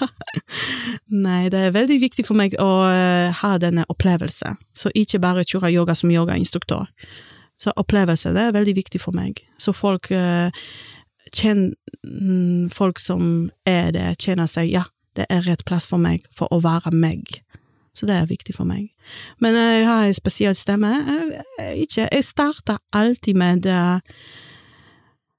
Nei, 1.27 1.49
det 1.51 1.59
er 1.59 1.75
veldig 1.75 1.99
viktig 2.03 2.27
for 2.27 2.39
meg 2.39 2.55
å 2.63 2.71
eh, 2.87 3.35
ha 3.35 3.53
denne 3.63 3.87
opplevelsen. 3.91 4.61
så 4.73 4.93
ikke 4.95 5.23
bare 5.23 5.47
kjøre 5.47 5.73
yoga 5.75 5.95
som 5.95 6.11
yogainstruktør. 6.11 6.87
Så 7.59 7.73
opplevelse, 7.77 8.35
det 8.37 8.43
er 8.47 8.55
veldig 8.55 8.77
viktig 8.77 9.01
for 9.01 9.17
meg. 9.17 9.41
Så 9.59 9.73
folk 9.73 10.11
uh, 10.13 10.53
kjenner 11.33 11.73
mm, 12.05 12.69
Folk 12.75 13.01
som 13.01 13.49
er 13.65 13.95
det, 13.97 14.11
kjenner 14.21 14.47
seg 14.51 14.69
ja, 14.71 14.85
det 15.17 15.25
er 15.33 15.47
rett 15.49 15.65
plass 15.65 15.89
for 15.89 15.99
meg 15.99 16.27
for 16.35 16.53
å 16.53 16.61
være 16.61 16.93
meg. 16.93 17.41
Så 17.97 18.07
det 18.07 18.19
er 18.21 18.29
viktig 18.29 18.55
for 18.59 18.69
meg. 18.69 18.91
Men 19.41 19.55
jeg 19.55 19.87
har 19.87 20.07
en 20.07 20.17
spesiell 20.17 20.55
stemme. 20.55 20.93
Jeg, 21.59 21.77
ikke, 21.87 22.09
jeg 22.13 22.25
starter 22.25 22.79
alltid 22.93 23.35
med 23.35 23.67
uh, 23.67 24.01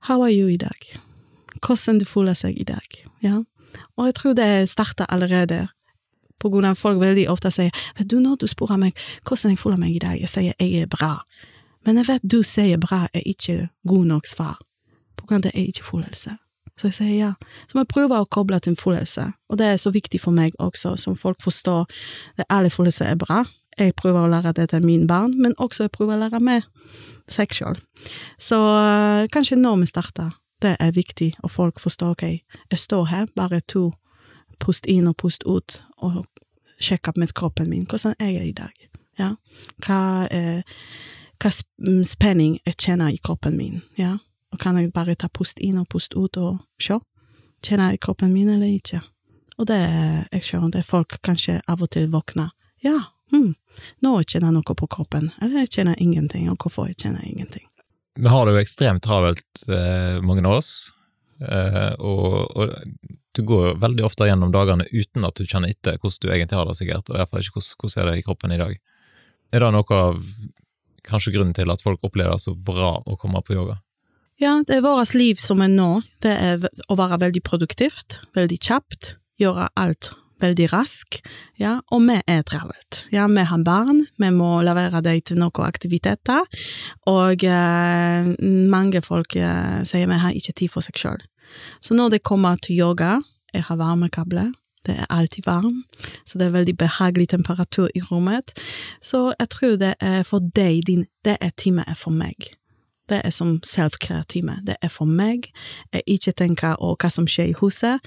How 0.07 0.23
are 0.23 0.33
you 0.33 0.47
i 0.47 0.57
dag? 0.57 0.99
Hvordan 1.65 1.99
du 1.99 2.05
føler 2.05 2.33
seg 2.37 2.57
i 2.57 2.63
dag? 2.67 3.01
Ja. 3.23 3.41
Og 3.97 4.05
jeg 4.05 4.15
tror 4.15 4.33
det 4.33 4.69
starter 4.69 5.05
allerede, 5.09 5.67
på 6.39 6.49
grunn 6.49 6.67
av 6.69 6.77
folk 6.77 6.99
veldig 7.01 7.25
ofte 7.33 7.49
sier 7.53 7.73
vet 7.97 8.09
du 8.09 8.19
når 8.21 8.37
du 8.41 8.47
spør 8.49 8.75
meg 8.77 8.97
hvordan 9.25 9.55
jeg 9.55 9.61
føler 9.61 9.79
meg 9.81 9.95
i 9.95 10.01
dag, 10.03 10.19
jeg 10.21 10.29
sier 10.29 10.53
jeg 10.61 10.83
er 10.83 10.91
bra, 10.91 11.15
men 11.85 11.97
jeg 11.97 12.09
vet 12.11 12.27
du 12.29 12.43
sier 12.45 12.77
bra 12.81 13.07
er 13.09 13.25
ikke 13.25 13.69
god 13.89 14.05
nok 14.05 14.29
svar, 14.29 14.59
på 15.17 15.25
grunn 15.25 15.41
av 15.41 15.47
at 15.47 15.49
det 15.49 15.55
er 15.55 15.71
ikke 15.71 15.87
følelse. 15.87 16.35
Så 16.77 16.87
jeg 16.87 16.93
sier 16.93 17.13
ja. 17.15 17.31
Så 17.67 17.79
jeg 17.79 17.89
prøver 17.89 18.21
å 18.21 18.29
koble 18.29 18.59
til 18.61 18.75
en 18.75 18.79
følelse, 18.79 19.31
og 19.49 19.57
det 19.57 19.69
er 19.71 19.79
så 19.81 19.91
viktig 19.93 20.21
for 20.21 20.35
meg 20.35 20.55
også, 20.61 20.95
som 21.01 21.17
folk 21.17 21.41
forstår 21.41 21.87
at 22.37 22.45
alle 22.53 22.69
følelser 22.69 23.09
er 23.11 23.17
bra. 23.21 23.43
Jeg 23.77 23.95
prøver 23.97 24.25
å 24.25 24.29
lære 24.31 24.53
det 24.57 24.69
til 24.69 24.85
mine 24.85 25.07
barn, 25.09 25.33
men 25.41 25.53
også 25.57 25.85
jeg 25.85 25.93
prøver 25.97 26.17
å 26.17 26.21
lære 26.25 26.41
meg 26.41 26.65
seg 27.29 27.53
sjøl. 27.53 27.77
Så 28.41 28.57
øh, 28.57 29.27
kanskje 29.33 29.57
når 29.59 29.81
vi 29.81 29.89
starter, 29.89 30.37
det 30.61 30.75
er 30.79 30.93
viktig, 30.93 31.33
og 31.43 31.51
folk 31.51 31.79
forstår, 31.79 32.15
ok, 32.15 32.23
jeg 32.71 32.79
står 32.79 33.05
her, 33.11 33.27
bare 33.35 33.61
to, 33.69 33.91
pust 34.59 34.87
inn 34.89 35.09
og 35.09 35.17
pust 35.21 35.45
ut, 35.45 35.81
og 35.97 36.23
sjekker 36.81 37.13
med 37.17 37.33
kroppen 37.37 37.69
min, 37.69 37.85
hvordan 37.89 38.15
er 38.19 38.31
jeg 38.37 38.49
i 38.49 38.55
dag, 38.57 38.87
ja? 39.19 39.33
Hva, 39.85 39.99
eh, 40.31 40.61
hva 41.41 41.51
spenning 42.05 42.57
jeg 42.65 42.77
kjenner 42.77 43.13
i 43.13 43.21
kroppen 43.21 43.57
min, 43.57 43.83
ja? 43.97 44.17
Og 44.53 44.59
kan 44.61 44.77
jeg 44.79 44.93
bare 44.95 45.15
ta 45.15 45.29
pust 45.29 45.59
inn 45.59 45.79
og 45.81 45.89
pust 45.91 46.15
ut 46.15 46.37
og 46.39 46.59
se, 46.81 46.97
kjenner 47.65 47.93
jeg 47.93 48.03
kroppen 48.05 48.33
min 48.33 48.49
eller 48.53 48.69
ikke? 48.71 49.01
Og 49.57 49.67
det 49.67 49.79
jeg 49.81 50.43
skjønner, 50.45 50.71
det 50.77 50.85
folk 50.87 51.17
kanskje 51.25 51.59
av 51.67 51.81
og 51.83 51.91
til 51.93 52.07
våkner, 52.13 52.51
ja, 52.85 52.97
hm, 53.33 53.55
nå 54.05 54.11
kjenner 54.21 54.51
jeg 54.51 54.57
noe 54.59 54.77
på 54.77 54.89
kroppen, 54.93 55.31
eller 55.41 55.65
jeg 55.65 55.73
kjenner 55.79 55.97
ingenting, 56.01 56.47
og 56.51 56.61
hvorfor 56.61 56.91
jeg 56.91 56.99
kjenner 57.01 57.25
ingenting. 57.25 57.65
Vi 58.17 58.29
har 58.29 58.45
det 58.45 58.55
jo 58.55 58.61
ekstremt 58.61 59.03
travelt, 59.05 59.63
eh, 59.69 60.19
mange 60.25 60.45
av 60.45 60.59
oss, 60.59 60.91
eh, 61.41 61.93
og, 61.97 62.53
og 62.57 62.77
du 63.37 63.43
går 63.45 63.75
veldig 63.81 64.05
ofte 64.05 64.25
gjennom 64.29 64.53
dagene 64.53 64.87
uten 64.89 65.25
at 65.27 65.37
du 65.37 65.45
kjenner 65.45 65.73
etter 65.73 65.99
hvordan 66.01 66.21
du 66.23 66.29
egentlig 66.31 66.57
har 66.57 66.69
det, 66.69 66.77
sikkert, 66.79 67.09
og 67.09 67.17
i 67.17 67.21
hvert 67.21 67.33
fall 67.33 67.43
ikke 67.43 67.57
hvordan, 67.57 67.81
hvordan 67.81 68.03
er 68.03 68.09
det 68.09 68.21
i 68.21 68.25
kroppen 68.25 68.55
i 68.55 68.61
dag. 68.61 68.79
Er 69.53 69.63
det 69.63 69.73
noe 69.73 69.99
av 70.01 70.23
kanskje 71.07 71.33
grunnen 71.35 71.55
til 71.55 71.71
at 71.71 71.83
folk 71.83 72.01
opplever 72.03 72.35
det 72.35 72.43
så 72.43 72.53
bra 72.53 72.97
å 72.99 73.17
komme 73.19 73.41
på 73.45 73.55
yoga? 73.55 73.77
Ja, 74.37 74.59
det 74.67 74.75
er 74.77 74.85
vårt 74.85 75.15
liv 75.17 75.39
som 75.41 75.63
er 75.65 75.71
nå. 75.73 76.01
Det 76.21 76.31
er 76.31 76.69
å 76.87 76.97
være 76.99 77.17
veldig 77.25 77.41
produktivt, 77.45 78.19
veldig 78.37 78.59
kjapt, 78.61 79.15
gjøre 79.41 79.69
alt 79.75 80.11
veldig 80.41 80.67
rask, 80.71 81.19
ja, 81.57 81.77
og 81.93 82.03
vi 82.07 82.17
er 82.29 82.43
travelt. 82.47 83.03
Ja, 83.13 83.27
vi 83.31 83.45
har 83.49 83.63
barn, 83.65 84.03
vi 84.21 84.29
må 84.33 84.59
levere 84.65 85.01
dem 85.05 85.21
til 85.25 85.39
noen 85.41 85.65
aktiviteter, 85.65 86.45
og 87.09 87.43
eh, 87.43 88.29
mange 88.69 89.01
folk 89.05 89.35
eh, 89.35 89.81
sier 89.87 90.09
vi 90.09 90.21
har 90.21 90.37
ikke 90.37 90.55
tid 90.61 90.73
for 90.73 90.85
seg 90.85 91.01
selv. 91.01 91.25
Så 91.81 91.97
når 91.97 92.17
det 92.17 92.25
kommer 92.27 92.59
til 92.61 92.77
yoga, 92.77 93.17
jeg 93.53 93.65
har 93.69 93.79
varmekabler, 93.79 94.51
det 94.87 94.95
er 95.01 95.09
alltid 95.11 95.47
varm, 95.47 95.81
så 96.23 96.39
det 96.39 96.47
er 96.47 96.55
veldig 96.55 96.77
behagelig 96.79 97.31
temperatur 97.33 97.89
i 97.95 98.03
rommet, 98.11 98.53
så 99.03 99.31
jeg 99.33 99.51
tror 99.51 99.75
det 99.81 99.95
er 99.99 100.23
for 100.27 100.43
deg, 100.55 100.85
din, 100.87 101.07
det 101.25 101.39
er 101.41 101.51
time 101.57 101.83
for 101.95 102.13
meg. 102.13 102.53
Det 103.07 103.21
er 103.23 103.33
som 103.33 103.57
self-care-time. 103.63 104.59
Det 104.67 104.77
er 104.81 104.91
for 104.91 105.09
meg. 105.09 105.49
Jeg 105.93 106.03
ikke 106.17 106.33
tenker 106.43 106.77
på 106.79 106.93
hva 106.95 107.11
som 107.11 107.27
skjer 107.29 107.51
i 107.51 107.57
huset. 107.61 108.03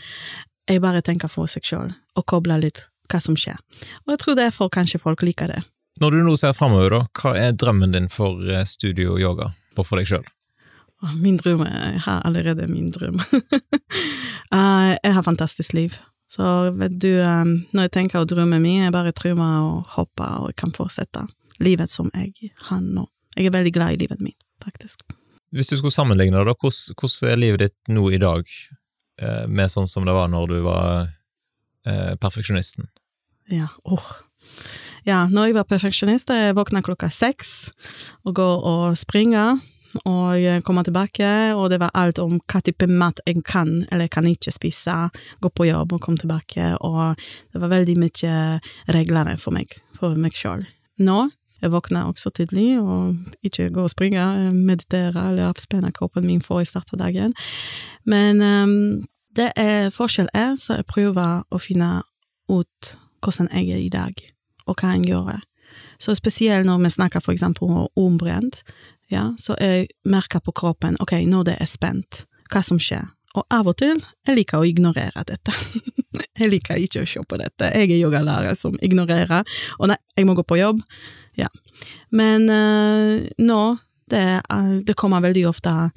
Jeg 0.68 0.82
bare 0.84 1.02
tenker 1.02 1.30
for 1.32 1.50
seg 1.50 1.66
selv, 1.66 1.94
og 2.16 2.26
kobler 2.30 2.60
litt 2.62 2.84
hva 3.10 3.20
som 3.22 3.36
skjer. 3.38 3.58
Og 4.06 4.14
jeg 4.14 4.22
tror 4.22 4.36
derfor 4.38 4.70
kanskje 4.72 5.00
folk 5.02 5.24
liker 5.26 5.50
det. 5.50 5.62
Når 6.00 6.14
du 6.14 6.20
nå 6.24 6.36
ser 6.38 6.54
framover, 6.56 7.02
hva 7.20 7.32
er 7.36 7.56
drømmen 7.58 7.96
din 7.96 8.06
for 8.12 8.38
eh, 8.48 8.64
studio 8.68 9.18
yoga, 9.20 9.50
og 9.76 9.86
for 9.88 10.00
deg 10.00 10.08
sjøl? 10.08 10.28
Min 11.16 11.38
drøm 11.40 11.64
Jeg 11.64 12.00
har 12.04 12.22
allerede 12.28 12.68
min 12.68 12.90
drøm. 12.92 13.20
Eh, 14.50 14.96
jeg 15.04 15.14
har 15.14 15.22
fantastisk 15.22 15.76
liv. 15.78 15.94
Så 16.26 16.42
vet 16.74 16.96
du, 16.98 17.20
eh, 17.22 17.50
når 17.70 17.84
jeg 17.84 17.92
tenker 17.94 18.18
å 18.18 18.26
drømme 18.26 18.58
min, 18.58 18.80
jeg 18.82 18.90
bare 18.90 19.12
drømmer 19.14 19.60
og 19.62 19.92
håper 19.94 20.48
og 20.48 20.56
kan 20.58 20.72
fortsette 20.74 21.22
livet 21.62 21.86
som 21.90 22.10
jeg 22.16 22.50
har 22.66 22.80
nå. 22.82 23.04
Jeg 23.36 23.46
er 23.46 23.54
veldig 23.54 23.72
glad 23.76 23.94
i 23.94 24.00
livet 24.00 24.18
mitt, 24.18 24.42
faktisk. 24.64 25.02
Hvis 25.50 25.70
du 25.72 25.76
skulle 25.76 25.94
sammenligne 25.94 26.38
det, 26.38 26.46
da, 26.46 26.54
hvordan, 26.54 26.96
hvordan 27.00 27.32
er 27.32 27.40
livet 27.40 27.64
ditt 27.64 27.90
nå 27.90 28.04
i 28.14 28.20
dag 28.22 28.44
eh, 29.20 29.46
med 29.50 29.72
sånn 29.72 29.90
som 29.90 30.06
det 30.06 30.14
var 30.14 30.30
når 30.30 30.52
du 30.52 30.58
var 30.66 31.10
eh, 31.86 32.14
perfeksjonisten? 32.22 32.86
Ja, 33.50 33.66
åh. 33.84 34.06
Ja, 35.08 35.24
når 35.32 35.50
jeg 35.50 35.56
var 35.56 35.66
perfeksjonist, 35.66 36.30
jeg 36.30 36.54
våkna 36.54 36.84
klokka 36.84 37.08
seks 37.10 37.72
og 38.22 38.36
går 38.38 38.66
og 38.68 38.98
springer, 39.00 39.58
og 40.06 40.62
komme 40.62 40.84
tilbake, 40.86 41.26
og 41.56 41.70
det 41.72 41.80
var 41.82 41.94
alt 41.98 42.20
om 42.22 42.36
hva 42.38 42.60
type 42.62 42.86
mat 42.86 43.20
jeg 43.26 43.42
kan 43.46 43.82
eller 43.90 44.10
kan 44.12 44.28
ikke 44.28 44.52
spise, 44.54 44.94
gå 45.42 45.50
på 45.50 45.66
jobb 45.66 45.96
og 45.96 46.02
komme 46.04 46.20
tilbake, 46.20 46.76
og 46.80 47.18
det 47.50 47.62
var 47.62 47.72
veldig 47.72 47.96
mye 47.98 48.34
regler 48.94 49.34
for 49.42 49.56
meg, 49.56 49.72
for 49.98 50.14
meg 50.14 50.36
selv. 50.36 50.68
Nå, 51.00 51.24
jeg 51.62 51.72
våkner 51.72 52.08
også 52.08 52.30
tidlig, 52.34 52.80
og 52.80 53.16
ikke 53.42 53.70
gå 53.74 53.84
og 53.84 53.92
springe, 53.92 54.22
meditere 54.52 55.28
eller 55.28 55.50
avspenne 55.50 55.92
kroppen 55.92 56.26
min 56.26 56.40
før 56.40 56.62
jeg 56.62 56.72
starter 56.72 57.00
dagen. 57.00 57.34
Men 58.04 58.42
um, 58.42 59.02
det 59.36 59.52
er 59.56 59.90
forskjell 59.94 60.28
er, 60.34 60.56
så 60.58 60.80
jeg 60.80 60.88
prøver 60.90 61.44
å 61.50 61.60
finne 61.62 62.00
ut 62.50 62.96
hvordan 63.20 63.50
jeg 63.52 63.70
er 63.76 63.84
i 63.84 63.92
dag, 63.92 64.24
og 64.66 64.80
hva 64.80 64.96
jeg 64.96 65.12
gjør. 65.12 65.40
Så 66.00 66.14
spesielt 66.16 66.66
når 66.66 66.80
vi 66.82 66.90
snakker 66.96 67.20
for 67.20 67.32
eksempel 67.32 67.70
om 67.70 67.86
ombrent, 67.96 68.62
ja, 69.10 69.30
så 69.38 69.56
jeg 69.60 69.88
merker 70.04 70.40
på 70.40 70.54
kroppen, 70.56 70.96
ok, 71.00 71.18
når 71.26 71.50
det 71.50 71.56
er 71.60 71.68
spent, 71.68 72.24
hva 72.50 72.62
som 72.64 72.80
skjer. 72.80 73.08
Og 73.38 73.44
av 73.54 73.68
og 73.70 73.76
til, 73.78 74.00
jeg 74.26 74.38
liker 74.40 74.58
å 74.58 74.66
ignorere 74.66 75.22
dette. 75.26 75.54
jeg 76.40 76.50
liker 76.50 76.80
ikke 76.82 77.04
å 77.04 77.10
se 77.10 77.22
på 77.22 77.38
dette. 77.38 77.68
Jeg 77.70 77.90
er 77.92 78.00
yogalærer 78.00 78.56
som 78.58 78.74
ignorerer, 78.82 79.46
og 79.78 79.92
nei, 79.92 79.98
jeg 80.16 80.26
må 80.26 80.34
gå 80.38 80.46
på 80.46 80.58
jobb. 80.58 80.82
Ja. 81.38 81.46
Men 82.10 82.48
uh, 82.50 83.26
nå, 83.38 83.60
det, 84.10 84.24
er- 84.50 84.80
det 84.86 84.96
kommer 84.96 85.22
veldig 85.24 85.46
ofte 85.48 85.90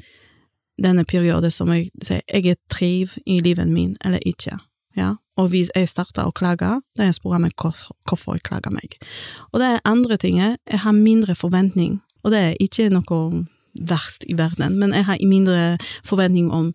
denne 0.83 1.03
perioden 1.05 1.51
som 1.53 1.69
jeg 1.73 1.89
sier, 2.01 2.21
jeg 2.33 2.57
triv 2.69 3.13
i 3.25 3.39
livet 3.45 3.67
min, 3.69 3.95
eller 4.05 4.19
ikke. 4.25 4.57
Ja, 4.97 5.15
og 5.37 5.49
hvis 5.49 5.71
jeg 5.73 5.89
starter 5.89 6.27
å 6.29 6.33
klage, 6.35 6.69
da 6.97 7.07
jeg 7.07 7.15
spør 7.17 7.39
meg 7.41 7.53
hvorfor 7.57 8.35
jeg 8.37 8.43
klager 8.45 8.73
meg. 8.73 8.97
Og 9.51 9.61
det 9.61 9.69
er 9.71 9.85
andre 9.89 10.17
ting, 10.21 10.37
jeg 10.37 10.79
har 10.83 10.93
mindre 10.93 11.33
forventning, 11.37 11.99
og 12.23 12.33
det 12.33 12.39
er 12.39 12.59
ikke 12.61 12.89
noe 12.93 13.45
verst 13.89 14.25
i 14.29 14.35
verden, 14.37 14.75
men 14.77 14.93
jeg 14.93 15.07
har 15.07 15.17
mindre 15.25 15.77
forventning 16.05 16.51
om 16.53 16.69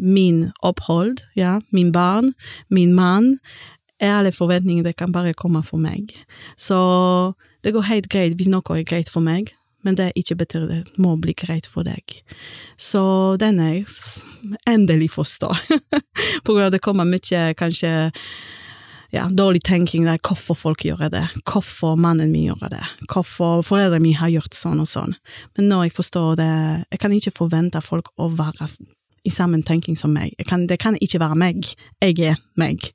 min 0.00 0.46
opphold, 0.64 1.18
ja, 1.36 1.58
min 1.74 1.92
barn, 1.92 2.32
min 2.72 2.94
mann, 2.96 3.34
alle 4.00 4.32
forventninger 4.32 4.84
det 4.86 4.96
kan 4.96 5.12
bare 5.12 5.34
komme 5.36 5.60
for 5.66 5.76
meg. 5.82 6.14
Så 6.56 6.78
det 7.62 7.74
går 7.74 7.88
helt 7.88 8.10
greit 8.12 8.36
hvis 8.38 8.50
noe 8.52 8.76
er 8.76 8.86
greit 8.86 9.10
for 9.12 9.24
meg, 9.24 9.52
men 9.86 9.96
det 9.98 10.12
ikke 10.18 10.38
betyr 10.42 10.66
det 10.68 10.78
må 11.00 11.14
bli 11.20 11.34
greit 11.38 11.68
for 11.70 11.86
deg. 11.86 12.20
Så 12.76 13.36
den 13.40 13.60
er 13.62 13.78
jeg 13.78 13.88
endelig 14.68 15.12
forstår. 15.14 15.58
På 16.44 16.54
grunn 16.54 16.66
av 16.66 16.74
det 16.74 16.82
kommer 16.84 17.08
mye 17.08 17.52
kanskje 17.58 17.92
ja, 19.14 19.24
dårlig 19.32 19.62
tenking 19.64 20.04
der, 20.04 20.20
hvorfor 20.20 20.58
folk 20.58 20.84
gjør 20.84 21.08
det, 21.12 21.24
hvorfor 21.48 21.96
mannen 21.96 22.32
min 22.32 22.50
gjør 22.50 22.74
det, 22.74 22.84
hvorfor 23.08 23.62
foreldrene 23.64 24.04
mine 24.04 24.20
har 24.20 24.32
gjort 24.34 24.56
sånn 24.56 24.82
og 24.82 24.90
sånn. 24.90 25.14
Men 25.56 25.70
når 25.70 25.86
jeg 25.86 25.96
forstår 25.96 26.36
det, 26.40 26.52
jeg 26.92 27.00
kan 27.00 27.14
ikke 27.16 27.36
forvente 27.38 27.82
folk 27.84 28.12
å 28.20 28.28
være 28.36 28.68
i 29.24 29.30
samme 29.30 29.60
tenking 29.66 29.96
som 29.96 30.12
meg. 30.14 30.34
Kan, 30.48 30.66
det 30.66 30.78
kan 30.82 30.96
ikke 31.00 31.20
være 31.22 31.38
meg, 31.38 31.68
jeg 32.02 32.18
er 32.30 32.40
meg. 32.60 32.90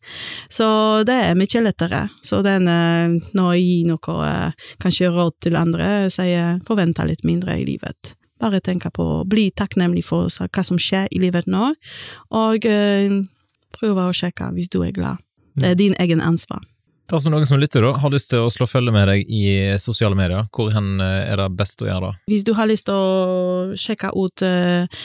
Så 0.52 0.66
det 1.08 1.16
er 1.30 1.38
mye 1.40 1.64
lettere. 1.64 2.08
Så 2.24 2.42
den, 2.46 2.68
eh, 2.68 3.20
når 3.36 3.54
jeg 3.58 3.64
gir 3.68 3.94
noe, 3.94 4.18
eh, 4.28 4.74
kanskje 4.84 5.12
råd 5.14 5.38
til 5.42 5.60
andre, 5.60 6.10
sier 6.14 6.32
jeg 6.32 6.62
forventer 6.68 7.10
litt 7.10 7.24
mindre 7.28 7.60
i 7.60 7.66
livet. 7.68 8.16
Bare 8.42 8.62
tenke 8.62 8.92
på, 8.92 9.04
å 9.22 9.28
bli 9.30 9.52
takknemlig 9.52 10.04
for 10.06 10.28
hva 10.28 10.64
som 10.66 10.80
skjer 10.82 11.08
i 11.12 11.22
livet 11.22 11.48
nå, 11.48 11.74
og 12.36 12.66
prøve 13.74 14.08
å 14.10 14.16
sjekke 14.16 14.52
hvis 14.56 14.70
du 14.74 14.82
er 14.84 14.92
glad. 14.92 15.22
Det 15.56 15.70
er 15.70 15.76
din 15.80 15.96
egen 16.02 16.22
ansvar. 16.22 16.64
Dersom 17.12 17.34
noen 17.34 17.46
som 17.46 17.60
lytter 17.60 17.84
da, 17.84 17.92
har 18.00 18.12
lyst 18.14 18.32
til 18.32 18.46
å 18.46 18.52
slå 18.52 18.66
følge 18.70 18.94
med 18.96 19.10
deg 19.12 19.28
i 19.28 19.44
sosiale 19.82 20.16
medier, 20.18 20.48
hvor 20.56 20.72
hen 20.74 20.96
er 21.04 21.38
det 21.38 21.50
best 21.60 21.84
å 21.84 21.90
gjøre 21.90 22.10
det? 22.10 22.22
Hvis 22.32 22.46
du 22.48 22.54
har 22.58 22.70
lyst 22.70 22.88
til 22.88 22.96
å 22.96 23.78
sjekke 23.78 24.14
ut 24.16 24.44
uh, 24.48 25.04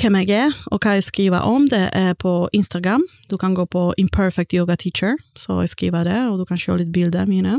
hvem 0.00 0.16
jeg 0.20 0.30
er, 0.46 0.54
og 0.72 0.80
hva 0.80 0.94
jeg 0.96 1.04
skriver 1.06 1.44
om, 1.46 1.66
det 1.68 1.82
er 1.96 2.14
på 2.18 2.48
Instagram. 2.56 3.02
Du 3.30 3.36
kan 3.40 3.54
gå 3.54 3.64
på 3.68 3.90
Imperfect 4.00 4.54
Yoga 4.56 4.76
Teacher, 4.80 5.16
så 5.36 5.60
jeg 5.60 5.72
skriver 5.74 6.04
det, 6.08 6.18
og 6.30 6.40
du 6.40 6.44
kan 6.48 6.60
se 6.60 6.74
litt 6.78 6.92
bilder 6.94 7.28
mine. 7.28 7.58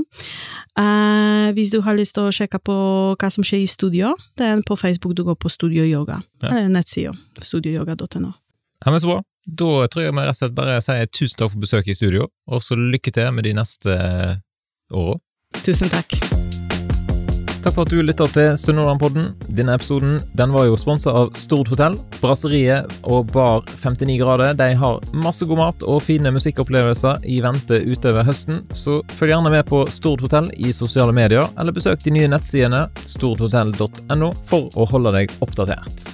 Uh, 0.79 1.51
hvis 1.55 1.71
du 1.73 1.81
har 1.85 1.97
lyst 1.97 2.15
til 2.17 2.29
å 2.29 2.33
sjekke 2.35 2.61
på 2.63 2.77
hva 3.13 3.31
som 3.33 3.45
skjer 3.45 3.63
i 3.63 3.69
studio, 3.69 4.15
det 4.39 4.47
er 4.47 4.65
på 4.67 4.77
Facebook 4.79 5.15
du 5.17 5.23
går 5.27 5.37
på 5.37 5.51
Studio 5.51 5.85
Yoga, 5.85 6.21
ja. 6.41 6.49
eller 6.49 6.69
nettsida 6.73 7.13
studioyoga.no. 7.41 8.33
Ja, 8.81 8.91
men 8.91 9.01
så 9.01 9.13
bra. 9.13 9.21
Da 9.45 9.87
tror 9.89 10.05
jeg 10.05 10.13
vi 10.13 10.21
rett 10.21 10.35
og 10.35 10.41
slett 10.41 10.57
bare 10.57 10.77
sier 10.85 11.09
tusen 11.09 11.37
takk 11.37 11.53
for 11.53 11.63
besøket 11.63 11.93
i 11.93 11.97
studio, 11.97 12.29
og 12.49 12.61
så 12.65 12.77
lykke 12.77 13.13
til 13.13 13.33
med 13.35 13.49
de 13.49 13.57
neste 13.57 13.97
åra. 14.91 15.19
Tusen 15.61 15.91
takk. 15.91 16.40
Takk 17.61 17.75
for 17.75 17.85
at 17.85 17.91
du 17.93 17.99
lytta 18.01 18.25
til 18.33 18.55
Sunnhordlandpodden. 18.57 19.27
Denne 19.53 19.75
episoden 19.77 20.15
den 20.33 20.49
var 20.49 20.65
jo 20.65 20.77
sponsa 20.79 21.11
av 21.13 21.27
Stord 21.37 21.69
hotell. 21.69 21.93
Brasseriet 22.17 22.89
og 23.05 23.29
Bar 23.35 23.61
59 23.69 24.15
grader 24.17 24.55
de 24.57 24.71
har 24.79 24.97
masse 25.13 25.45
god 25.45 25.59
mat 25.59 25.85
og 25.85 25.99
fine 26.01 26.31
musikkopplevelser 26.33 27.21
i 27.29 27.37
vente 27.45 27.77
utover 27.85 28.25
høsten, 28.25 28.63
så 28.73 28.97
følg 29.13 29.35
gjerne 29.35 29.53
med 29.53 29.69
på 29.69 29.83
Stord 29.93 30.25
hotell 30.25 30.49
i 30.57 30.73
sosiale 30.73 31.13
medier, 31.13 31.45
eller 31.61 31.77
besøk 31.77 32.01
de 32.01 32.15
nye 32.17 32.33
nettsidene 32.33 32.87
stordhotell.no 33.05 34.33
for 34.49 34.73
å 34.73 34.89
holde 34.89 35.13
deg 35.19 35.37
oppdatert. 35.45 36.09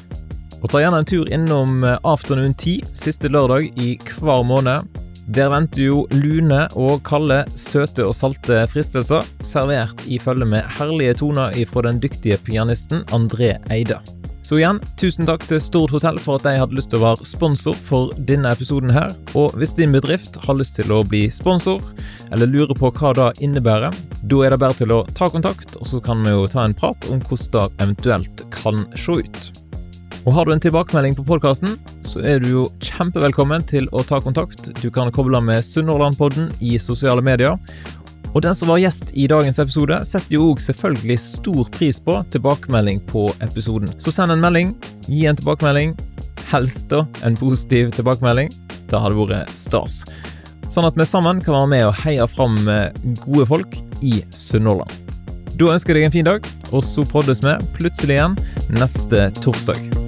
Og 0.60 0.68
ta 0.74 0.84
gjerne 0.84 1.00
en 1.00 1.08
tur 1.08 1.32
innom 1.32 1.80
Afternoon 1.88 2.58
10 2.60 2.91
siste 2.91 3.32
lørdag 3.32 3.72
i 3.80 3.93
hver 4.18 4.43
måned. 4.43 5.07
Der 5.28 5.50
venter 5.52 5.82
jo 5.84 6.04
lune 6.16 6.62
og 6.80 7.02
kalde, 7.08 7.42
søte 7.60 8.06
og 8.08 8.14
salte 8.16 8.62
fristelser, 8.72 9.26
servert 9.44 10.06
i 10.08 10.22
følge 10.24 10.48
med 10.48 10.64
herlige 10.78 11.18
toner 11.20 11.58
ifra 11.60 11.84
den 11.84 12.00
dyktige 12.00 12.38
pianisten 12.46 13.04
André 13.12 13.58
Eide. 13.68 14.00
Så 14.48 14.62
igjen, 14.62 14.80
tusen 14.96 15.28
takk 15.28 15.44
til 15.50 15.60
Stord 15.60 15.92
hotell 15.92 16.22
for 16.24 16.40
at 16.40 16.46
de 16.48 16.56
hadde 16.62 16.78
lyst 16.78 16.94
til 16.94 17.02
å 17.02 17.10
være 17.10 17.28
sponsor 17.28 17.76
for 17.76 18.16
denne 18.30 18.54
episoden 18.56 18.94
her. 18.96 19.12
Og 19.36 19.52
hvis 19.60 19.76
din 19.76 19.92
bedrift 19.92 20.40
har 20.46 20.56
lyst 20.56 20.80
til 20.80 20.96
å 20.96 21.02
bli 21.04 21.26
sponsor, 21.28 21.84
eller 22.32 22.48
lurer 22.48 22.72
på 22.80 22.94
hva 22.96 23.12
det 23.20 23.30
innebærer, 23.44 23.92
da 24.24 24.44
er 24.46 24.56
det 24.56 24.64
bare 24.64 24.80
til 24.80 24.96
å 24.96 25.04
ta 25.12 25.28
kontakt, 25.34 25.76
og 25.76 25.92
så 25.92 26.00
kan 26.00 26.24
vi 26.24 26.32
jo 26.32 26.48
ta 26.48 26.64
en 26.64 26.80
prat 26.80 27.12
om 27.12 27.20
hvordan 27.20 27.52
det 27.58 27.84
eventuelt 27.84 28.50
kan 28.56 28.86
se 28.96 29.20
ut. 29.28 29.66
Og 30.28 30.34
Har 30.36 30.44
du 30.44 30.52
en 30.52 30.60
tilbakemelding 30.60 31.14
på 31.16 31.24
podkasten, 31.24 31.78
så 32.04 32.20
er 32.20 32.42
du 32.44 32.50
jo 32.50 32.64
kjempevelkommen 32.84 33.64
til 33.64 33.86
å 33.96 34.02
ta 34.04 34.20
kontakt. 34.20 34.74
Du 34.82 34.90
kan 34.92 35.08
koble 35.16 35.40
med 35.40 35.64
Sunnhordlandpodden 35.64 36.50
i 36.60 36.74
sosiale 36.84 37.24
medier. 37.24 37.56
Og 38.34 38.42
den 38.44 38.56
som 38.58 38.68
var 38.68 38.82
gjest 38.82 39.14
i 39.16 39.30
dagens 39.32 39.62
episode, 39.64 40.02
setter 40.04 40.36
jo 40.36 40.50
òg 40.50 40.60
selvfølgelig 40.60 41.16
stor 41.24 41.70
pris 41.72 42.02
på 42.04 42.18
tilbakemelding 42.36 43.00
på 43.08 43.24
episoden. 43.46 43.88
Så 44.04 44.12
send 44.12 44.36
en 44.36 44.44
melding, 44.44 44.74
gi 45.08 45.24
en 45.32 45.40
tilbakemelding. 45.40 45.96
Helst 46.52 46.90
da 46.92 47.06
en 47.24 47.38
positiv 47.40 47.94
tilbakemelding. 47.96 48.52
Det 48.92 49.00
hadde 49.00 49.16
vært 49.22 49.54
stas. 49.56 50.02
Sånn 50.68 50.90
at 50.90 51.00
vi 51.00 51.08
sammen 51.08 51.40
kan 51.40 51.56
være 51.56 51.72
med 51.72 51.86
og 51.88 52.02
heie 52.04 52.28
fram 52.28 52.60
gode 53.24 53.48
folk 53.48 53.80
i 54.04 54.20
Sunnhordland. 54.36 54.92
Da 55.56 55.72
ønsker 55.72 55.96
jeg 55.96 56.04
deg 56.04 56.12
en 56.12 56.18
fin 56.20 56.28
dag, 56.28 56.52
og 56.68 56.84
så 56.84 57.08
poddes 57.08 57.40
vi 57.48 57.56
plutselig 57.80 58.20
igjen 58.20 58.38
neste 58.76 59.30
torsdag. 59.40 60.07